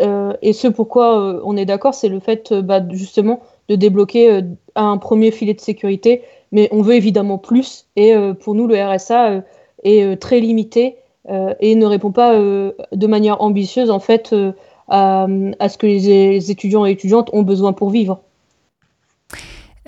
euh, 0.00 0.32
et 0.42 0.52
ce 0.52 0.68
pourquoi 0.68 1.20
euh, 1.20 1.40
on 1.44 1.56
est 1.56 1.64
d'accord, 1.66 1.94
c'est 1.94 2.08
le 2.08 2.20
fait, 2.20 2.52
euh, 2.52 2.62
bah, 2.62 2.80
justement, 2.90 3.40
de 3.68 3.74
débloquer 3.74 4.30
euh, 4.30 4.42
un 4.76 4.96
premier 4.98 5.30
filet 5.30 5.54
de 5.54 5.60
sécurité. 5.60 6.22
Mais 6.52 6.68
on 6.72 6.82
veut 6.82 6.94
évidemment 6.94 7.38
plus. 7.38 7.86
Et 7.96 8.14
euh, 8.14 8.34
pour 8.34 8.54
nous, 8.54 8.66
le 8.66 8.74
RSA 8.82 9.30
euh, 9.30 9.40
est 9.84 10.02
euh, 10.02 10.16
très 10.16 10.40
limité 10.40 10.96
euh, 11.28 11.54
et 11.60 11.74
ne 11.74 11.86
répond 11.86 12.12
pas 12.12 12.34
euh, 12.34 12.72
de 12.92 13.06
manière 13.06 13.42
ambitieuse 13.42 13.90
en 13.90 14.00
fait 14.00 14.32
euh, 14.32 14.52
à, 14.90 15.26
à 15.58 15.68
ce 15.68 15.78
que 15.78 15.86
les, 15.86 16.00
les 16.32 16.50
étudiants 16.50 16.84
et 16.84 16.90
étudiantes 16.90 17.30
ont 17.32 17.42
besoin 17.42 17.72
pour 17.72 17.90
vivre. 17.90 18.20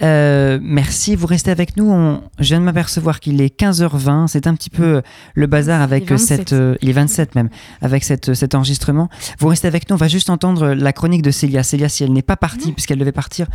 Euh, 0.02 0.58
merci, 0.62 1.14
vous 1.14 1.26
restez 1.26 1.50
avec 1.50 1.76
nous. 1.76 1.90
On- 1.90 2.22
Je 2.38 2.48
viens 2.48 2.60
de 2.60 2.64
m'apercevoir 2.64 3.20
qu'il 3.20 3.40
est 3.40 3.54
15h20. 3.56 4.26
C'est 4.26 4.46
un 4.46 4.54
petit 4.54 4.70
peu 4.70 5.02
le 5.34 5.46
bazar 5.46 5.80
avec 5.82 6.04
Il 6.10 6.18
cette. 6.18 6.50
27. 6.50 6.52
euh, 6.54 6.74
il 6.82 6.88
est 6.88 6.92
27 6.94 7.34
même, 7.34 7.50
avec 7.82 8.02
cette, 8.02 8.32
cet 8.34 8.54
enregistrement. 8.54 9.08
Vous 9.38 9.48
restez 9.48 9.68
avec 9.68 9.88
nous. 9.88 9.94
On 9.94 9.98
va 9.98 10.08
juste 10.08 10.30
entendre 10.30 10.68
la 10.68 10.92
chronique 10.92 11.22
de 11.22 11.30
Célia. 11.30 11.62
Célia, 11.62 11.88
si 11.88 12.02
elle 12.04 12.12
n'est 12.12 12.22
pas 12.22 12.36
partie, 12.36 12.72
puisqu'elle 12.72 12.98
devait 12.98 13.12
partir 13.12 13.46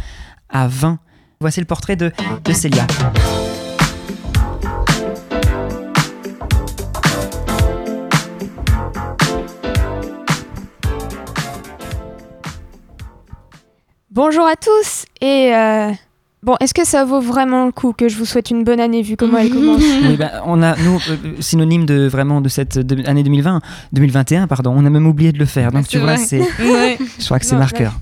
à 0.50 0.68
20. 0.68 1.00
Voici 1.42 1.60
le 1.60 1.66
portrait 1.66 1.96
de, 1.96 2.12
de 2.46 2.52
Célia. 2.54 2.86
Bonjour 14.18 14.48
à 14.48 14.56
tous 14.56 15.06
et 15.22 15.54
euh, 15.54 15.92
bon, 16.42 16.56
est-ce 16.60 16.74
que 16.74 16.84
ça 16.84 17.06
vaut 17.06 17.22
vraiment 17.22 17.66
le 17.68 17.72
coup 17.72 17.94
que 17.94 18.10
je 18.10 18.18
vous 18.18 18.26
souhaite 18.26 18.50
une 18.50 18.64
bonne 18.64 18.80
année 18.80 19.04
vu 19.04 19.16
comment 19.16 19.38
elle 19.38 19.52
commence? 19.52 19.80
Oui, 19.80 20.18
bah, 20.18 20.42
on 20.48 20.64
a, 20.64 20.76
nous, 20.76 21.00
euh, 21.12 21.36
synonyme 21.40 21.86
de 21.86 22.08
vraiment 22.08 22.42
de 22.42 22.50
cette 22.50 22.80
de- 22.80 23.08
année 23.08 23.22
2020, 23.22 23.62
2021, 23.94 24.48
pardon. 24.48 24.74
On 24.76 24.84
a 24.88 24.90
même 24.90 25.06
oublié 25.06 25.32
de 25.34 25.38
le 25.38 25.46
faire. 25.46 25.72
Donc 25.72 25.88
tu 25.88 26.00
vois, 26.00 26.18
c'est. 26.18 26.40
Ouais. 26.60 26.98
Je 27.20 27.26
crois 27.26 27.38
que 27.38 27.46
c'est 27.46 27.56
marqueur. 27.58 27.94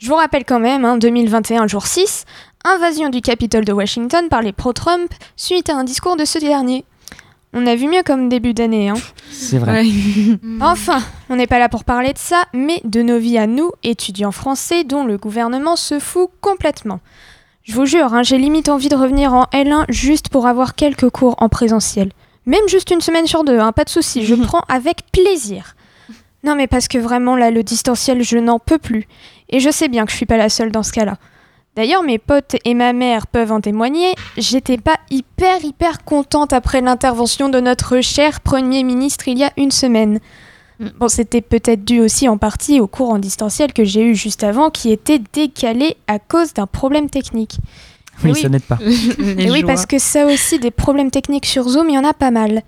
Je 0.00 0.06
vous 0.06 0.16
rappelle 0.16 0.44
quand 0.44 0.60
même, 0.60 0.84
hein, 0.84 0.98
2021 0.98 1.66
jour 1.66 1.86
6, 1.86 2.26
invasion 2.66 3.08
du 3.08 3.22
Capitole 3.22 3.64
de 3.64 3.72
Washington 3.72 4.28
par 4.28 4.42
les 4.42 4.52
pro-Trump 4.52 5.08
suite 5.34 5.70
à 5.70 5.76
un 5.76 5.84
discours 5.84 6.18
de 6.18 6.26
ce 6.26 6.38
dernier. 6.38 6.84
On 7.56 7.68
a 7.68 7.76
vu 7.76 7.86
mieux 7.86 8.02
comme 8.02 8.28
début 8.28 8.52
d'année, 8.52 8.88
hein. 8.88 8.96
C'est 9.30 9.58
vrai. 9.58 9.84
Enfin, 10.60 11.00
on 11.30 11.36
n'est 11.36 11.46
pas 11.46 11.60
là 11.60 11.68
pour 11.68 11.84
parler 11.84 12.12
de 12.12 12.18
ça, 12.18 12.44
mais 12.52 12.80
de 12.82 13.00
nos 13.00 13.18
vies 13.18 13.38
à 13.38 13.46
nous, 13.46 13.70
étudiants 13.84 14.32
français, 14.32 14.82
dont 14.82 15.04
le 15.04 15.18
gouvernement 15.18 15.76
se 15.76 16.00
fout 16.00 16.30
complètement. 16.40 16.98
Je 17.62 17.72
vous 17.74 17.86
jure, 17.86 18.12
hein, 18.12 18.24
j'ai 18.24 18.38
limite 18.38 18.68
envie 18.68 18.88
de 18.88 18.96
revenir 18.96 19.32
en 19.32 19.44
L1 19.52 19.84
juste 19.88 20.30
pour 20.30 20.48
avoir 20.48 20.74
quelques 20.74 21.10
cours 21.10 21.36
en 21.38 21.48
présentiel. 21.48 22.10
Même 22.44 22.68
juste 22.68 22.90
une 22.90 23.00
semaine 23.00 23.28
sur 23.28 23.44
deux, 23.44 23.60
hein, 23.60 23.70
pas 23.70 23.84
de 23.84 23.90
souci, 23.90 24.26
je 24.26 24.34
prends 24.42 24.64
avec 24.68 24.98
plaisir. 25.12 25.76
Non 26.42 26.56
mais 26.56 26.66
parce 26.66 26.88
que 26.88 26.98
vraiment 26.98 27.36
là, 27.36 27.52
le 27.52 27.62
distanciel, 27.62 28.22
je 28.22 28.36
n'en 28.36 28.58
peux 28.58 28.78
plus. 28.78 29.06
Et 29.48 29.60
je 29.60 29.70
sais 29.70 29.88
bien 29.88 30.04
que 30.04 30.10
je 30.10 30.16
suis 30.16 30.26
pas 30.26 30.36
la 30.36 30.48
seule 30.48 30.72
dans 30.72 30.82
ce 30.82 30.92
cas-là. 30.92 31.18
D'ailleurs, 31.76 32.04
mes 32.04 32.18
potes 32.18 32.56
et 32.64 32.74
ma 32.74 32.92
mère 32.92 33.26
peuvent 33.26 33.50
en 33.50 33.60
témoigner, 33.60 34.14
j'étais 34.36 34.76
pas 34.76 34.96
hyper 35.10 35.64
hyper 35.64 36.04
contente 36.04 36.52
après 36.52 36.80
l'intervention 36.80 37.48
de 37.48 37.58
notre 37.58 38.00
cher 38.00 38.40
Premier 38.40 38.84
ministre 38.84 39.26
il 39.26 39.38
y 39.38 39.44
a 39.44 39.52
une 39.56 39.72
semaine. 39.72 40.20
Bon, 40.98 41.08
c'était 41.08 41.40
peut-être 41.40 41.84
dû 41.84 42.00
aussi 42.00 42.28
en 42.28 42.36
partie 42.36 42.80
au 42.80 42.86
cours 42.86 43.10
en 43.10 43.18
distanciel 43.18 43.72
que 43.72 43.84
j'ai 43.84 44.02
eu 44.02 44.14
juste 44.14 44.42
avant 44.42 44.70
qui 44.70 44.90
était 44.90 45.20
décalé 45.32 45.96
à 46.08 46.18
cause 46.18 46.52
d'un 46.52 46.66
problème 46.66 47.08
technique. 47.08 47.58
Oui, 48.22 48.34
ça 48.34 48.48
n'aide 48.48 48.62
pas. 48.62 48.78
et 49.38 49.50
oui, 49.50 49.62
parce 49.64 49.86
que 49.86 49.98
ça 49.98 50.26
aussi, 50.26 50.58
des 50.58 50.70
problèmes 50.70 51.10
techniques 51.10 51.46
sur 51.46 51.68
Zoom, 51.68 51.90
il 51.90 51.94
y 51.94 51.98
en 51.98 52.04
a 52.04 52.12
pas 52.12 52.30
mal. 52.30 52.62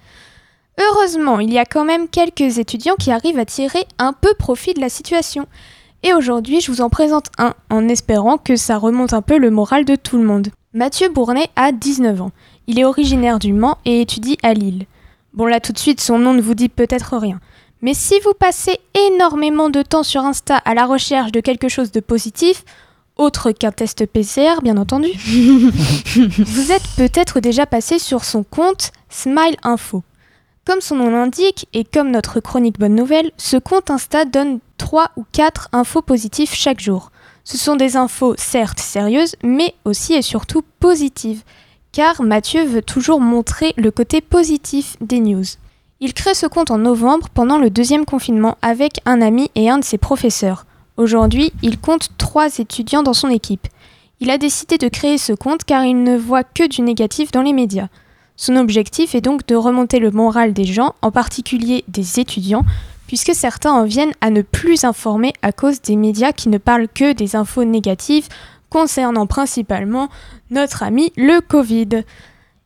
Heureusement, 0.79 1.41
il 1.41 1.53
y 1.53 1.59
a 1.59 1.65
quand 1.65 1.85
même 1.85 2.09
quelques 2.09 2.59
étudiants 2.59 2.97
qui 2.99 3.11
arrivent 3.11 3.39
à 3.39 3.45
tirer 3.45 3.85
un 3.99 4.13
peu 4.13 4.35
profit 4.35 4.75
de 4.75 4.81
la 4.81 4.89
situation. 4.89 5.47
Et 6.07 6.15
aujourd'hui, 6.15 6.61
je 6.61 6.71
vous 6.71 6.83
en 6.83 6.89
présente 6.89 7.33
un, 7.37 7.55
en 7.69 7.89
espérant 7.89 8.39
que 8.39 8.55
ça 8.55 8.79
remonte 8.79 9.13
un 9.13 9.23
peu 9.23 9.39
le 9.39 9.51
moral 9.51 9.85
de 9.85 9.97
tout 9.97 10.19
le 10.19 10.23
monde. 10.23 10.51
Mathieu 10.73 11.09
Bournet 11.09 11.49
a 11.57 11.73
19 11.73 12.23
ans. 12.23 12.31
Il 12.69 12.79
est 12.79 12.85
originaire 12.85 13.41
du 13.41 13.53
Mans 13.53 13.79
et 13.85 14.03
étudie 14.03 14.39
à 14.45 14.55
Lille. 14.55 14.87
Bon 15.35 15.47
là 15.47 15.59
tout 15.59 15.73
de 15.73 15.81
suite, 15.81 16.01
son 16.01 16.21
nom 16.21 16.33
ne 16.33 16.41
vous 16.41 16.55
dit 16.55 16.69
peut-être 16.69 17.17
rien. 17.17 17.41
Mais 17.83 17.93
si 17.93 18.21
vous 18.21 18.35
passez 18.39 18.79
énormément 19.09 19.69
de 19.69 19.83
temps 19.83 20.05
sur 20.05 20.21
Insta 20.21 20.57
à 20.59 20.75
la 20.75 20.87
recherche 20.87 21.33
de 21.33 21.41
quelque 21.41 21.69
chose 21.69 21.91
de 21.91 21.99
positif, 21.99 22.65
autre 23.17 23.51
qu'un 23.51 23.73
test 23.73 24.07
PCR 24.07 24.63
bien 24.63 24.77
entendu, 24.77 25.09
vous 25.19 26.71
êtes 26.71 26.87
peut-être 26.97 27.41
déjà 27.41 27.67
passé 27.67 27.99
sur 27.99 28.23
son 28.23 28.45
compte 28.45 28.93
Smile 29.09 29.57
Info. 29.65 30.05
Comme 30.65 30.81
son 30.81 30.95
nom 30.95 31.11
l'indique, 31.11 31.67
et 31.73 31.83
comme 31.83 32.13
notre 32.13 32.39
chronique 32.39 32.79
Bonne 32.79 32.95
Nouvelle, 32.95 33.33
ce 33.39 33.57
compte 33.57 33.91
Insta 33.91 34.25
donne 34.25 34.61
3 34.77 35.11
ou 35.17 35.25
4 35.33 35.69
infos 35.73 36.03
positives 36.03 36.55
chaque 36.55 36.81
jour. 36.81 37.11
Ce 37.45 37.57
sont 37.57 37.77
des 37.77 37.97
infos 37.97 38.35
certes 38.37 38.81
sérieuses, 38.81 39.37
mais 39.43 39.75
aussi 39.85 40.15
et 40.15 40.23
surtout 40.23 40.63
positives, 40.81 41.45
car 41.93 42.23
Mathieu 42.23 42.65
veut 42.65 42.83
toujours 42.83 43.21
montrer 43.21 43.73
le 43.77 43.91
côté 43.91 44.21
positif 44.21 44.97
des 45.01 45.21
news. 45.21 45.45
Il 46.01 46.13
crée 46.13 46.35
ce 46.35 46.47
compte 46.47 46.71
en 46.71 46.79
novembre 46.79 47.29
pendant 47.33 47.59
le 47.59 47.71
deuxième 47.71 48.05
confinement 48.05 48.59
avec 48.61 49.01
un 49.07 49.23
ami 49.23 49.51
et 49.55 49.71
un 49.71 49.79
de 49.79 49.85
ses 49.85 49.97
professeurs. 49.97 50.67
Aujourd'hui, 50.97 51.53
il 51.63 51.79
compte 51.79 52.11
3 52.19 52.59
étudiants 52.59 53.03
dans 53.03 53.15
son 53.15 53.31
équipe. 53.31 53.67
Il 54.21 54.31
a 54.31 54.39
décidé 54.39 54.77
de 54.79 54.89
créer 54.89 55.19
ce 55.19 55.33
compte 55.33 55.65
car 55.65 55.85
il 55.85 56.03
ne 56.03 56.17
voit 56.17 56.45
que 56.45 56.67
du 56.69 56.83
négatif 56.83 57.31
dans 57.33 57.43
les 57.43 57.53
médias. 57.53 57.89
Son 58.37 58.57
objectif 58.57 59.15
est 59.15 59.21
donc 59.21 59.47
de 59.47 59.55
remonter 59.55 59.99
le 59.99 60.11
moral 60.11 60.53
des 60.53 60.65
gens, 60.65 60.95
en 61.01 61.11
particulier 61.11 61.85
des 61.89 62.21
étudiants, 62.21 62.65
puisque 63.07 63.35
certains 63.35 63.73
en 63.73 63.85
viennent 63.85 64.15
à 64.21 64.31
ne 64.31 64.43
plus 64.43 64.85
informer 64.85 65.33
à 65.43 65.53
cause 65.53 65.81
des 65.81 65.97
médias 65.97 66.33
qui 66.33 66.49
ne 66.49 66.59
parlent 66.59 66.89
que 66.89 67.13
des 67.13 67.37
infos 67.37 67.65
négatives 67.65 68.29
concernant 68.71 69.27
principalement 69.27 70.09
notre 70.51 70.83
ami 70.83 71.13
le 71.17 71.41
Covid. 71.41 72.05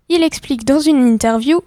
Il 0.09 0.23
explique 0.23 0.65
dans 0.65 0.81
une 0.81 1.07
interview 1.07 1.61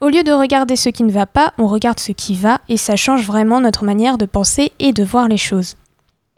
Au 0.00 0.08
lieu 0.08 0.22
de 0.22 0.32
regarder 0.32 0.76
ce 0.76 0.88
qui 0.88 1.02
ne 1.02 1.12
va 1.12 1.26
pas, 1.26 1.52
on 1.58 1.66
regarde 1.66 2.00
ce 2.00 2.12
qui 2.12 2.34
va 2.34 2.60
et 2.68 2.76
ça 2.76 2.96
change 2.96 3.26
vraiment 3.26 3.60
notre 3.60 3.84
manière 3.84 4.18
de 4.18 4.26
penser 4.26 4.72
et 4.78 4.92
de 4.92 5.04
voir 5.04 5.28
les 5.28 5.36
choses. 5.36 5.76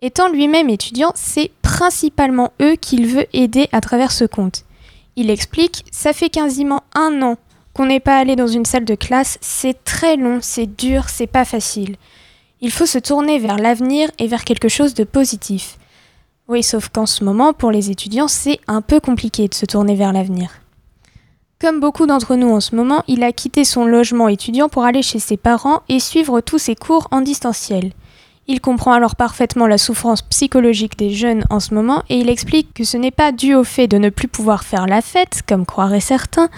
Étant 0.00 0.28
lui-même 0.28 0.68
étudiant, 0.68 1.12
c'est 1.14 1.52
principalement 1.62 2.52
eux 2.60 2.74
qu'il 2.74 3.06
veut 3.06 3.26
aider 3.32 3.68
à 3.72 3.80
travers 3.80 4.10
ce 4.10 4.24
compte. 4.24 4.64
Il 5.14 5.30
explique 5.30 5.84
Ça 5.92 6.12
fait 6.12 6.30
quasiment 6.30 6.82
un 6.94 7.22
an 7.22 7.36
qu'on 7.74 7.86
n'est 7.86 8.00
pas 8.00 8.18
allé 8.18 8.36
dans 8.36 8.46
une 8.46 8.64
salle 8.64 8.84
de 8.84 8.94
classe, 8.94 9.38
c'est 9.40 9.84
très 9.84 10.16
long, 10.16 10.38
c'est 10.42 10.66
dur, 10.66 11.08
c'est 11.08 11.26
pas 11.26 11.44
facile. 11.44 11.96
Il 12.60 12.70
faut 12.70 12.86
se 12.86 12.98
tourner 12.98 13.38
vers 13.38 13.56
l'avenir 13.56 14.10
et 14.18 14.26
vers 14.26 14.44
quelque 14.44 14.68
chose 14.68 14.94
de 14.94 15.04
positif. 15.04 15.78
Oui, 16.48 16.62
sauf 16.62 16.88
qu'en 16.88 17.06
ce 17.06 17.24
moment, 17.24 17.52
pour 17.52 17.70
les 17.70 17.90
étudiants, 17.90 18.28
c'est 18.28 18.60
un 18.68 18.82
peu 18.82 19.00
compliqué 19.00 19.48
de 19.48 19.54
se 19.54 19.66
tourner 19.66 19.94
vers 19.94 20.12
l'avenir. 20.12 20.50
Comme 21.60 21.80
beaucoup 21.80 22.06
d'entre 22.06 22.34
nous 22.34 22.50
en 22.50 22.60
ce 22.60 22.74
moment, 22.74 23.04
il 23.06 23.22
a 23.22 23.32
quitté 23.32 23.64
son 23.64 23.84
logement 23.84 24.28
étudiant 24.28 24.68
pour 24.68 24.84
aller 24.84 25.02
chez 25.02 25.20
ses 25.20 25.36
parents 25.36 25.82
et 25.88 26.00
suivre 26.00 26.40
tous 26.40 26.58
ses 26.58 26.74
cours 26.74 27.06
en 27.12 27.20
distanciel. 27.20 27.92
Il 28.48 28.60
comprend 28.60 28.92
alors 28.92 29.14
parfaitement 29.14 29.68
la 29.68 29.78
souffrance 29.78 30.22
psychologique 30.22 30.98
des 30.98 31.10
jeunes 31.10 31.44
en 31.50 31.60
ce 31.60 31.74
moment 31.74 32.02
et 32.08 32.18
il 32.18 32.28
explique 32.28 32.74
que 32.74 32.82
ce 32.82 32.96
n'est 32.96 33.12
pas 33.12 33.30
dû 33.30 33.54
au 33.54 33.62
fait 33.62 33.86
de 33.86 33.98
ne 33.98 34.10
plus 34.10 34.26
pouvoir 34.26 34.64
faire 34.64 34.86
la 34.86 35.00
fête, 35.00 35.42
comme 35.46 35.64
croiraient 35.64 36.00
certains, 36.00 36.50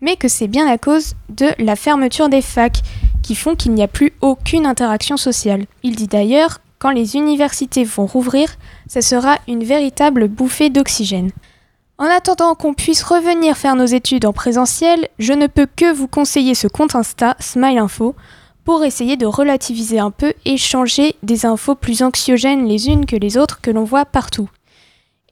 mais 0.00 0.16
que 0.16 0.28
c'est 0.28 0.48
bien 0.48 0.66
à 0.66 0.78
cause 0.78 1.14
de 1.28 1.48
la 1.58 1.76
fermeture 1.76 2.28
des 2.28 2.42
facs 2.42 2.82
qui 3.22 3.34
font 3.34 3.54
qu'il 3.54 3.72
n'y 3.72 3.82
a 3.82 3.88
plus 3.88 4.12
aucune 4.20 4.66
interaction 4.66 5.16
sociale. 5.16 5.66
Il 5.82 5.96
dit 5.96 6.08
d'ailleurs, 6.08 6.58
quand 6.78 6.90
les 6.90 7.16
universités 7.16 7.84
vont 7.84 8.06
rouvrir, 8.06 8.56
ce 8.88 9.00
sera 9.00 9.38
une 9.46 9.64
véritable 9.64 10.28
bouffée 10.28 10.70
d'oxygène. 10.70 11.30
En 11.98 12.06
attendant 12.06 12.54
qu'on 12.54 12.72
puisse 12.72 13.02
revenir 13.02 13.58
faire 13.58 13.76
nos 13.76 13.84
études 13.84 14.24
en 14.24 14.32
présentiel, 14.32 15.08
je 15.18 15.34
ne 15.34 15.46
peux 15.46 15.66
que 15.76 15.92
vous 15.92 16.08
conseiller 16.08 16.54
ce 16.54 16.66
compte 16.66 16.94
Insta, 16.94 17.36
Smile 17.38 17.76
Info, 17.76 18.14
pour 18.64 18.84
essayer 18.84 19.16
de 19.16 19.26
relativiser 19.26 19.98
un 19.98 20.10
peu 20.10 20.32
et 20.46 20.56
changer 20.56 21.16
des 21.22 21.44
infos 21.44 21.74
plus 21.74 22.02
anxiogènes 22.02 22.66
les 22.66 22.88
unes 22.88 23.04
que 23.04 23.16
les 23.16 23.36
autres 23.36 23.60
que 23.60 23.70
l'on 23.70 23.84
voit 23.84 24.06
partout. 24.06 24.48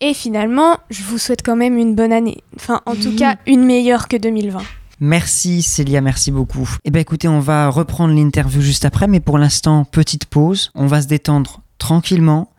Et 0.01 0.14
finalement, 0.14 0.76
je 0.90 1.03
vous 1.03 1.18
souhaite 1.18 1.42
quand 1.44 1.57
même 1.57 1.76
une 1.76 1.94
bonne 1.94 2.12
année. 2.12 2.38
Enfin, 2.57 2.80
en 2.86 2.94
tout 2.94 3.14
cas, 3.16 3.36
une 3.46 3.64
meilleure 3.64 4.07
que 4.09 4.16
2020. 4.16 4.61
Merci 5.01 5.62
Célia, 5.62 6.01
merci 6.01 6.30
beaucoup. 6.32 6.68
Eh 6.84 6.90
bien 6.90 7.01
écoutez, 7.01 7.28
on 7.28 7.38
va 7.40 7.68
reprendre 7.68 8.14
l'interview 8.14 8.61
juste 8.61 8.84
après, 8.84 9.07
mais 9.07 9.20
pour 9.20 9.38
l'instant, 9.38 9.84
petite 9.84 10.24
pause. 10.26 10.70
On 10.74 10.86
va 10.86 11.03
se 11.03 11.07
détendre 11.07 11.61
tranquillement, 11.78 12.51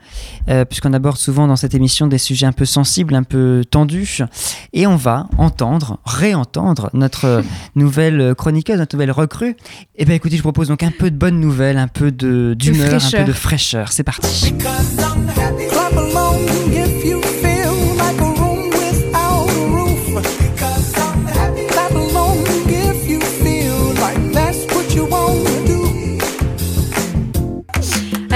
euh, 0.48 0.64
puisqu'on 0.64 0.94
aborde 0.94 1.18
souvent 1.18 1.48
dans 1.48 1.58
cette 1.58 1.74
émission 1.76 2.08
des 2.08 2.18
sujets 2.18 2.46
un 2.46 2.54
peu 2.54 2.64
sensibles, 2.64 3.14
un 3.14 3.24
peu 3.24 3.66
tendus, 3.70 4.22
et 4.72 4.88
on 4.88 4.96
va 4.96 5.28
entendre, 5.38 6.00
réentendre 6.06 6.90
notre 6.94 7.44
nouvelle 7.76 8.34
chroniqueuse, 8.36 8.78
notre 8.78 8.96
nouvelle 8.96 9.12
recrue. 9.12 9.58
Eh 9.98 10.06
bien 10.06 10.16
écoutez, 10.16 10.38
je 10.38 10.42
vous 10.42 10.52
propose 10.52 10.70
donc 10.70 10.84
un 10.84 10.92
peu 10.92 11.12
de 11.12 11.18
bonnes 11.18 11.42
nouvelles, 11.42 11.78
un 11.78 11.90
peu 11.90 12.12
de- 12.14 12.54
d'humeur, 12.58 13.04
un 13.04 13.12
peu 13.12 13.26
de 13.26 13.34
fraîcheur. 13.34 13.92
C'est 13.92 14.04
parti. 14.06 14.54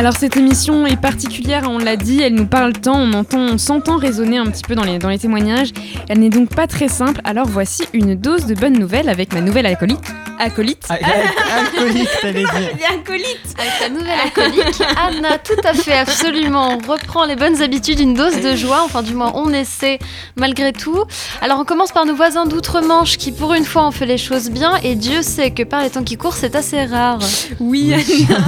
Alors 0.04 0.18
cette 0.18 0.36
émission 0.36 0.86
est 0.86 1.00
particulière, 1.00 1.64
on 1.70 1.78
l'a 1.78 1.96
dit, 1.96 2.22
elle 2.22 2.34
nous 2.34 2.46
parle 2.46 2.74
tant, 2.74 3.00
on 3.00 3.14
entend, 3.14 3.40
on 3.40 3.58
s'entend 3.58 3.96
résonner 3.96 4.38
un 4.38 4.48
petit 4.48 4.64
peu 4.64 4.76
dans 4.76 4.84
les, 4.84 5.00
dans 5.00 5.08
les 5.08 5.18
témoignages. 5.18 5.70
Elle 6.10 6.20
n'est 6.20 6.30
donc 6.30 6.54
pas 6.54 6.68
très 6.68 6.90
simple, 6.90 7.22
alors 7.24 7.48
voici 7.48 7.86
une 7.94 8.14
dose 8.14 8.46
de 8.46 8.54
bonnes 8.54 8.78
nouvelles 8.78 9.08
avec 9.08 9.34
ma 9.34 9.40
nouvelle 9.40 9.66
acolyte. 9.66 10.04
Acolyte 10.40 10.86
Acolyte, 10.90 12.10
t'allais 12.22 12.44
dire. 12.44 12.78
Acolyte 12.92 13.56
Avec 13.58 13.74
la 13.82 13.90
nouvelle 13.90 14.20
alcoolique, 14.24 14.82
Anna, 14.98 15.38
tout 15.38 15.60
à 15.64 15.74
fait, 15.74 15.94
absolument. 15.94 16.78
On 16.78 16.92
reprend 16.92 17.26
les 17.26 17.36
bonnes 17.36 17.62
habitudes, 17.62 18.00
une 18.00 18.14
dose 18.14 18.42
de 18.42 18.56
joie. 18.56 18.82
Enfin, 18.84 19.04
du 19.04 19.14
moins, 19.14 19.32
on 19.36 19.54
essaie 19.54 20.00
malgré 20.36 20.74
tout. 20.74 21.04
Alors, 21.42 21.60
on 21.60 21.66
commence 21.66 21.92
par 21.92 22.06
nos 22.06 22.16
voisins 22.16 22.46
d'outre-Manche 22.46 23.18
qui, 23.18 23.32
pour 23.32 23.54
une 23.54 23.66
fois, 23.66 23.88
ont 23.88 23.92
fait 23.92 24.06
les 24.06 24.18
choses 24.18 24.50
bien. 24.50 24.76
Et 24.84 24.96
Dieu 24.96 25.22
sait 25.22 25.52
que 25.52 25.64
par 25.64 25.82
les 25.84 25.90
temps 25.90 26.04
qui 26.04 26.18
courent, 26.18 26.36
c'est 26.36 26.56
assez 26.56 26.84
rare. 26.84 27.20
Oui, 27.60 27.94
Anna. 27.94 28.44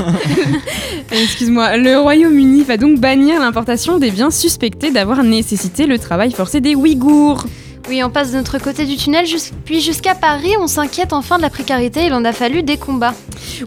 Le 1.50 1.98
Royaume-Uni 1.98 2.64
va 2.64 2.78
donc 2.78 3.00
bannir 3.00 3.40
l'importation 3.40 3.98
des 3.98 4.12
biens 4.12 4.32
suspectés 4.32 4.92
d'avoir 4.92 5.24
nécessité 5.24 5.86
le 5.86 6.00
travail 6.00 6.32
forcé 6.32 6.62
des 6.62 6.76
Ouïghours. 6.76 7.46
Oui, 7.88 8.04
on 8.04 8.10
passe 8.10 8.32
de 8.32 8.38
notre 8.38 8.58
côté 8.58 8.86
du 8.86 8.98
tunnel, 8.98 9.26
puis 9.64 9.80
jusqu'à 9.80 10.16
Paris, 10.16 10.54
on 10.60 10.66
s'inquiète 10.66 11.14
enfin 11.14 11.38
de 11.38 11.44
la 11.44 11.52
précarité. 11.52 12.06
Il 12.06 12.14
en 12.14 12.26
a 12.26 12.32
fallu 12.32 12.64
des 12.64 12.78
combats. 12.78 13.14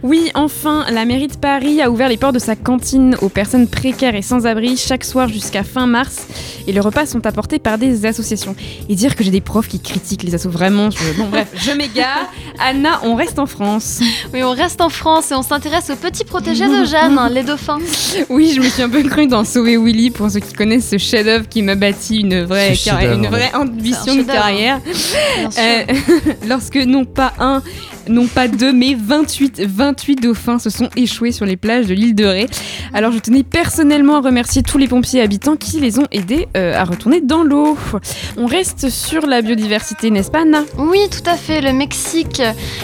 Oui, 0.02 0.30
enfin, 0.34 0.84
la 0.90 1.04
mairie 1.04 1.28
de 1.28 1.36
Paris 1.36 1.80
a 1.80 1.88
ouvert 1.88 2.08
les 2.08 2.16
portes 2.16 2.34
de 2.34 2.40
sa 2.40 2.56
cantine 2.56 3.16
aux 3.22 3.28
personnes 3.28 3.68
précaires 3.68 4.16
et 4.16 4.22
sans-abri 4.22 4.76
chaque 4.76 5.04
soir 5.04 5.28
jusqu'à 5.28 5.62
fin 5.62 5.86
mars. 5.86 6.26
Et 6.66 6.72
les 6.72 6.80
repas 6.80 7.06
sont 7.06 7.26
apportés 7.26 7.60
par 7.60 7.78
des 7.78 8.06
associations. 8.06 8.56
Et 8.88 8.96
dire 8.96 9.14
que 9.14 9.22
j'ai 9.22 9.30
des 9.30 9.40
profs 9.40 9.68
qui 9.68 9.80
critiquent 9.80 10.24
les 10.24 10.34
assos, 10.34 10.50
vraiment, 10.50 10.90
je... 10.90 11.16
bon 11.16 11.28
bref, 11.28 11.48
je 11.54 11.70
m'égare. 11.70 12.28
Anna, 12.58 13.00
on 13.04 13.14
reste 13.14 13.38
en 13.38 13.46
France. 13.46 14.00
Oui, 14.34 14.42
on 14.42 14.50
reste 14.50 14.80
en 14.80 14.88
France 14.88 15.30
et 15.30 15.34
on 15.34 15.42
s'intéresse 15.42 15.90
aux 15.90 15.96
petits 15.96 16.24
protégés 16.24 16.66
de 16.66 16.84
Jeanne, 16.84 17.16
hein, 17.18 17.28
les 17.28 17.44
dauphins. 17.44 17.78
Oui, 18.28 18.52
je 18.54 18.60
me 18.60 18.68
suis 18.68 18.82
un 18.82 18.88
peu 18.88 19.02
cru 19.04 19.26
dans 19.26 19.44
Sauver 19.44 19.76
Willy 19.76 20.10
pour 20.10 20.28
ceux 20.30 20.40
qui 20.40 20.52
connaissent 20.52 20.88
ce 20.90 20.98
chef-d'œuvre 20.98 21.48
qui 21.48 21.62
m'a 21.62 21.76
bâti 21.76 22.18
une 22.20 22.42
vraie, 22.42 22.74
une 23.02 23.26
vraie 23.26 23.54
ambition 23.54 24.07
de 24.16 24.22
carrière. 24.22 24.80
Euh, 25.58 25.84
lorsque 26.48 26.76
non 26.76 27.04
pas 27.04 27.32
un, 27.38 27.62
non 28.08 28.26
pas 28.26 28.48
deux, 28.48 28.72
mais 28.72 28.96
28, 28.98 29.62
28 29.66 30.16
dauphins 30.16 30.58
se 30.58 30.70
sont 30.70 30.88
échoués 30.96 31.32
sur 31.32 31.46
les 31.46 31.56
plages 31.56 31.86
de 31.86 31.94
l'île 31.94 32.14
de 32.14 32.24
Ré. 32.24 32.46
Alors 32.94 33.12
je 33.12 33.18
tenais 33.18 33.42
personnellement 33.42 34.16
à 34.16 34.20
remercier 34.20 34.62
tous 34.62 34.78
les 34.78 34.88
pompiers 34.88 35.20
habitants 35.20 35.56
qui 35.56 35.80
les 35.80 35.98
ont 35.98 36.06
aidés 36.10 36.48
euh, 36.56 36.74
à 36.74 36.84
retourner 36.84 37.20
dans 37.20 37.42
l'eau. 37.42 37.76
On 38.36 38.46
reste 38.46 38.88
sur 38.88 39.26
la 39.26 39.42
biodiversité, 39.42 40.10
n'est-ce 40.10 40.30
pas 40.30 40.42
Anna? 40.42 40.62
Oui, 40.78 41.00
tout 41.10 41.28
à 41.28 41.36
fait. 41.36 41.60
Le 41.60 41.72
Mexique 41.72 42.42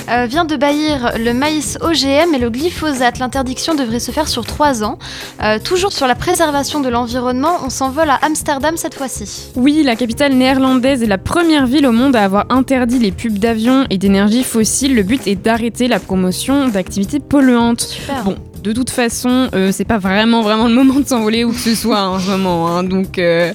euh, 0.09 0.27
vient 0.27 0.45
de 0.45 0.57
bannir 0.57 1.13
le 1.19 1.33
maïs 1.33 1.79
OGM 1.81 2.35
et 2.35 2.39
le 2.39 2.51
glyphosate. 2.51 3.19
L'interdiction 3.19 3.75
devrait 3.75 4.01
se 4.01 4.11
faire 4.11 4.29
sur 4.29 4.45
trois 4.45 4.85
ans. 4.85 4.99
Euh, 5.43 5.59
toujours 5.59 5.93
sur 5.93 6.07
la 6.07 6.15
préservation 6.15 6.81
de 6.81 6.89
l'environnement, 6.89 7.59
on 7.65 7.71
s'envole 7.71 8.11
à 8.11 8.19
Amsterdam 8.23 8.77
cette 8.77 8.95
fois-ci. 8.95 9.51
Oui, 9.57 9.83
la 9.85 9.97
capitale 9.97 10.35
néerlandaise 10.35 11.03
est 11.03 11.07
la 11.07 11.19
première 11.19 11.67
ville 11.67 11.87
au 11.87 11.93
monde 11.93 12.17
à 12.17 12.25
avoir 12.25 12.47
interdit 12.51 12.99
les 12.99 13.13
pubs 13.13 13.39
d'avions 13.39 13.87
et 13.91 13.99
d'énergie 13.99 14.45
fossile. 14.45 14.95
Le 14.95 15.03
but 15.03 15.14
est 15.27 15.37
d'arrêter 15.37 15.89
la 15.89 15.99
promotion 15.99 16.69
d'activités 16.69 17.21
polluantes. 17.21 17.81
Super. 17.83 18.25
Bon, 18.25 18.37
de 18.63 18.73
toute 18.73 18.91
façon, 18.91 19.49
euh, 19.55 19.73
c'est 19.73 19.85
pas 19.85 19.99
vraiment 19.99 20.43
vraiment 20.43 20.69
le 20.69 20.75
moment 20.75 21.01
de 21.01 21.07
s'envoler 21.07 21.45
où 21.45 21.53
que 21.53 21.59
ce 21.59 21.75
soit 21.75 22.03
en 22.03 22.19
ce 22.19 22.31
moment. 22.31 22.69
hein, 22.69 22.85
donc 22.85 23.19
euh, 23.19 23.53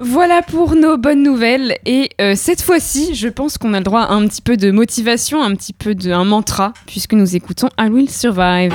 voilà 0.00 0.42
pour 0.42 0.74
nos 0.74 0.96
bonnes 0.96 1.22
nouvelles. 1.22 1.76
Et 1.84 2.10
euh, 2.20 2.34
cette 2.36 2.62
fois-ci, 2.62 3.14
je 3.14 3.28
pense 3.28 3.58
qu'on 3.58 3.74
a 3.74 3.78
le 3.78 3.84
droit 3.84 4.02
à 4.02 4.12
un 4.12 4.26
petit 4.26 4.42
peu 4.42 4.56
de 4.56 4.70
motivation, 4.70 5.42
un 5.42 5.54
petit 5.54 5.72
peu 5.72 5.94
d'un 5.94 6.24
mantra, 6.24 6.72
puisque 6.86 7.14
nous 7.14 7.36
écoutons 7.36 7.68
I 7.78 7.88
Will 7.88 8.10
Survive. 8.10 8.72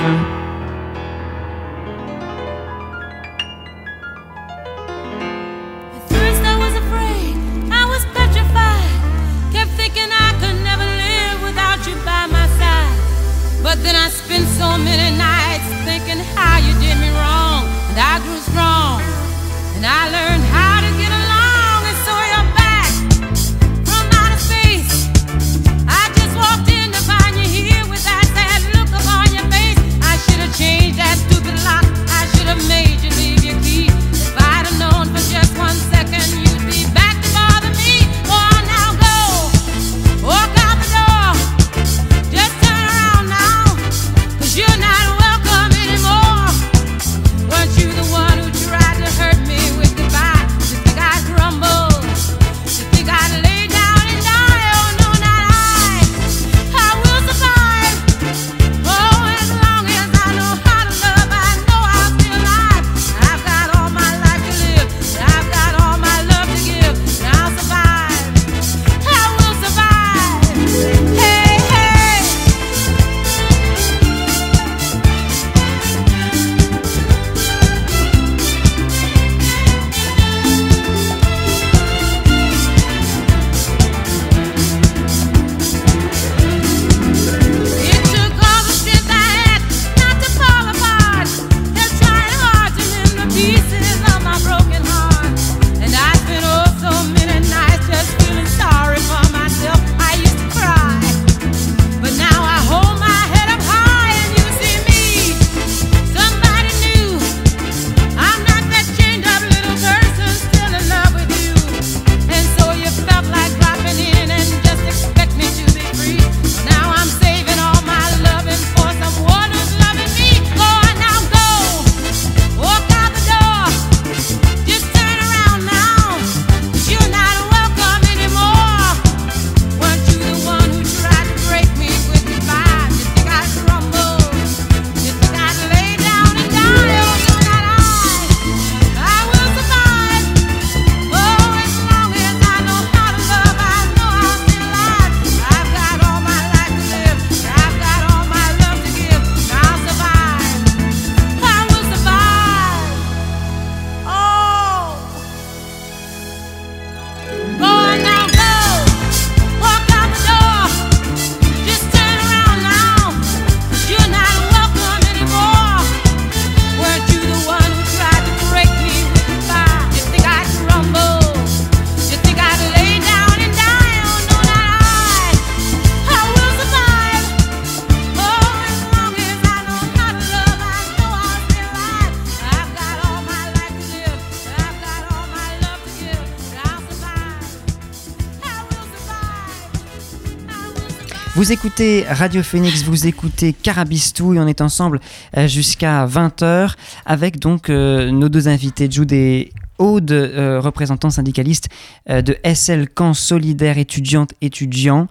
Vous 191.44 191.52
écoutez 191.52 192.06
Radio 192.08 192.42
Phoenix, 192.42 192.84
vous 192.84 193.06
écoutez 193.06 193.52
Carabistouille, 193.52 194.38
on 194.38 194.46
est 194.46 194.62
ensemble 194.62 194.98
euh, 195.36 195.46
jusqu'à 195.46 196.06
20h 196.06 196.72
avec 197.04 197.38
donc 197.38 197.68
euh, 197.68 198.10
nos 198.10 198.30
deux 198.30 198.48
invités, 198.48 198.90
Jude 198.90 199.12
et 199.12 199.52
Aude, 199.78 200.12
euh, 200.12 200.60
représentants 200.60 201.10
syndicalistes 201.10 201.68
euh, 202.08 202.22
de 202.22 202.36
SL 202.44 202.88
Camp 202.88 203.12
Solidaire 203.12 203.76
étudiante 203.76 204.32
étudiant. 204.40 205.08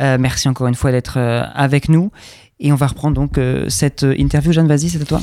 Euh, 0.00 0.18
merci 0.20 0.48
encore 0.48 0.68
une 0.68 0.76
fois 0.76 0.92
d'être 0.92 1.18
avec 1.18 1.88
nous. 1.88 2.12
Et 2.60 2.72
on 2.72 2.76
va 2.76 2.86
reprendre 2.86 3.14
donc 3.16 3.36
euh, 3.36 3.66
cette 3.68 4.04
euh, 4.04 4.14
interview. 4.16 4.52
Jeanne, 4.52 4.68
vas-y, 4.68 4.88
c'est 4.88 5.02
à 5.02 5.04
toi. 5.04 5.20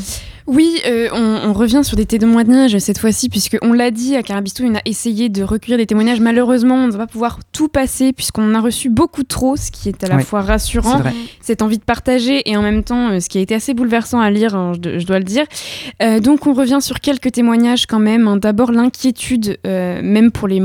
Oui, 0.47 0.79
euh, 0.85 1.07
on, 1.13 1.49
on 1.49 1.53
revient 1.53 1.81
sur 1.83 1.95
des 1.95 2.05
témoignages 2.05 2.77
cette 2.79 2.97
fois-ci, 2.97 3.29
puisque 3.29 3.57
on 3.61 3.71
l'a 3.71 3.89
dit 3.89 4.17
à 4.17 4.23
Carabistou, 4.23 4.65
on 4.65 4.75
a 4.75 4.81
essayé 4.83 5.29
de 5.29 5.41
recueillir 5.41 5.77
des 5.77 5.85
témoignages. 5.85 6.19
Malheureusement, 6.19 6.75
on 6.75 6.87
ne 6.87 6.91
va 6.91 6.99
pas 6.99 7.07
pouvoir 7.07 7.39
tout 7.53 7.69
passer, 7.69 8.11
puisqu'on 8.11 8.51
en 8.51 8.55
a 8.55 8.59
reçu 8.59 8.89
beaucoup 8.89 9.23
trop, 9.23 9.55
ce 9.55 9.71
qui 9.71 9.87
est 9.87 10.03
à 10.03 10.07
la 10.07 10.17
Oui, 10.17 10.23
fois 10.23 10.41
rassurant, 10.41 11.01
cette 11.41 11.61
envie 11.61 11.77
de 11.77 11.83
partager, 11.83 12.49
et 12.49 12.57
en 12.57 12.61
même 12.61 12.83
temps, 12.83 13.17
ce 13.19 13.29
qui 13.29 13.37
a 13.37 13.41
été 13.41 13.55
assez 13.55 13.73
bouleversant 13.73 14.19
à 14.19 14.29
lire, 14.29 14.55
hein, 14.55 14.73
je, 14.83 15.05
dois 15.05 15.19
le 15.19 15.25
dire. 15.25 15.45
Euh, 16.03 16.19
donc, 16.19 16.47
on 16.47 16.53
revient 16.53 16.79
sur 16.81 16.99
quelques 16.99 17.31
témoignages 17.31 17.85
quand 17.85 17.99
même. 17.99 18.27
hein. 18.27 18.35
D'abord, 18.35 18.71
l'inquiétude, 18.73 19.57
même 19.63 20.31
pour, 20.31 20.49
les 20.49 20.59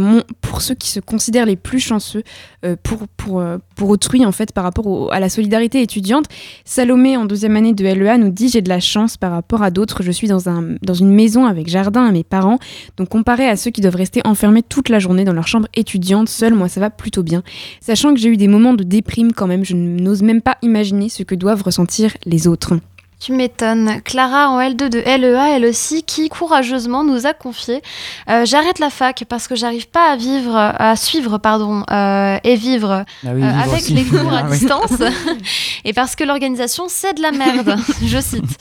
pour 0.47 0.63
ceux 0.63 0.75
qui 0.75 0.91
se 0.91 1.01
considèrent 1.01 1.45
les 1.45 1.57
plus 1.57 1.81
chanceux, 1.81 2.23
euh, 2.65 2.77
pour, 2.83 3.09
pour, 3.17 3.41
euh, 3.41 3.59
pour 3.75 3.91
autrui, 3.91 4.25
en 4.25 4.33
fait, 4.33 4.53
par 4.53 4.65
rapport 4.65 5.13
à 5.13 5.21
la 5.21 5.29
solidarité 5.29 5.83
étudiante. 5.83 6.27
Salomé, 6.65 7.17
en 7.17 7.25
deuxième 7.25 7.57
année 7.57 7.75
de 7.75 7.85
LEA, 7.85 8.17
nous 8.17 8.31
dit 8.31 8.49
J'ai 8.49 8.63
de 8.63 8.69
la 8.69 8.81
chance 8.81 9.17
par 9.17 9.33
rapport 9.33 9.63
à 9.63 9.71
d'autres. 9.71 10.03
Je 10.03 10.13
suis 10.13 10.29
dans, 10.29 10.49
un, 10.49 10.77
dans 10.83 10.95
une 10.95 11.11
maison 11.11 11.47
avec 11.47 11.69
jardin 11.69 12.05
à 12.05 12.13
mes 12.13 12.25
parents. 12.25 12.59
Donc, 12.97 13.09
comparé 13.09 13.49
à 13.49 13.57
ceux 13.57 13.71
qui 13.71 13.81
doivent 13.81 13.97
rester 13.97 14.21
enfermés 14.25 14.63
toute 14.63 14.89
la 14.89 14.99
journée 14.99 15.25
dans 15.25 15.33
leur 15.33 15.49
chambre 15.49 15.69
étudiante, 15.75 16.29
seul, 16.29 16.55
moi, 16.55 16.69
ça 16.69 16.81
va 16.81 16.91
plutôt 16.91 17.23
bien. 17.23 17.43
Sachant 17.81 18.15
que 18.15 18.21
j'ai 18.21 18.29
eu 18.29 18.37
des 18.37 18.49
moments 18.49 18.75
de 18.75 18.85
déprime 18.85 19.33
quand 19.33 19.47
même, 19.47 19.65
je 19.65 19.75
n'ose 19.75 20.23
même 20.23 20.43
pas 20.43 20.57
imaginer 20.63 21.09
ce 21.09 21.23
que 21.23 21.35
doivent 21.35 21.63
ressentir 21.63 22.17
les 22.25 22.47
autres. 22.47 22.75
Tu 23.19 23.33
m'étonnes. 23.33 24.03
Clara 24.03 24.51
en 24.51 24.61
L2 24.61 24.91
de 24.91 24.99
LEA, 24.99 25.57
elle 25.57 25.65
aussi, 25.65 26.03
qui 26.03 26.29
courageusement 26.29 27.03
nous 27.03 27.27
a 27.27 27.33
confié 27.33 27.83
euh, 28.29 28.45
J'arrête 28.45 28.79
la 28.79 28.91
fac 28.91 29.25
parce 29.27 29.49
que 29.49 29.57
j'arrive 29.57 29.89
pas 29.89 30.13
à 30.13 30.17
vivre, 30.17 30.55
à 30.55 30.95
suivre, 30.97 31.39
pardon, 31.39 31.83
euh, 31.91 32.39
et 32.45 32.57
vivre 32.57 33.05
Ah 33.25 33.31
oui, 33.35 33.43
euh, 33.43 33.49
vivre 33.51 33.63
avec 33.63 33.83
aussi. 33.83 33.95
les 33.95 34.05
cours 34.05 34.33
à 34.33 34.41
Ah 34.41 34.51
distance. 34.51 35.01
et 35.85 35.95
parce 35.95 36.15
que 36.15 36.25
l'organisation, 36.25 36.85
c'est 36.89 37.15
de 37.15 37.23
la 37.23 37.33
merde, 37.33 37.77
je 38.05 38.21
cite. 38.21 38.59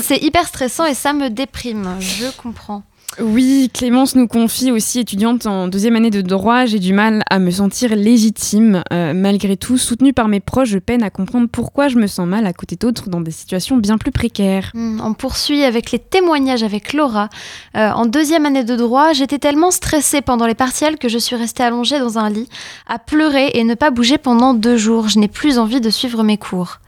C'est 0.00 0.18
hyper 0.22 0.46
stressant 0.46 0.86
et 0.86 0.94
ça 0.94 1.12
me 1.12 1.28
déprime. 1.28 1.96
Je 2.00 2.26
comprends. 2.40 2.84
Oui, 3.20 3.70
Clémence 3.74 4.14
nous 4.14 4.26
confie 4.26 4.72
aussi, 4.72 5.00
étudiante 5.00 5.44
en 5.44 5.68
deuxième 5.68 5.96
année 5.96 6.08
de 6.08 6.22
droit, 6.22 6.64
j'ai 6.64 6.78
du 6.78 6.94
mal 6.94 7.22
à 7.28 7.38
me 7.38 7.50
sentir 7.50 7.94
légitime. 7.94 8.82
Euh, 8.90 9.12
malgré 9.12 9.58
tout, 9.58 9.76
soutenue 9.76 10.14
par 10.14 10.28
mes 10.28 10.40
proches, 10.40 10.70
je 10.70 10.78
peine 10.78 11.02
à 11.02 11.10
comprendre 11.10 11.46
pourquoi 11.52 11.88
je 11.88 11.96
me 11.96 12.06
sens 12.06 12.26
mal 12.26 12.46
à 12.46 12.54
côté 12.54 12.76
d'autres 12.76 13.10
dans 13.10 13.20
des 13.20 13.30
situations 13.30 13.76
bien 13.76 13.98
plus 13.98 14.12
précaires. 14.12 14.70
Hmm, 14.72 15.00
on 15.04 15.12
poursuit 15.12 15.62
avec 15.62 15.90
les 15.90 15.98
témoignages 15.98 16.62
avec 16.62 16.94
Laura. 16.94 17.28
Euh, 17.76 17.90
en 17.90 18.06
deuxième 18.06 18.46
année 18.46 18.64
de 18.64 18.76
droit, 18.76 19.12
j'étais 19.12 19.38
tellement 19.38 19.70
stressée 19.70 20.22
pendant 20.22 20.46
les 20.46 20.54
partiels 20.54 20.96
que 20.96 21.08
je 21.10 21.18
suis 21.18 21.36
restée 21.36 21.64
allongée 21.64 21.98
dans 21.98 22.18
un 22.18 22.30
lit, 22.30 22.48
à 22.86 22.98
pleurer 22.98 23.50
et 23.52 23.64
ne 23.64 23.74
pas 23.74 23.90
bouger 23.90 24.16
pendant 24.16 24.54
deux 24.54 24.78
jours. 24.78 25.08
Je 25.08 25.18
n'ai 25.18 25.28
plus 25.28 25.58
envie 25.58 25.82
de 25.82 25.90
suivre 25.90 26.22
mes 26.22 26.38
cours. 26.38 26.78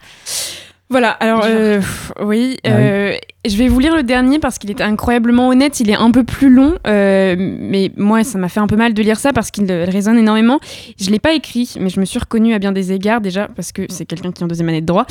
Voilà, 0.90 1.10
alors 1.10 1.42
euh, 1.44 1.78
pff, 1.78 2.12
oui, 2.22 2.58
euh, 2.66 3.14
je 3.46 3.56
vais 3.56 3.68
vous 3.68 3.78
lire 3.78 3.96
le 3.96 4.02
dernier 4.02 4.38
parce 4.38 4.58
qu'il 4.58 4.70
est 4.70 4.80
incroyablement 4.80 5.48
honnête, 5.48 5.80
il 5.80 5.90
est 5.90 5.96
un 5.96 6.10
peu 6.10 6.24
plus 6.24 6.50
long, 6.50 6.74
euh, 6.86 7.36
mais 7.38 7.90
moi 7.96 8.24
ça 8.24 8.38
m'a 8.38 8.48
fait 8.48 8.60
un 8.60 8.66
peu 8.66 8.76
mal 8.76 8.94
de 8.94 9.02
lire 9.02 9.18
ça 9.18 9.32
parce 9.32 9.50
qu'il 9.50 9.70
résonne 9.70 10.18
énormément. 10.18 10.60
Je 10.98 11.10
l'ai 11.10 11.18
pas 11.18 11.34
écrit, 11.34 11.74
mais 11.80 11.88
je 11.88 12.00
me 12.00 12.04
suis 12.04 12.18
reconnue 12.18 12.54
à 12.54 12.58
bien 12.58 12.72
des 12.72 12.92
égards 12.92 13.20
déjà 13.20 13.48
parce 13.48 13.72
que 13.72 13.82
c'est 13.88 14.06
quelqu'un 14.06 14.32
qui 14.32 14.40
est 14.40 14.44
en 14.44 14.48
deuxième 14.48 14.68
année 14.68 14.80
de 14.80 14.86
droit. 14.86 15.06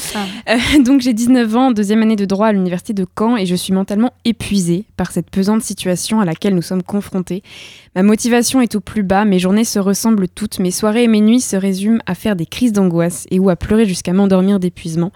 Euh, 0.49 0.57
donc 0.83 1.01
j'ai 1.01 1.13
19 1.13 1.55
ans, 1.55 1.71
deuxième 1.71 2.01
année 2.01 2.15
de 2.15 2.25
droit 2.25 2.47
à 2.47 2.51
l'université 2.53 2.93
de 2.93 3.05
Caen 3.17 3.37
et 3.37 3.45
je 3.45 3.55
suis 3.55 3.73
mentalement 3.73 4.13
épuisée 4.25 4.85
par 4.97 5.11
cette 5.11 5.29
pesante 5.29 5.61
situation 5.61 6.19
à 6.19 6.25
laquelle 6.25 6.55
nous 6.55 6.61
sommes 6.61 6.83
confrontés. 6.83 7.43
Ma 7.95 8.01
motivation 8.01 8.61
est 8.61 8.73
au 8.75 8.79
plus 8.79 9.03
bas, 9.03 9.25
mes 9.25 9.37
journées 9.37 9.65
se 9.65 9.77
ressemblent 9.77 10.27
toutes, 10.27 10.57
mes 10.59 10.71
soirées 10.71 11.03
et 11.03 11.07
mes 11.07 11.21
nuits 11.21 11.41
se 11.41 11.55
résument 11.55 11.99
à 12.07 12.15
faire 12.15 12.35
des 12.35 12.47
crises 12.47 12.73
d'angoisse 12.73 13.27
et 13.29 13.39
ou 13.39 13.49
à 13.49 13.55
pleurer 13.55 13.85
jusqu'à 13.85 14.13
m'endormir 14.13 14.59
d'épuisement. 14.59 15.11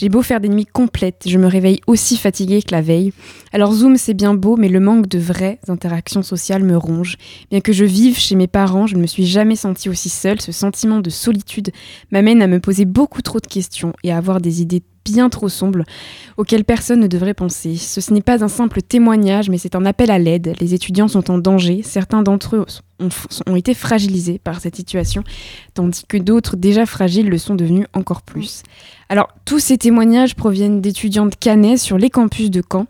J'ai 0.00 0.08
beau 0.08 0.22
faire 0.22 0.38
des 0.38 0.48
nuits 0.48 0.64
complètes, 0.64 1.24
je 1.26 1.38
me 1.38 1.48
réveille 1.48 1.80
aussi 1.88 2.16
fatiguée 2.16 2.62
que 2.62 2.70
la 2.70 2.82
veille. 2.82 3.12
Alors 3.52 3.72
Zoom 3.72 3.96
c'est 3.96 4.14
bien 4.14 4.32
beau, 4.32 4.56
mais 4.56 4.68
le 4.68 4.78
manque 4.78 5.08
de 5.08 5.18
vraies 5.18 5.58
interactions 5.66 6.22
sociales 6.22 6.62
me 6.62 6.76
ronge. 6.76 7.16
Bien 7.50 7.60
que 7.60 7.72
je 7.72 7.84
vive 7.84 8.16
chez 8.16 8.36
mes 8.36 8.46
parents, 8.46 8.86
je 8.86 8.94
ne 8.94 9.00
me 9.00 9.08
suis 9.08 9.26
jamais 9.26 9.56
sentie 9.56 9.88
aussi 9.88 10.08
seule. 10.08 10.40
Ce 10.40 10.52
sentiment 10.52 11.00
de 11.00 11.10
solitude 11.10 11.72
m'amène 12.12 12.42
à 12.42 12.46
me 12.46 12.60
poser 12.60 12.84
beaucoup 12.84 13.22
trop 13.22 13.40
de 13.40 13.48
questions 13.48 13.92
et 14.04 14.12
à 14.12 14.18
avoir 14.18 14.40
des 14.40 14.62
idées 14.62 14.84
bien 15.10 15.28
trop 15.28 15.48
sombres 15.48 15.84
auxquelles 16.36 16.64
personne 16.64 17.00
ne 17.00 17.06
devrait 17.06 17.34
penser. 17.34 17.76
Ce, 17.76 18.00
ce 18.00 18.12
n'est 18.12 18.22
pas 18.22 18.44
un 18.44 18.48
simple 18.48 18.82
témoignage, 18.82 19.50
mais 19.50 19.58
c'est 19.58 19.74
un 19.74 19.84
appel 19.84 20.10
à 20.10 20.18
l'aide. 20.18 20.54
Les 20.60 20.74
étudiants 20.74 21.08
sont 21.08 21.30
en 21.30 21.38
danger. 21.38 21.82
Certains 21.82 22.22
d'entre 22.22 22.56
eux 22.56 22.66
ont, 23.00 23.08
ont 23.46 23.56
été 23.56 23.74
fragilisés 23.74 24.38
par 24.38 24.60
cette 24.60 24.76
situation, 24.76 25.24
tandis 25.74 26.04
que 26.06 26.16
d'autres 26.16 26.56
déjà 26.56 26.86
fragiles 26.86 27.28
le 27.28 27.38
sont 27.38 27.54
devenus 27.54 27.86
encore 27.92 28.22
plus. 28.22 28.62
Alors, 29.08 29.28
tous 29.44 29.58
ces 29.58 29.78
témoignages 29.78 30.34
proviennent 30.34 30.80
d'étudiants 30.80 31.26
de 31.26 31.34
Canet 31.34 31.78
sur 31.78 31.98
les 31.98 32.10
campus 32.10 32.50
de 32.50 32.62
Caen. 32.70 32.86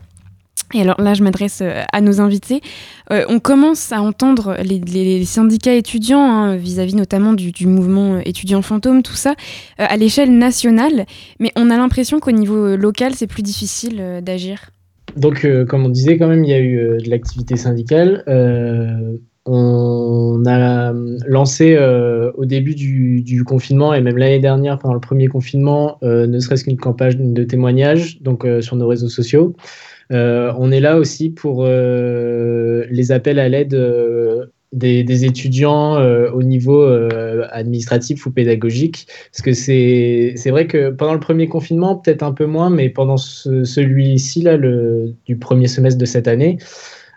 Et 0.75 0.83
alors 0.83 1.01
là, 1.01 1.15
je 1.15 1.23
m'adresse 1.23 1.61
euh, 1.63 1.83
à 1.93 2.01
nos 2.01 2.21
invités. 2.21 2.61
Euh, 3.11 3.25
on 3.29 3.41
commence 3.41 3.91
à 3.93 4.03
entendre 4.03 4.57
les, 4.63 5.25
syndicats 5.25 5.75
étudiants 5.75 6.21
hein, 6.21 6.57
vis-à-vis 6.57 6.95
notamment 6.95 7.33
du, 7.33 7.67
mouvement 7.67 8.15
euh, 8.15 8.21
étudiant 8.27 8.61
fantôme, 8.61 9.03
tout 9.03 9.15
ça, 9.15 9.35
à 9.79 9.97
l'échelle 9.97 10.37
nationale. 10.37 11.07
Mais 11.41 11.53
on 11.57 11.71
a 11.71 11.77
l'impression 11.77 12.21
qu'au 12.21 12.33
niveau 12.33 12.77
local, 12.77 13.13
c'est 13.15 13.27
plus 13.27 13.43
difficile 13.43 14.21
d'agir. 14.23 14.71
Donc, 15.17 15.47
comme 15.69 15.87
on 15.87 15.89
disait, 15.89 16.19
quand 16.19 16.29
même, 16.29 16.45
il 16.45 16.51
y 16.51 16.55
a 16.55 16.61
eu 16.61 16.99
de 17.03 17.11
l'activité 17.11 17.57
syndicale. 17.57 18.25
On 19.47 20.43
a 20.47 20.93
lancé 21.27 21.79
au 22.37 22.45
début 22.45 22.75
du, 22.75 23.23
du 23.23 23.45
confinement 23.45 23.95
et 23.95 24.03
même 24.03 24.19
l'année 24.19 24.39
dernière, 24.39 24.79
pendant 24.79 24.95
le 24.95 25.01
premier 25.01 25.29
confinement, 25.29 25.99
ne 26.03 26.39
serait-ce 26.39 26.65
qu'une 26.65 26.77
campagne 26.77 27.33
de 27.33 27.45
témoignages 27.45 28.21
donc, 28.21 28.47
sur 28.61 28.77
nos 28.77 28.87
réseaux 28.87 29.09
sociaux. 29.09 29.55
Euh, 30.13 30.53
on 30.57 30.71
est 30.71 30.81
là 30.81 30.97
aussi 30.97 31.31
pour 31.31 31.65
euh, 31.65 32.85
les 32.91 33.13
appels 33.13 33.39
à 33.39 33.49
l'aide 33.49 33.75
euh, 33.75 34.47
des, 34.73 35.25
étudiants 35.25 35.97
au 35.97 36.43
niveau 36.43 36.85
administratif 37.51 38.27
ou 38.27 38.31
pédagogique. 38.31 39.07
Parce 39.33 39.43
que 39.43 39.53
c'est 39.55 40.51
vrai 40.51 40.67
que 40.67 40.91
pendant 40.91 41.15
le 41.15 41.21
premier 41.21 41.49
confinement, 41.49 41.97
peut-être 41.97 42.23
un 42.23 42.33
peu 42.33 42.45
moins, 42.45 42.69
mais 42.69 42.91
pendant 42.91 43.17
ce- 43.17 43.65
celui-ci, 43.65 44.43
là, 44.43 44.59
du 44.59 45.37
premier 45.39 45.69
semestre 45.69 45.99
de 45.99 46.05
cette 46.05 46.29
année, 46.29 46.59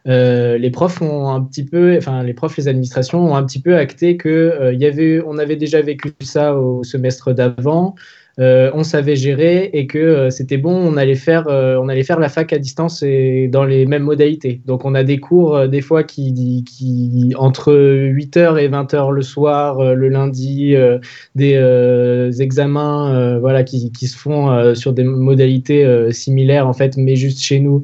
les 0.06 0.72
profs 0.72 1.02
ont 1.02 1.28
un 1.28 1.42
petit 1.42 1.66
peu, 1.66 1.98
enfin 1.98 2.24
les 2.24 2.34
profs, 2.34 2.56
les 2.56 2.70
administrations 2.70 3.32
ont 3.32 3.36
un 3.36 3.44
petit 3.44 3.62
peu 3.62 3.76
acté 3.76 4.16
que 4.16 4.74
y 4.74 4.86
avait, 4.86 5.22
on 5.26 5.38
avait 5.38 5.58
déjà 5.58 5.82
vécu 5.82 6.14
ça 6.22 6.56
au 6.56 6.86
semestre 6.86 7.34
d'avant, 7.34 7.96
on 8.38 8.84
savait 8.84 9.16
gérer 9.16 9.70
et 9.74 9.88
que 9.88 9.98
euh, 9.98 10.30
c'était 10.30 10.58
bon, 10.58 10.74
on 10.74 10.98
allait 10.98 11.16
faire, 11.16 11.48
euh, 11.48 11.78
on 11.82 11.90
allait 11.90 12.04
faire 12.04 12.20
la 12.20 12.30
fac 12.30 12.54
à 12.54 12.58
distance 12.58 13.04
et 13.04 13.48
dans 13.48 13.66
les 13.66 13.86
mêmes 13.86 14.04
modalités. 14.04 14.62
Donc 14.66 14.86
on 14.86 14.96
a 14.96 15.04
des 15.04 15.20
cours 15.20 15.56
euh, 15.56 15.68
des 15.68 15.82
fois 15.82 16.04
qui, 16.04 16.64
qui 16.64 17.34
entre 17.38 17.74
8h 17.74 18.58
et 18.60 18.70
20h 18.70 19.12
le 19.12 19.22
soir, 19.22 19.80
euh, 19.80 19.94
le 19.94 20.10
lundi, 20.10 20.76
euh, 20.76 21.00
des 21.36 21.56
euh, 21.56 22.32
examens 22.40 23.14
euh, 23.14 23.40
voilà, 23.40 23.64
qui, 23.64 23.92
qui 23.92 24.08
se 24.08 24.18
font 24.18 24.52
euh, 24.52 24.74
sur 24.76 24.94
des 24.94 25.04
modalités 25.04 25.86
euh, 25.86 26.12
similaires 26.12 26.68
en 26.68 26.74
fait, 26.74 26.98
mais 26.98 27.16
juste 27.16 27.42
chez 27.42 27.60
nous. 27.60 27.84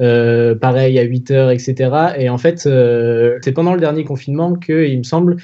Euh, 0.00 0.54
pareil 0.54 0.96
à 0.98 1.02
8 1.02 1.30
heures, 1.32 1.50
etc. 1.50 1.90
Et 2.18 2.28
en 2.28 2.38
fait, 2.38 2.66
euh, 2.66 3.38
c'est 3.42 3.50
pendant 3.50 3.74
le 3.74 3.80
dernier 3.80 4.04
confinement 4.04 4.54
que, 4.54 4.86
il 4.86 4.98
me 4.98 5.02
semble, 5.02 5.36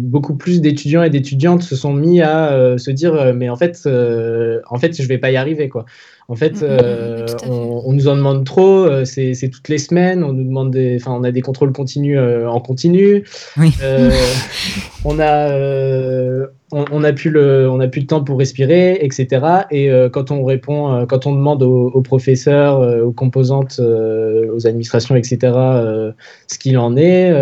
beaucoup 0.00 0.36
plus 0.36 0.60
d'étudiants 0.60 1.02
et 1.02 1.10
d'étudiantes 1.10 1.62
se 1.62 1.74
sont 1.74 1.94
mis 1.94 2.20
à 2.20 2.52
euh, 2.52 2.76
se 2.76 2.90
dire, 2.90 3.34
mais 3.34 3.48
en 3.48 3.56
fait, 3.56 3.86
en 3.86 4.78
fait, 4.78 5.00
je 5.00 5.08
vais 5.08 5.18
pas 5.18 5.30
y 5.30 5.36
arriver, 5.36 5.68
quoi. 5.68 5.86
En 6.30 6.34
fait, 6.36 6.62
euh, 6.62 7.24
on, 7.48 7.84
on 7.86 7.92
nous 7.94 8.06
en 8.06 8.14
demande 8.14 8.44
trop, 8.44 8.84
euh, 8.84 9.06
c'est 9.06 9.32
toutes 9.50 9.70
les 9.70 9.78
semaines, 9.78 10.22
on 10.22 10.34
nous 10.34 10.44
demande 10.44 10.70
des, 10.70 10.98
enfin, 11.00 11.16
on 11.18 11.24
a 11.24 11.30
des 11.32 11.40
contrôles 11.40 11.72
continus 11.72 12.18
euh, 12.18 12.46
en 12.46 12.60
continu. 12.60 13.24
Euh, 13.82 14.10
on 15.06 15.18
a, 15.20 16.46
on, 16.70 16.84
on 16.92 17.02
a 17.02 17.12
plus 17.14 17.30
le, 17.30 17.70
on 17.70 17.80
a 17.80 17.88
plus 17.88 18.02
le 18.02 18.06
temps 18.06 18.22
pour 18.22 18.38
respirer, 18.38 18.98
etc. 19.00 19.26
Et 19.70 19.90
quand 20.12 20.30
on 20.30 20.44
répond, 20.44 21.06
quand 21.08 21.26
on 21.26 21.34
demande 21.34 21.62
aux, 21.62 21.86
aux 21.88 22.02
professeurs, 22.02 22.80
aux 23.02 23.12
composantes, 23.12 23.80
aux 23.80 24.66
administrations, 24.66 25.16
etc. 25.16 25.38
ce 26.46 26.58
qu'il 26.58 26.76
en 26.76 26.94
est, 26.98 27.32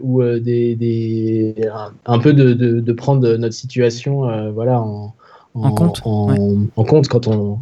ou 0.00 0.22
des, 0.22 0.76
des, 0.76 1.54
un, 1.70 1.92
un 2.06 2.18
peu 2.18 2.32
de, 2.32 2.54
de, 2.54 2.80
de 2.80 2.92
prendre 2.94 3.36
notre 3.36 3.54
situation, 3.54 4.50
voilà, 4.52 4.80
en, 4.80 5.14
En 5.54 5.70
compte, 5.72 6.00
en, 6.06 6.34
en 6.74 6.84
compte 6.84 7.08
quand 7.08 7.28
on 7.28 7.58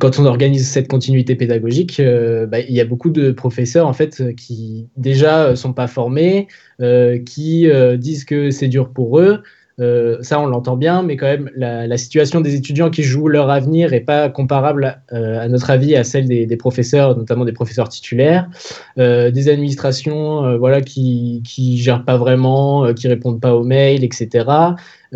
quand 0.00 0.18
on 0.18 0.26
organise 0.26 0.68
cette 0.68 0.88
continuité 0.88 1.34
pédagogique, 1.34 2.00
euh, 2.00 2.46
bah, 2.46 2.60
il 2.60 2.74
y 2.74 2.80
a 2.80 2.84
beaucoup 2.84 3.10
de 3.10 3.30
professeurs 3.30 3.86
en 3.86 3.92
fait 3.92 4.34
qui 4.36 4.88
déjà 4.96 5.44
euh, 5.46 5.56
sont 5.56 5.72
pas 5.72 5.86
formés, 5.86 6.48
euh, 6.80 7.18
qui 7.18 7.68
disent 7.98 8.24
que 8.24 8.50
c'est 8.50 8.68
dur 8.68 8.90
pour 8.90 9.18
eux, 9.18 9.42
ça, 10.22 10.40
on 10.40 10.46
l'entend 10.46 10.74
bien, 10.74 11.02
mais 11.02 11.16
quand 11.16 11.26
même, 11.26 11.50
la, 11.54 11.98
situation 11.98 12.40
des 12.40 12.54
étudiants 12.54 12.88
qui 12.88 13.02
jouent 13.02 13.28
leur 13.28 13.50
avenir 13.50 13.90
n'est 13.90 14.00
pas 14.00 14.30
comparable, 14.30 15.02
à 15.10 15.48
notre 15.48 15.68
avis, 15.68 15.94
à 15.94 16.02
celle 16.02 16.26
des, 16.26 16.56
professeurs, 16.56 17.14
notamment 17.14 17.44
des 17.44 17.52
professeurs 17.52 17.90
titulaires, 17.90 18.48
des 18.96 19.48
administrations, 19.50 20.56
voilà, 20.56 20.80
qui 20.80 21.42
qui 21.44 21.76
gèrent 21.76 22.06
pas 22.06 22.16
vraiment, 22.16 22.94
qui 22.94 23.06
répondent 23.06 23.40
pas 23.40 23.54
aux 23.54 23.64
mails, 23.64 24.02
etc. 24.02 24.46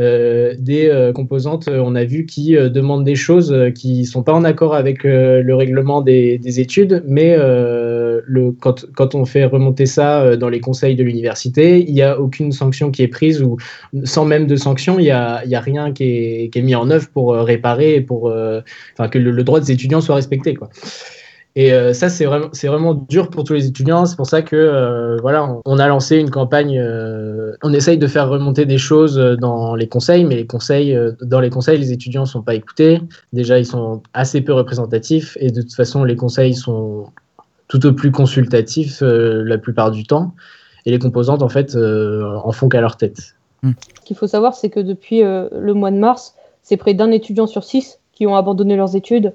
Euh, 0.00 0.54
des 0.58 0.88
euh, 0.88 1.12
composantes, 1.12 1.68
euh, 1.68 1.82
on 1.84 1.94
a 1.94 2.04
vu, 2.04 2.24
qui 2.24 2.56
euh, 2.56 2.70
demandent 2.70 3.04
des 3.04 3.14
choses 3.14 3.54
qui 3.74 4.06
sont 4.06 4.22
pas 4.22 4.32
en 4.32 4.44
accord 4.44 4.74
avec 4.74 5.04
le 5.04 5.52
règlement 5.52 6.00
des, 6.00 6.38
des 6.38 6.60
études, 6.60 7.02
mais 7.06 7.36
le, 7.36 8.52
quand, 8.60 8.86
quand 8.94 9.14
on 9.14 9.24
fait 9.24 9.44
remonter 9.44 9.86
ça 9.86 10.36
dans 10.36 10.48
les 10.48 10.60
conseils 10.60 10.96
de 10.96 11.02
l'université, 11.02 11.84
il 11.86 11.92
n'y 11.92 12.02
a 12.02 12.18
aucune 12.18 12.52
sanction 12.52 12.90
qui 12.90 13.02
est 13.02 13.08
prise 13.08 13.42
ou 13.42 13.56
sans 14.04 14.24
même 14.24 14.46
de 14.46 14.56
sanction, 14.56 14.98
il 14.98 15.04
n'y 15.04 15.10
a, 15.10 15.42
a 15.52 15.60
rien 15.60 15.92
qui 15.92 16.04
est, 16.04 16.52
qui 16.52 16.58
est 16.58 16.62
mis 16.62 16.74
en 16.74 16.90
œuvre 16.90 17.08
pour 17.12 17.34
réparer 17.34 18.00
pour 18.00 18.30
que 18.30 19.18
le, 19.18 19.30
le 19.30 19.44
droit 19.44 19.60
des 19.60 19.72
étudiants 19.72 20.00
soit 20.00 20.14
respecté. 20.14 20.54
Quoi. 20.54 20.70
Et 21.56 21.72
euh, 21.72 21.92
ça, 21.92 22.08
c'est 22.08 22.26
vraiment, 22.26 22.48
c'est 22.52 22.68
vraiment 22.68 22.94
dur 22.94 23.28
pour 23.28 23.44
tous 23.44 23.54
les 23.54 23.66
étudiants. 23.66 24.06
C'est 24.06 24.16
pour 24.16 24.26
ça 24.26 24.42
que 24.42 24.56
euh, 24.56 25.16
voilà, 25.20 25.44
on, 25.44 25.62
on 25.64 25.78
a 25.78 25.88
lancé 25.88 26.16
une 26.16 26.30
campagne. 26.30 26.78
euh, 26.78 27.52
on 27.62 27.72
essaye 27.72 27.98
de 27.98 28.06
faire 28.06 28.28
remonter 28.28 28.66
des 28.66 28.78
choses 28.78 29.16
dans 29.16 29.74
les 29.74 29.88
conseils, 29.88 30.24
mais 30.24 30.36
les 30.36 30.46
conseils, 30.46 30.94
euh, 30.94 31.12
dans 31.22 31.40
les 31.40 31.50
conseils, 31.50 31.78
les 31.78 31.92
étudiants 31.92 32.24
sont 32.24 32.42
pas 32.42 32.54
écoutés. 32.54 33.00
Déjà, 33.32 33.58
ils 33.58 33.66
sont 33.66 34.02
assez 34.12 34.40
peu 34.40 34.52
représentatifs, 34.52 35.36
et 35.40 35.50
de 35.50 35.62
toute 35.62 35.74
façon, 35.74 36.04
les 36.04 36.16
conseils 36.16 36.54
sont 36.54 37.06
tout 37.68 37.84
au 37.86 37.92
plus 37.92 38.10
consultatifs 38.10 39.02
euh, 39.02 39.44
la 39.44 39.58
plupart 39.58 39.90
du 39.90 40.04
temps. 40.04 40.34
Et 40.86 40.90
les 40.90 40.98
composantes, 40.98 41.42
en 41.42 41.48
fait, 41.48 41.74
euh, 41.76 42.34
en 42.42 42.52
font 42.52 42.68
qu'à 42.68 42.80
leur 42.80 42.96
tête. 42.96 43.34
Ce 43.62 44.00
qu'il 44.04 44.16
faut 44.16 44.26
savoir, 44.26 44.54
c'est 44.54 44.70
que 44.70 44.80
depuis 44.80 45.22
euh, 45.22 45.48
le 45.52 45.74
mois 45.74 45.90
de 45.90 45.98
mars, 45.98 46.34
c'est 46.62 46.78
près 46.78 46.94
d'un 46.94 47.10
étudiant 47.10 47.46
sur 47.46 47.62
six 47.62 47.99
qui 48.20 48.26
ont 48.26 48.36
abandonné 48.36 48.76
leurs 48.76 48.96
études. 48.96 49.32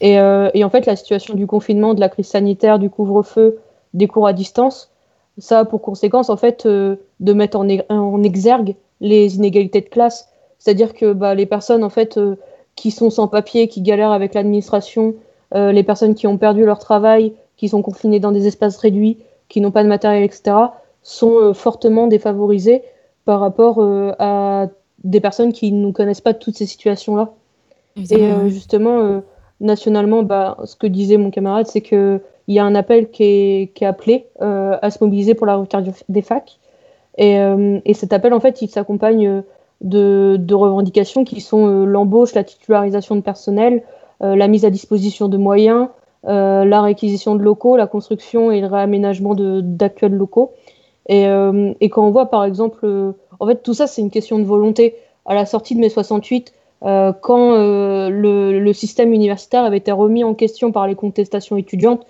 Et, 0.00 0.18
euh, 0.18 0.50
et 0.54 0.64
en 0.64 0.68
fait, 0.68 0.86
la 0.86 0.96
situation 0.96 1.34
du 1.34 1.46
confinement, 1.46 1.94
de 1.94 2.00
la 2.00 2.08
crise 2.08 2.26
sanitaire, 2.26 2.80
du 2.80 2.90
couvre-feu, 2.90 3.60
des 3.92 4.08
cours 4.08 4.26
à 4.26 4.32
distance, 4.32 4.90
ça 5.38 5.60
a 5.60 5.64
pour 5.64 5.80
conséquence 5.82 6.30
en 6.30 6.36
fait 6.36 6.66
euh, 6.66 6.96
de 7.20 7.32
mettre 7.32 7.56
en, 7.56 7.68
en 7.90 8.22
exergue 8.24 8.74
les 9.00 9.36
inégalités 9.36 9.82
de 9.82 9.88
classe. 9.88 10.28
C'est-à-dire 10.58 10.94
que 10.94 11.12
bah, 11.12 11.36
les 11.36 11.46
personnes 11.46 11.84
en 11.84 11.90
fait 11.90 12.18
euh, 12.18 12.34
qui 12.74 12.90
sont 12.90 13.08
sans 13.08 13.28
papier, 13.28 13.68
qui 13.68 13.82
galèrent 13.82 14.10
avec 14.10 14.34
l'administration, 14.34 15.14
les 15.52 15.84
personnes 15.84 16.16
qui 16.16 16.26
ont 16.26 16.36
perdu 16.36 16.64
leur 16.64 16.80
travail, 16.80 17.32
qui 17.56 17.68
sont 17.68 17.80
confinées 17.80 18.18
dans 18.18 18.32
des 18.32 18.48
espaces 18.48 18.76
réduits, 18.78 19.18
qui 19.48 19.60
n'ont 19.60 19.70
pas 19.70 19.84
de 19.84 19.88
matériel, 19.88 20.24
etc., 20.24 20.56
sont 21.04 21.54
fortement 21.54 22.08
défavorisées 22.08 22.82
par 23.24 23.38
rapport 23.38 23.80
à 24.18 24.66
des 25.04 25.20
personnes 25.20 25.52
qui 25.52 25.70
ne 25.70 25.92
connaissent 25.92 26.20
pas 26.20 26.34
toutes 26.34 26.56
ces 26.56 26.66
situations-là. 26.66 27.32
Et 27.96 28.24
euh, 28.24 28.48
justement, 28.48 29.00
euh, 29.00 29.20
nationalement, 29.60 30.22
bah, 30.22 30.56
ce 30.64 30.76
que 30.76 30.86
disait 30.86 31.16
mon 31.16 31.30
camarade, 31.30 31.66
c'est 31.66 31.80
qu'il 31.80 32.20
y 32.48 32.58
a 32.58 32.64
un 32.64 32.74
appel 32.74 33.10
qui 33.10 33.22
est, 33.22 33.72
qui 33.74 33.84
est 33.84 33.86
appelé 33.86 34.26
euh, 34.42 34.76
à 34.82 34.90
se 34.90 35.02
mobiliser 35.02 35.34
pour 35.34 35.46
la 35.46 35.56
rupture 35.56 35.82
des 36.08 36.22
facs. 36.22 36.58
Et, 37.16 37.36
et 37.84 37.94
cet 37.94 38.12
appel, 38.12 38.34
en 38.34 38.40
fait, 38.40 38.60
il 38.60 38.68
s'accompagne 38.68 39.44
de, 39.82 40.36
de 40.36 40.54
revendications 40.56 41.22
qui 41.22 41.40
sont 41.40 41.84
l'embauche, 41.84 42.34
la 42.34 42.42
titularisation 42.42 43.14
de 43.14 43.20
personnel, 43.20 43.84
la 44.20 44.48
mise 44.48 44.64
à 44.64 44.70
disposition 44.70 45.28
de 45.28 45.36
moyens, 45.36 45.90
la 46.24 46.82
réquisition 46.82 47.36
de 47.36 47.42
locaux, 47.44 47.76
la 47.76 47.86
construction 47.86 48.50
et 48.50 48.60
le 48.60 48.66
réaménagement 48.66 49.36
d'actuels 49.36 50.14
locaux. 50.14 50.54
Et, 51.08 51.26
et 51.80 51.88
quand 51.88 52.04
on 52.04 52.10
voit, 52.10 52.30
par 52.30 52.42
exemple, 52.42 53.14
en 53.38 53.46
fait, 53.46 53.62
tout 53.62 53.74
ça, 53.74 53.86
c'est 53.86 54.02
une 54.02 54.10
question 54.10 54.40
de 54.40 54.44
volonté. 54.44 54.96
À 55.24 55.36
la 55.36 55.46
sortie 55.46 55.76
de 55.76 55.80
mai 55.80 55.90
68, 55.90 56.52
euh, 56.84 57.12
quand 57.12 57.54
euh, 57.54 58.10
le, 58.10 58.58
le 58.60 58.72
système 58.72 59.12
universitaire 59.12 59.64
avait 59.64 59.78
été 59.78 59.92
remis 59.92 60.24
en 60.24 60.34
question 60.34 60.72
par 60.72 60.86
les 60.86 60.94
contestations 60.94 61.56
étudiantes, 61.56 62.06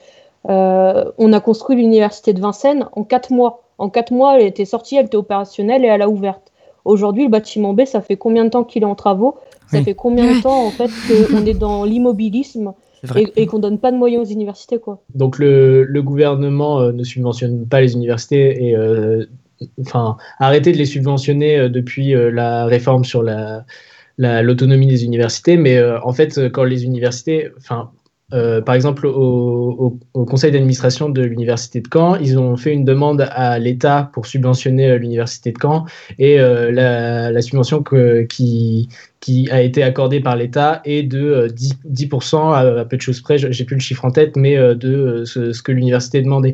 euh, 0.48 1.04
on 1.18 1.32
a 1.32 1.40
construit 1.40 1.76
l'université 1.76 2.32
de 2.32 2.40
Vincennes 2.40 2.86
en 2.92 3.04
quatre 3.04 3.30
mois. 3.32 3.62
En 3.78 3.88
quatre 3.88 4.12
mois, 4.12 4.38
elle 4.38 4.46
était 4.46 4.64
sortie, 4.64 4.96
elle 4.96 5.06
était 5.06 5.16
opérationnelle 5.16 5.84
et 5.84 5.88
elle 5.88 6.02
a 6.02 6.08
ouverte. 6.08 6.52
Aujourd'hui, 6.84 7.24
le 7.24 7.30
bâtiment 7.30 7.72
B, 7.72 7.86
ça 7.86 8.00
fait 8.02 8.16
combien 8.16 8.44
de 8.44 8.50
temps 8.50 8.64
qu'il 8.64 8.82
est 8.82 8.86
en 8.86 8.94
travaux? 8.94 9.36
Ça 9.68 9.78
Oui. 9.78 9.84
fait 9.84 9.94
combien 9.94 10.34
de 10.34 10.42
temps, 10.42 10.66
en 10.66 10.70
fait, 10.70 10.90
qu'on 11.06 11.46
est 11.46 11.54
dans 11.54 11.84
l'immobilisme 11.84 12.74
et, 13.16 13.26
et 13.36 13.46
qu'on 13.46 13.58
donne 13.58 13.78
pas 13.78 13.90
de 13.90 13.96
moyens 13.96 14.28
aux 14.28 14.32
universités, 14.32 14.78
quoi? 14.78 15.00
Donc 15.14 15.38
le, 15.38 15.84
le 15.84 16.02
gouvernement 16.02 16.80
euh, 16.80 16.92
ne 16.92 17.02
subventionne 17.02 17.66
pas 17.66 17.80
les 17.80 17.94
universités 17.94 18.66
et 18.66 18.76
euh, 18.76 19.24
enfin 19.80 20.16
arrêter 20.38 20.72
de 20.72 20.76
les 20.78 20.84
subventionner 20.86 21.58
euh, 21.58 21.68
depuis 21.68 22.14
euh, 22.14 22.30
la 22.30 22.66
réforme 22.66 23.04
sur 23.04 23.22
la 23.22 23.64
la- 24.18 24.42
l'autonomie 24.42 24.86
des 24.86 25.04
universités, 25.04 25.56
mais 25.56 25.76
euh, 25.76 25.98
en 26.02 26.12
fait 26.12 26.50
quand 26.52 26.64
les 26.64 26.84
universités, 26.84 27.50
enfin 27.58 27.90
euh, 28.32 28.62
par 28.62 28.74
exemple, 28.74 29.06
au, 29.06 29.98
conseil 30.14 30.50
d'administration 30.50 31.08
de 31.10 31.22
l'université 31.22 31.80
de 31.80 31.88
Caen, 31.92 32.16
ils 32.16 32.38
ont 32.38 32.56
fait 32.56 32.72
une 32.72 32.84
demande 32.84 33.28
à 33.30 33.58
l'État 33.58 34.10
pour 34.12 34.26
subventionner 34.26 34.90
euh, 34.90 34.98
l'université 34.98 35.52
de 35.52 35.58
Caen 35.60 35.84
et 36.18 36.38
la, 36.38 37.42
subvention 37.42 37.84
qui, 38.28 38.88
qui 39.24 39.50
a 39.50 39.62
été 39.62 39.82
accordée 39.82 40.20
par 40.20 40.36
l'État 40.36 40.82
est 40.84 41.02
de 41.02 41.18
euh, 41.18 41.48
10%, 41.48 41.76
10% 41.90 42.52
à, 42.52 42.84
peu 42.84 42.98
de 42.98 43.00
choses 43.00 43.22
près, 43.22 43.38
j'ai 43.38 43.64
plus 43.64 43.76
le 43.76 43.80
chiffre 43.80 44.04
en 44.04 44.10
tête, 44.10 44.36
mais 44.36 44.58
euh, 44.58 44.74
de 44.74 44.94
euh, 44.94 45.24
ce, 45.24 45.62
que 45.62 45.72
l'université 45.72 46.20
demandait. 46.20 46.52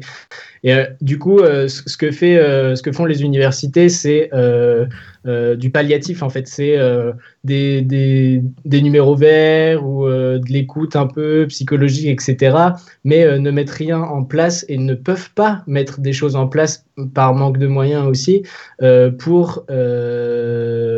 Et 0.63 0.75
euh, 0.75 0.85
du 1.01 1.19
coup, 1.19 1.41
euh, 1.41 1.69
ce, 1.69 1.97
que 1.97 2.11
fait, 2.11 2.37
euh, 2.37 2.77
ce 2.77 2.83
que 2.83 2.93
font 2.93 3.07
les 3.07 3.23
universités, 3.23 3.89
c'est 3.89 4.31
euh, 4.35 4.87
euh, 5.27 5.57
du 5.57 5.71
palliatif 5.71 6.23
en 6.23 6.29
fait. 6.29 6.47
C'est 6.49 6.79
euh, 6.79 7.13
des, 7.45 8.43
numéros 8.65 9.17
verts 9.17 9.87
ou 9.87 10.07
euh, 10.07 10.39
de 10.39 10.53
l'écoute 10.53 10.97
un 10.97 11.07
peu 11.07 11.47
psychologique, 11.49 12.09
etc. 12.09 12.57
Mais 13.05 13.25
euh, 13.25 13.39
ne 13.39 13.51
mettent 13.51 13.71
rien 13.71 14.01
en 14.01 14.25
place 14.25 14.65
et 14.69 14.77
ne 14.77 14.95
peuvent 14.95 15.31
pas 15.35 15.63
mettre 15.67 16.01
des 16.01 16.13
choses 16.13 16.37
en 16.37 16.47
place 16.47 16.85
par 17.15 17.35
manque 17.35 17.59
de 17.59 17.67
moyens 17.67 18.07
aussi 18.07 18.43
euh, 18.83 19.11
pour 19.11 19.65
euh, 19.71 20.90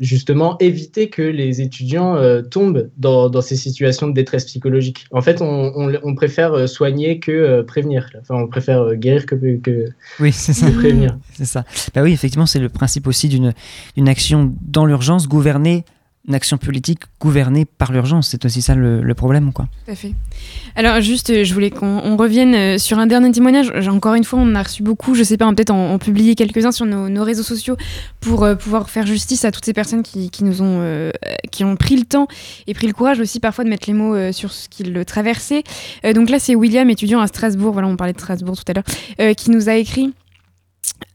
justement 0.00 0.56
éviter 0.58 1.08
que 1.08 1.22
les 1.22 1.60
étudiants 1.60 2.16
euh, 2.16 2.42
tombent 2.42 2.90
dans, 2.96 3.28
dans 3.28 3.40
ces 3.40 3.56
situations 3.56 4.08
de 4.08 4.12
détresse 4.12 4.44
psychologique. 4.44 5.06
En 5.10 5.22
fait, 5.22 5.40
on, 5.42 5.72
on, 5.74 5.92
on 6.02 6.14
préfère 6.14 6.52
euh, 6.54 6.66
soigner 6.66 7.18
que 7.18 7.32
euh, 7.32 7.62
prévenir. 7.62 8.08
Enfin, 8.20 8.36
on 8.36 8.48
préfère 8.48 8.94
guérir 8.96 9.26
que, 9.26 9.34
que, 9.58 9.86
Oui, 10.20 10.32
c'est 10.32 10.52
ça. 10.52 10.70
que 10.70 10.76
prévenir. 10.76 11.16
C'est 11.34 11.44
ça. 11.44 11.64
Bah 11.94 12.02
oui, 12.02 12.12
effectivement, 12.12 12.46
c'est 12.46 12.58
le 12.60 12.68
principe 12.68 13.06
aussi 13.06 13.28
d'une 13.28 13.52
d'une 13.96 14.08
action 14.08 14.54
dans 14.62 14.86
l'urgence, 14.86 15.28
gouvernée, 15.28 15.84
une 16.28 16.34
action 16.34 16.58
politique 16.58 17.00
gouvernée 17.20 17.64
par 17.64 17.92
l'urgence. 17.92 18.28
C'est 18.28 18.44
aussi 18.44 18.62
ça 18.62 18.74
le, 18.74 19.00
le 19.02 19.14
problème, 19.14 19.52
quoi. 19.52 19.68
Tout 19.84 19.92
à 19.92 19.94
fait. 19.94 20.12
Alors 20.74 21.00
juste, 21.00 21.30
euh, 21.30 21.44
je 21.44 21.54
voulais 21.54 21.70
qu'on 21.70 22.00
on 22.04 22.16
revienne 22.16 22.54
euh, 22.54 22.78
sur 22.78 22.98
un 22.98 23.06
dernier 23.06 23.30
témoignage. 23.30 23.70
Encore 23.88 24.14
une 24.14 24.24
fois, 24.24 24.38
on 24.40 24.54
a 24.54 24.62
reçu 24.62 24.82
beaucoup. 24.82 25.14
Je 25.14 25.22
sais 25.22 25.36
pas, 25.36 25.48
peut-être 25.52 25.70
en, 25.70 25.98
publier 25.98 26.34
quelques-uns 26.34 26.72
sur 26.72 26.84
nos, 26.84 27.24
réseaux 27.24 27.42
sociaux 27.42 27.76
pour 28.20 28.44
euh, 28.44 28.54
pouvoir 28.54 28.90
faire 28.90 29.06
justice 29.06 29.44
à 29.44 29.52
toutes 29.52 29.64
ces 29.64 29.72
personnes 29.72 30.02
qui, 30.02 30.30
nous 30.42 30.62
ont, 30.62 31.10
qui 31.50 31.64
ont 31.64 31.76
pris 31.76 31.96
le 31.96 32.04
temps 32.04 32.28
et 32.66 32.74
pris 32.74 32.86
le 32.86 32.92
courage 32.92 33.20
aussi 33.20 33.40
parfois 33.40 33.64
de 33.64 33.70
mettre 33.70 33.88
les 33.88 33.94
mots 33.94 34.32
sur 34.32 34.52
ce 34.52 34.68
qu'ils 34.68 35.04
traversaient. 35.04 35.64
Donc 36.14 36.30
là, 36.30 36.38
c'est 36.38 36.54
William, 36.54 36.88
étudiant 36.90 37.20
à 37.20 37.26
Strasbourg. 37.26 37.72
Voilà, 37.72 37.88
on 37.88 37.96
parlait 37.96 38.12
de 38.12 38.18
Strasbourg 38.18 38.56
tout 38.56 38.70
à 38.70 38.74
l'heure, 38.74 39.34
qui 39.34 39.50
nous 39.50 39.68
a 39.68 39.74
écrit. 39.74 40.12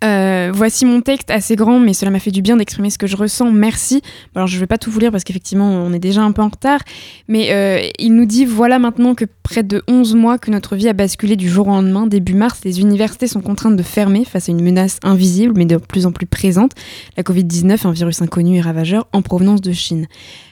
Euh, 0.03 0.51
voici 0.53 0.85
mon 0.85 1.01
texte 1.01 1.29
assez 1.29 1.55
grand, 1.55 1.79
mais 1.79 1.93
cela 1.93 2.09
m'a 2.09 2.19
fait 2.19 2.31
du 2.31 2.41
bien 2.41 2.57
d'exprimer 2.57 2.89
ce 2.89 2.97
que 2.97 3.07
je 3.07 3.15
ressens. 3.15 3.51
Merci. 3.51 4.01
Alors 4.35 4.47
je 4.47 4.57
vais 4.57 4.65
pas 4.65 4.77
tout 4.77 4.89
vous 4.89 4.99
lire 4.99 5.11
parce 5.11 5.23
qu'effectivement 5.23 5.69
on 5.69 5.93
est 5.93 5.99
déjà 5.99 6.23
un 6.23 6.31
peu 6.31 6.41
en 6.41 6.49
retard, 6.49 6.79
mais 7.27 7.51
euh, 7.51 7.87
il 7.99 8.15
nous 8.15 8.25
dit 8.25 8.45
voilà 8.45 8.79
maintenant 8.79 9.13
que 9.13 9.25
près 9.43 9.63
de 9.63 9.83
11 9.87 10.15
mois 10.15 10.37
que 10.39 10.49
notre 10.49 10.75
vie 10.75 10.89
a 10.89 10.93
basculé 10.93 11.35
du 11.35 11.49
jour 11.49 11.67
au 11.67 11.71
lendemain. 11.71 12.07
Début 12.07 12.33
mars, 12.33 12.61
les 12.63 12.81
universités 12.81 13.27
sont 13.27 13.41
contraintes 13.41 13.75
de 13.75 13.83
fermer 13.83 14.25
face 14.25 14.49
à 14.49 14.51
une 14.51 14.63
menace 14.63 14.97
invisible 15.03 15.53
mais 15.55 15.65
de 15.65 15.77
plus 15.77 16.05
en 16.05 16.11
plus 16.11 16.25
présente, 16.25 16.71
la 17.15 17.23
Covid-19, 17.23 17.87
un 17.87 17.91
virus 17.91 18.21
inconnu 18.21 18.57
et 18.57 18.61
ravageur 18.61 19.07
en 19.13 19.21
provenance 19.21 19.61
de 19.61 19.71
Chine. 19.71 20.07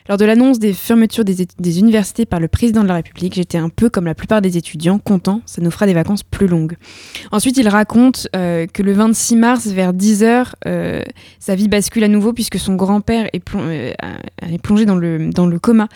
Lors 0.10 0.18
de 0.18 0.26
l'annonce 0.26 0.58
des 0.58 0.74
fermetures 0.74 1.24
des 1.24 1.80
universités 1.80 2.26
par 2.26 2.40
le 2.40 2.48
président 2.48 2.82
de 2.82 2.88
la 2.88 2.96
République, 2.96 3.36
j'étais 3.36 3.60
un 3.60 3.70
peu 3.70 3.92
comme 3.92 4.06
la 4.06 4.16
plupart 4.16 4.42
des 4.42 4.58
étudiants, 4.58 4.98
content, 4.98 5.44
ça 5.46 5.62
nous 5.62 5.70
fera 5.70 5.86
des 5.86 5.94
vacances 5.94 6.24
plus 6.24 6.48
longues. 6.48 6.78
Ensuite, 7.32 7.58
il 7.58 7.70
raconte 7.70 8.28
euh, 8.36 8.66
que 8.66 8.82
le 8.82 8.94
26 8.94 9.36
mars, 9.40 9.68
vers 9.68 9.94
10h, 9.94 10.54
euh, 10.68 11.02
sa 11.40 11.56
vie 11.56 11.68
bascule 11.68 12.04
à 12.04 12.08
nouveau 12.08 12.34
puisque 12.34 12.60
son 12.60 12.76
grand-père 12.76 13.28
est, 13.34 13.42
euh, 13.56 13.92
plongé 14.62 14.86
dans 14.86 14.96
le, 14.96 15.60
coma 15.60 15.88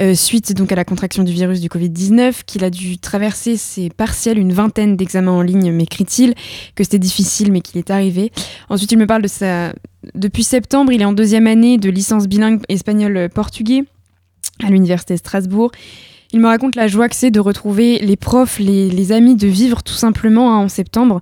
euh, 0.00 0.14
suite 0.14 0.54
donc 0.54 0.72
à 0.72 0.74
la 0.74 0.84
contraction 0.84 1.22
du 1.22 1.32
virus 1.32 1.60
du 1.60 1.68
Covid-19, 1.68 2.44
qu'il 2.46 2.64
a 2.64 2.70
dû 2.70 2.98
traverser 2.98 3.56
ses 3.56 3.90
partiels, 3.90 4.38
une 4.38 4.52
vingtaine 4.52 4.96
d'examens 4.96 5.32
en 5.32 5.42
ligne, 5.42 5.70
m'écrit-il, 5.72 6.34
que 6.74 6.84
c'était 6.84 6.98
difficile 6.98 7.52
mais 7.52 7.60
qu'il 7.60 7.78
est 7.78 7.90
arrivé. 7.90 8.32
Ensuite, 8.70 8.92
il 8.92 8.98
me 8.98 9.06
parle 9.06 9.22
de 9.22 9.28
sa... 9.28 9.74
Depuis 10.14 10.44
septembre, 10.44 10.92
il 10.92 11.02
est 11.02 11.06
en 11.06 11.12
deuxième 11.12 11.46
année 11.46 11.78
de 11.78 11.90
licence 11.90 12.26
bilingue 12.28 12.62
espagnol-portugais 12.68 13.84
à 14.62 14.70
l'université 14.70 15.14
de 15.14 15.18
Strasbourg. 15.18 15.72
Il 16.32 16.40
me 16.40 16.48
raconte 16.48 16.74
la 16.74 16.88
joie 16.88 17.08
que 17.08 17.14
c'est 17.14 17.30
de 17.30 17.40
retrouver 17.40 17.98
les 17.98 18.16
profs, 18.16 18.58
les, 18.58 18.90
les 18.90 19.12
amis, 19.12 19.36
de 19.36 19.46
vivre 19.46 19.82
tout 19.82 19.94
simplement 19.94 20.52
hein, 20.52 20.64
en 20.64 20.68
septembre. 20.68 21.20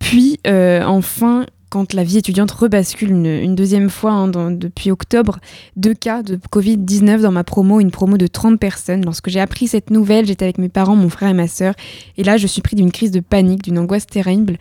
Puis, 0.00 0.40
euh, 0.46 0.82
enfin, 0.82 1.46
quand 1.70 1.94
la 1.94 2.02
vie 2.02 2.18
étudiante 2.18 2.50
rebascule 2.50 3.10
une, 3.10 3.54
deuxième 3.54 3.88
fois 3.88 4.10
hein, 4.10 4.50
depuis 4.50 4.90
octobre, 4.90 5.38
deux 5.76 5.94
cas 5.94 6.22
de 6.24 6.36
Covid-19 6.36 7.20
dans 7.20 7.30
ma 7.30 7.44
promo, 7.44 7.78
une 7.78 7.92
promo 7.92 8.16
de 8.16 8.26
30 8.26 8.58
personnes. 8.58 9.04
Lorsque 9.04 9.30
j'ai 9.30 9.40
appris 9.40 9.68
cette 9.68 9.90
nouvelle, 9.90 10.26
j'étais 10.26 10.44
avec 10.44 10.58
mes 10.58 10.68
parents, 10.68 10.96
mon 10.96 11.08
frère 11.08 11.28
et 11.28 11.34
ma 11.34 11.46
sœur, 11.46 11.74
et 12.18 12.24
là 12.24 12.36
je 12.36 12.48
suis 12.48 12.60
pris 12.60 12.74
d'une 12.74 12.90
crise 12.90 13.12
de 13.12 13.20
panique, 13.20 13.62
d'une 13.62 13.78
angoisse 13.78 14.06
terrible. 14.06 14.56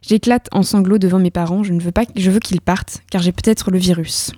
J'éclate 0.00 0.48
en 0.52 0.62
sanglots 0.62 0.98
devant 0.98 1.18
mes 1.18 1.30
parents, 1.30 1.62
je 1.62 1.74
ne 1.74 1.80
veux 1.80 1.92
pas, 1.92 2.04
je 2.16 2.30
veux 2.30 2.40
qu'ils 2.40 2.62
partent, 2.62 3.02
car 3.10 3.20
j'ai 3.20 3.32
peut-être 3.32 3.70
le 3.70 3.78
virus. 3.78 4.32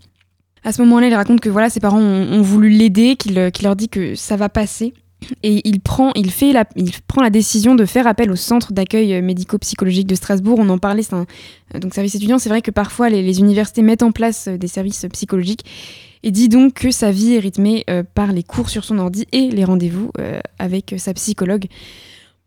À 0.64 0.72
ce 0.72 0.82
moment-là, 0.82 1.06
il 1.06 1.14
raconte 1.14 1.40
que 1.40 1.48
voilà, 1.48 1.70
ses 1.70 1.78
parents 1.78 2.00
ont, 2.00 2.42
voulu 2.42 2.70
l'aider, 2.70 3.16
euh, 3.36 3.50
qu'il 3.50 3.64
leur 3.64 3.76
dit 3.76 3.88
que 3.88 4.16
ça 4.16 4.36
va 4.36 4.48
passer. 4.48 4.94
Et 5.42 5.66
il 5.66 5.80
prend, 5.80 6.12
il, 6.14 6.30
fait 6.30 6.52
la, 6.52 6.64
il 6.76 6.92
prend 7.06 7.22
la 7.22 7.30
décision 7.30 7.74
de 7.74 7.84
faire 7.84 8.06
appel 8.06 8.30
au 8.30 8.36
centre 8.36 8.72
d'accueil 8.72 9.14
euh, 9.14 9.22
médico-psychologique 9.22 10.06
de 10.06 10.14
Strasbourg. 10.14 10.58
On 10.58 10.68
en 10.68 10.78
parlait, 10.78 11.02
c'est 11.02 11.14
un 11.14 11.26
euh, 11.74 11.78
donc 11.78 11.94
service 11.94 12.14
étudiant. 12.14 12.38
C'est 12.38 12.48
vrai 12.48 12.62
que 12.62 12.70
parfois 12.70 13.08
les, 13.08 13.38
universités 13.38 13.82
mettent 13.82 14.02
en 14.02 14.12
place 14.12 14.48
euh, 14.48 14.58
des 14.58 14.68
services 14.68 15.06
psychologiques. 15.12 15.64
Et 16.22 16.30
dit 16.30 16.48
donc 16.48 16.74
que 16.74 16.90
sa 16.90 17.10
vie 17.10 17.34
est 17.34 17.38
rythmée 17.38 17.84
par 18.14 18.32
les 18.32 18.42
cours 18.42 18.68
sur 18.68 18.82
son 18.82 18.98
ordi 18.98 19.26
et 19.30 19.48
les 19.48 19.64
rendez-vous 19.64 20.10
avec 20.58 20.96
sa 20.98 21.14
psychologue. 21.14 21.66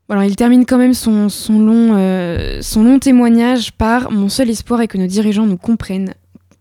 Voilà, 0.10 0.26
il 0.26 0.36
termine 0.36 0.66
quand 0.66 0.78
même 0.78 0.94
son, 0.94 1.30
long, 1.50 2.60
son 2.62 2.84
long 2.84 3.00
témoignage 3.00 3.72
par 3.72 4.12
Mon 4.12 4.28
seul 4.28 4.50
espoir 4.50 4.82
est 4.82 4.90
que 4.90 4.98
nos 4.98 5.08
dirigeants 5.08 5.46
nous 5.46 5.56
comprennent, 5.56 6.14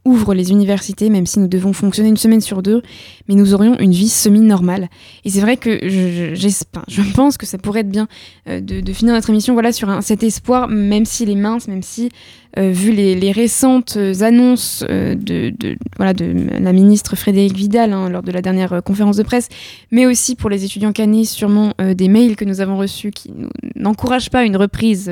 ouvrent 0.09 0.35
les 0.35 0.51
universités, 0.51 1.11
même 1.11 1.27
si 1.27 1.39
nous 1.39 1.49
devons 1.49 1.73
fonctionner 1.73 2.09
une 2.09 2.17
semaine 2.17 2.41
sur 2.41 2.63
deux, 2.63 2.83
mais 3.29 3.35
nous 3.35 3.55
aurions 3.55 3.79
une 3.79 3.93
vie 3.93 4.09
semi-normale. 4.09 4.89
Et 5.25 5.31
c'est 5.31 5.41
vrai 5.41 5.57
que 5.57 5.79
je, 5.83 6.35
je- 6.35 7.13
pense 7.15 7.37
que 7.37 7.47
ça 7.47 7.59
pourrait 7.59 7.81
être 7.81 7.91
bien 7.91 8.09
euh, 8.49 8.61
de, 8.61 8.93
finir 8.93 9.15
notre 9.15 9.31
émission 9.31 9.53
voilà, 9.55 9.73
sur 9.73 10.03
cet 10.03 10.23
espoir, 10.23 10.69
même 10.69 11.05
s'il 11.05 11.31
est 11.31 11.35
mince, 11.35 11.69
même 11.69 11.83
si, 11.83 12.11
euh, 12.59 12.71
vu 12.71 12.93
les, 12.93 13.33
récentes 13.33 13.97
euh, 13.97 14.23
annonces 14.23 14.85
de, 14.89 15.53
voilà, 15.97 16.15
de 16.15 16.35
la 16.61 16.73
ministre 16.73 17.17
Frédérique 17.17 17.57
Vidal 17.57 17.93
hein, 17.93 18.09
lors 18.09 18.23
de 18.23 18.33
la 18.33 18.43
dernière 18.43 18.83
conférence 18.85 19.17
de 19.17 19.23
presse, 19.23 19.49
mais 19.91 20.07
aussi 20.07 20.35
pour 20.35 20.51
les 20.51 20.65
étudiants 20.65 20.93
canés, 20.93 21.25
sûrement 21.25 21.75
des 21.79 22.09
mails 22.09 22.37
que 22.37 22.45
nous 22.45 22.61
avons 22.61 22.79
reçus 22.79 23.11
qui 23.11 23.33
n'encouragent 23.77 24.31
pas 24.31 24.45
une 24.45 24.57
reprise 24.57 25.11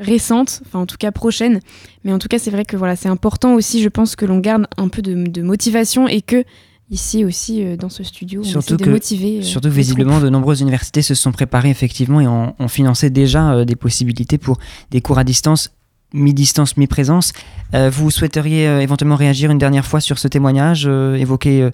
récente, 0.00 0.62
enfin 0.66 0.80
en 0.80 0.86
tout 0.86 0.96
cas 0.98 1.12
prochaine. 1.12 1.60
Mais 2.04 2.12
en 2.12 2.18
tout 2.18 2.26
cas, 2.28 2.38
c'est 2.40 2.50
vrai 2.50 2.64
que 2.64 2.76
voilà, 2.76 2.96
c'est 2.96 3.08
important 3.08 3.54
aussi, 3.54 3.80
je 3.82 3.88
pense, 3.88 4.16
que 4.16 4.24
l'on 4.26 4.38
garde 4.38 4.66
un 4.76 4.88
peu 4.88 5.02
de, 5.02 5.14
de 5.28 5.42
motivation 5.42 6.08
et 6.08 6.22
que 6.22 6.42
ici 6.90 7.24
aussi, 7.24 7.62
euh, 7.64 7.76
dans 7.76 7.88
ce 7.88 8.02
studio, 8.02 8.40
on 8.40 8.44
Surtout 8.44 8.76
que, 8.76 8.84
de 8.84 8.90
motiver. 8.90 9.38
euh, 9.38 9.42
surtout 9.42 9.70
visiblement, 9.70 10.12
troupes. 10.14 10.24
de 10.24 10.28
nombreuses 10.30 10.60
universités 10.60 11.02
se 11.02 11.14
sont 11.14 11.30
préparées 11.30 11.70
effectivement 11.70 12.20
et 12.20 12.26
ont, 12.26 12.54
ont 12.58 12.68
financé 12.68 13.10
déjà 13.10 13.52
euh, 13.52 13.64
des 13.64 13.76
possibilités 13.76 14.38
pour 14.38 14.58
des 14.90 15.00
cours 15.00 15.18
à 15.18 15.22
distance, 15.22 15.70
mi-distance, 16.14 16.76
mi-présence. 16.76 17.32
Euh, 17.74 17.90
vous 17.90 18.10
souhaiteriez 18.10 18.64
éventuellement 18.82 19.14
réagir 19.14 19.52
une 19.52 19.58
dernière 19.58 19.86
fois 19.86 20.00
sur 20.00 20.18
ce 20.18 20.26
témoignage, 20.26 20.86
évoquer 20.86 21.70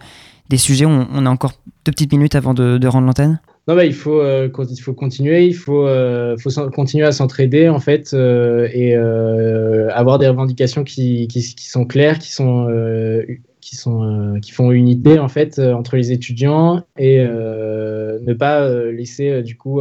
des 0.51 0.59
sujets? 0.59 0.85
On, 0.85 1.09
on 1.11 1.24
a 1.24 1.31
encore 1.31 1.53
deux 1.87 1.93
petites 1.93 2.12
minutes 2.12 2.35
avant 2.35 2.53
de, 2.53 2.77
de 2.77 2.87
rendre 2.89 3.07
l'antenne. 3.07 3.41
Non, 3.69 3.75
bah, 3.75 3.85
il, 3.85 3.95
faut, 3.95 4.21
euh, 4.21 4.49
il 4.71 4.81
faut 4.81 4.95
continuer, 4.95 5.45
il 5.47 5.55
faut, 5.55 5.89
euh, 5.89 6.37
faut 6.39 6.51
continuer 6.71 7.05
à 7.05 7.11
s'entraider 7.11 7.69
en 7.69 7.81
fait 7.81 8.14
euh, 8.14 8.69
et 8.73 8.95
avoir 9.93 10.19
des 10.21 10.29
revendications 10.29 10.85
qui, 10.85 11.27
qui, 11.27 11.43
qui 11.43 11.69
sont 11.69 11.85
claires, 11.85 12.21
qui, 12.21 12.31
sont, 12.33 12.69
qui, 13.61 13.75
sont, 13.75 14.39
qui 14.41 14.53
font 14.53 14.71
unité 14.71 15.19
en 15.19 15.29
fait 15.29 15.59
entre 15.59 15.97
les 15.97 16.12
étudiants 16.12 16.85
et 16.97 17.19
ne 17.19 18.33
pas 18.35 18.69
laisser 18.93 19.43
du 19.43 19.57
coup 19.57 19.81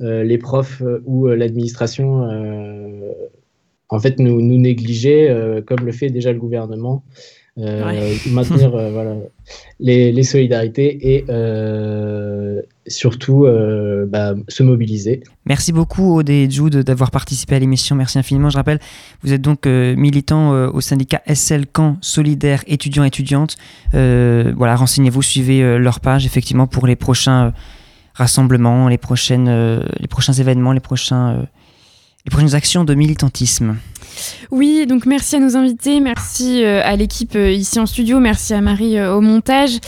les 0.00 0.38
profs 0.38 0.82
ou 1.06 1.28
l'administration 1.28 2.28
en 3.88 3.98
fait 4.00 4.18
nous, 4.18 4.42
nous 4.42 4.58
négliger 4.58 5.62
comme 5.66 5.86
le 5.86 5.92
fait 5.92 6.10
déjà 6.10 6.30
le 6.30 6.38
gouvernement. 6.38 7.04
Euh, 7.58 7.84
Ouais. 7.84 8.16
maintenir 8.30 8.74
euh, 8.74 8.90
voilà, 8.92 9.16
les, 9.80 10.12
les 10.12 10.22
solidarités 10.22 11.14
et 11.14 11.24
euh, 11.28 12.60
surtout 12.86 13.46
bah, 14.06 14.34
se 14.48 14.62
mobiliser. 14.62 15.22
Merci 15.44 15.72
beaucoup 15.72 16.16
Aude 16.16 16.30
et 16.30 16.48
Jude 16.48 16.76
d'avoir 16.76 17.10
participé 17.10 17.56
à 17.56 17.58
l'émission. 17.58 17.96
Merci 17.96 18.18
infiniment. 18.18 18.50
Je 18.50 18.56
rappelle, 18.56 18.78
vous 19.22 19.32
êtes 19.32 19.42
donc 19.42 19.66
militant 19.66 20.52
au 20.68 20.80
syndicat 20.80 21.20
SL 21.26 21.66
Camp 21.66 21.98
Solidaire 22.00 22.62
étudiants 22.66 23.04
étudiantes. 23.04 23.56
Voilà, 23.92 24.76
renseignez-vous, 24.76 25.22
suivez 25.22 25.78
leur 25.78 26.00
page 26.00 26.24
effectivement 26.26 26.66
pour 26.66 26.86
les 26.86 26.96
prochains 26.96 27.52
rassemblements, 28.18 28.88
les 28.88 28.98
prochaines, 28.98 29.48
euh, 29.48 29.80
les 30.00 30.08
prochains 30.08 30.32
événements, 30.32 30.72
les 30.72 30.80
prochains, 30.80 31.28
euh, 31.30 31.42
les 32.26 32.30
prochaines 32.30 32.54
actions 32.54 32.84
de 32.84 32.94
militantisme. 32.94 33.76
Oui, 34.50 34.86
donc 34.86 35.04
merci 35.04 35.36
à 35.36 35.40
nos 35.40 35.56
invités, 35.56 36.00
merci 36.00 36.64
euh, 36.64 36.80
à 36.82 36.96
l'équipe 36.96 37.34
euh, 37.36 37.50
ici 37.50 37.78
en 37.78 37.86
studio, 37.86 38.18
merci 38.18 38.54
à 38.54 38.60
Marie 38.60 38.96
euh, 38.96 39.14
au 39.14 39.20
montage 39.20 39.78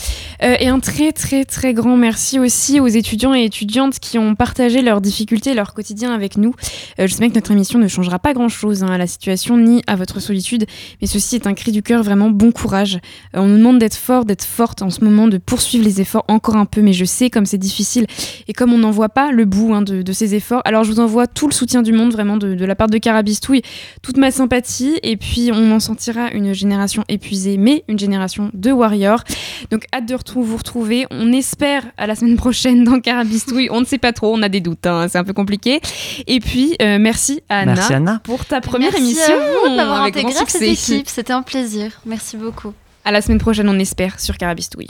et 0.43 0.69
un 0.69 0.81
très 0.81 1.13
très 1.13 1.45
très 1.45 1.75
grand 1.75 1.99
merci 1.99 2.39
aussi 2.39 2.81
aux 2.81 2.87
étudiants 2.87 3.35
et 3.35 3.45
étudiantes 3.45 3.99
qui 3.99 4.19
ont 4.19 4.35
partagé 4.35 4.81
leurs 4.81 5.03
difficultés, 5.03 5.53
leur 5.53 5.75
quotidien 5.75 6.15
avec 6.15 6.39
nous. 6.39 6.55
Je 6.99 7.07
sais 7.09 7.19
bien 7.19 7.29
que 7.29 7.35
notre 7.35 7.51
émission 7.51 7.79
ne 7.79 7.89
changera 7.89 8.19
pas 8.19 8.33
grand-chose 8.33 8.83
hein, 8.83 8.89
à 8.89 8.97
la 8.97 9.07
situation 9.07 9.59
ni 9.59 9.83
à 9.87 9.97
votre 9.97 10.19
solitude, 10.19 10.65
mais 11.03 11.07
ceci 11.07 11.37
est 11.37 11.47
un 11.47 11.53
cri 11.53 11.73
du 11.73 11.83
cœur, 11.83 12.03
vraiment 12.03 12.31
bon 12.31 12.53
courage. 12.53 13.01
On 13.35 13.47
nous 13.47 13.59
demande 13.59 13.79
d'être 13.79 13.97
fort, 13.97 14.25
d'être 14.25 14.45
forte 14.45 14.81
en 14.81 14.89
ce 14.89 15.05
moment, 15.05 15.29
de 15.29 15.37
poursuivre 15.37 15.85
les 15.85 16.01
efforts 16.01 16.25
encore 16.29 16.57
un 16.57 16.65
peu, 16.65 16.81
mais 16.81 16.95
je 16.95 17.05
sais 17.05 17.29
comme 17.29 17.45
c'est 17.45 17.59
difficile 17.59 18.07
et 18.49 18.55
comme 18.55 18.73
on 18.73 18.79
n'en 18.79 18.91
voit 18.91 19.11
pas 19.11 19.33
le 19.33 19.45
bout 19.45 19.75
hein, 19.75 19.83
de, 19.83 20.01
de 20.01 20.13
ces 20.15 20.35
efforts, 20.35 20.63
alors 20.65 20.85
je 20.85 20.91
vous 20.91 21.01
envoie 21.01 21.27
tout 21.27 21.49
le 21.49 21.53
soutien 21.53 21.83
du 21.83 21.93
monde 21.93 22.13
vraiment 22.13 22.39
de, 22.39 22.55
de 22.55 22.65
la 22.65 22.75
part 22.75 22.89
de 22.89 22.97
Carabistouille, 22.97 23.61
toute 24.03 24.17
ma 24.17 24.31
sympathie 24.31 24.99
et 25.03 25.17
puis 25.17 25.51
on 25.53 25.73
en 25.73 25.81
sentira 25.81 26.31
une 26.33 26.53
génération 26.53 27.05
épuisée, 27.09 27.57
mais 27.59 27.85
une 27.89 27.99
génération 27.99 28.51
de 28.55 28.71
warriors. 28.73 29.23
Donc 29.71 29.85
hâte 29.95 30.07
de 30.07 30.17
vous 30.41 30.57
retrouver. 30.57 31.07
On 31.11 31.33
espère 31.33 31.85
à 31.97 32.07
la 32.07 32.15
semaine 32.15 32.37
prochaine 32.37 32.85
dans 32.85 33.01
Carabistouille. 33.01 33.69
On 33.71 33.81
ne 33.81 33.85
sait 33.87 33.99
pas 33.99 34.13
trop, 34.13 34.35
on 34.35 34.43
a 34.43 34.49
des 34.49 34.61
doutes, 34.61 34.87
hein, 34.87 35.07
c'est 35.09 35.19
un 35.19 35.25
peu 35.25 35.33
compliqué. 35.33 35.81
Et 36.27 36.41
puis 36.41 36.77
euh, 36.81 36.99
merci 36.99 37.43
à 37.49 37.61
Anna, 37.61 37.75
Merci, 37.75 37.95
Anna. 37.95 38.21
pour 38.25 38.45
ta 38.45 38.61
première 38.61 38.93
Merci 38.93 39.05
émission 39.05 39.35
à 39.35 39.69
vous 39.69 39.77
d'avoir 39.77 40.03
avec 40.03 40.17
intégré 40.17 40.45
cette 40.47 40.63
équipe. 40.63 41.09
C'était 41.09 41.33
un 41.33 41.43
plaisir. 41.43 42.01
Merci 42.07 42.37
beaucoup. 42.37 42.73
À 43.05 43.13
la 43.13 43.23
semaine 43.23 43.39
prochaine, 43.39 43.69
on 43.69 43.79
espère 43.79 44.21
sur 44.21 44.37
Carabistouille. 44.37 44.89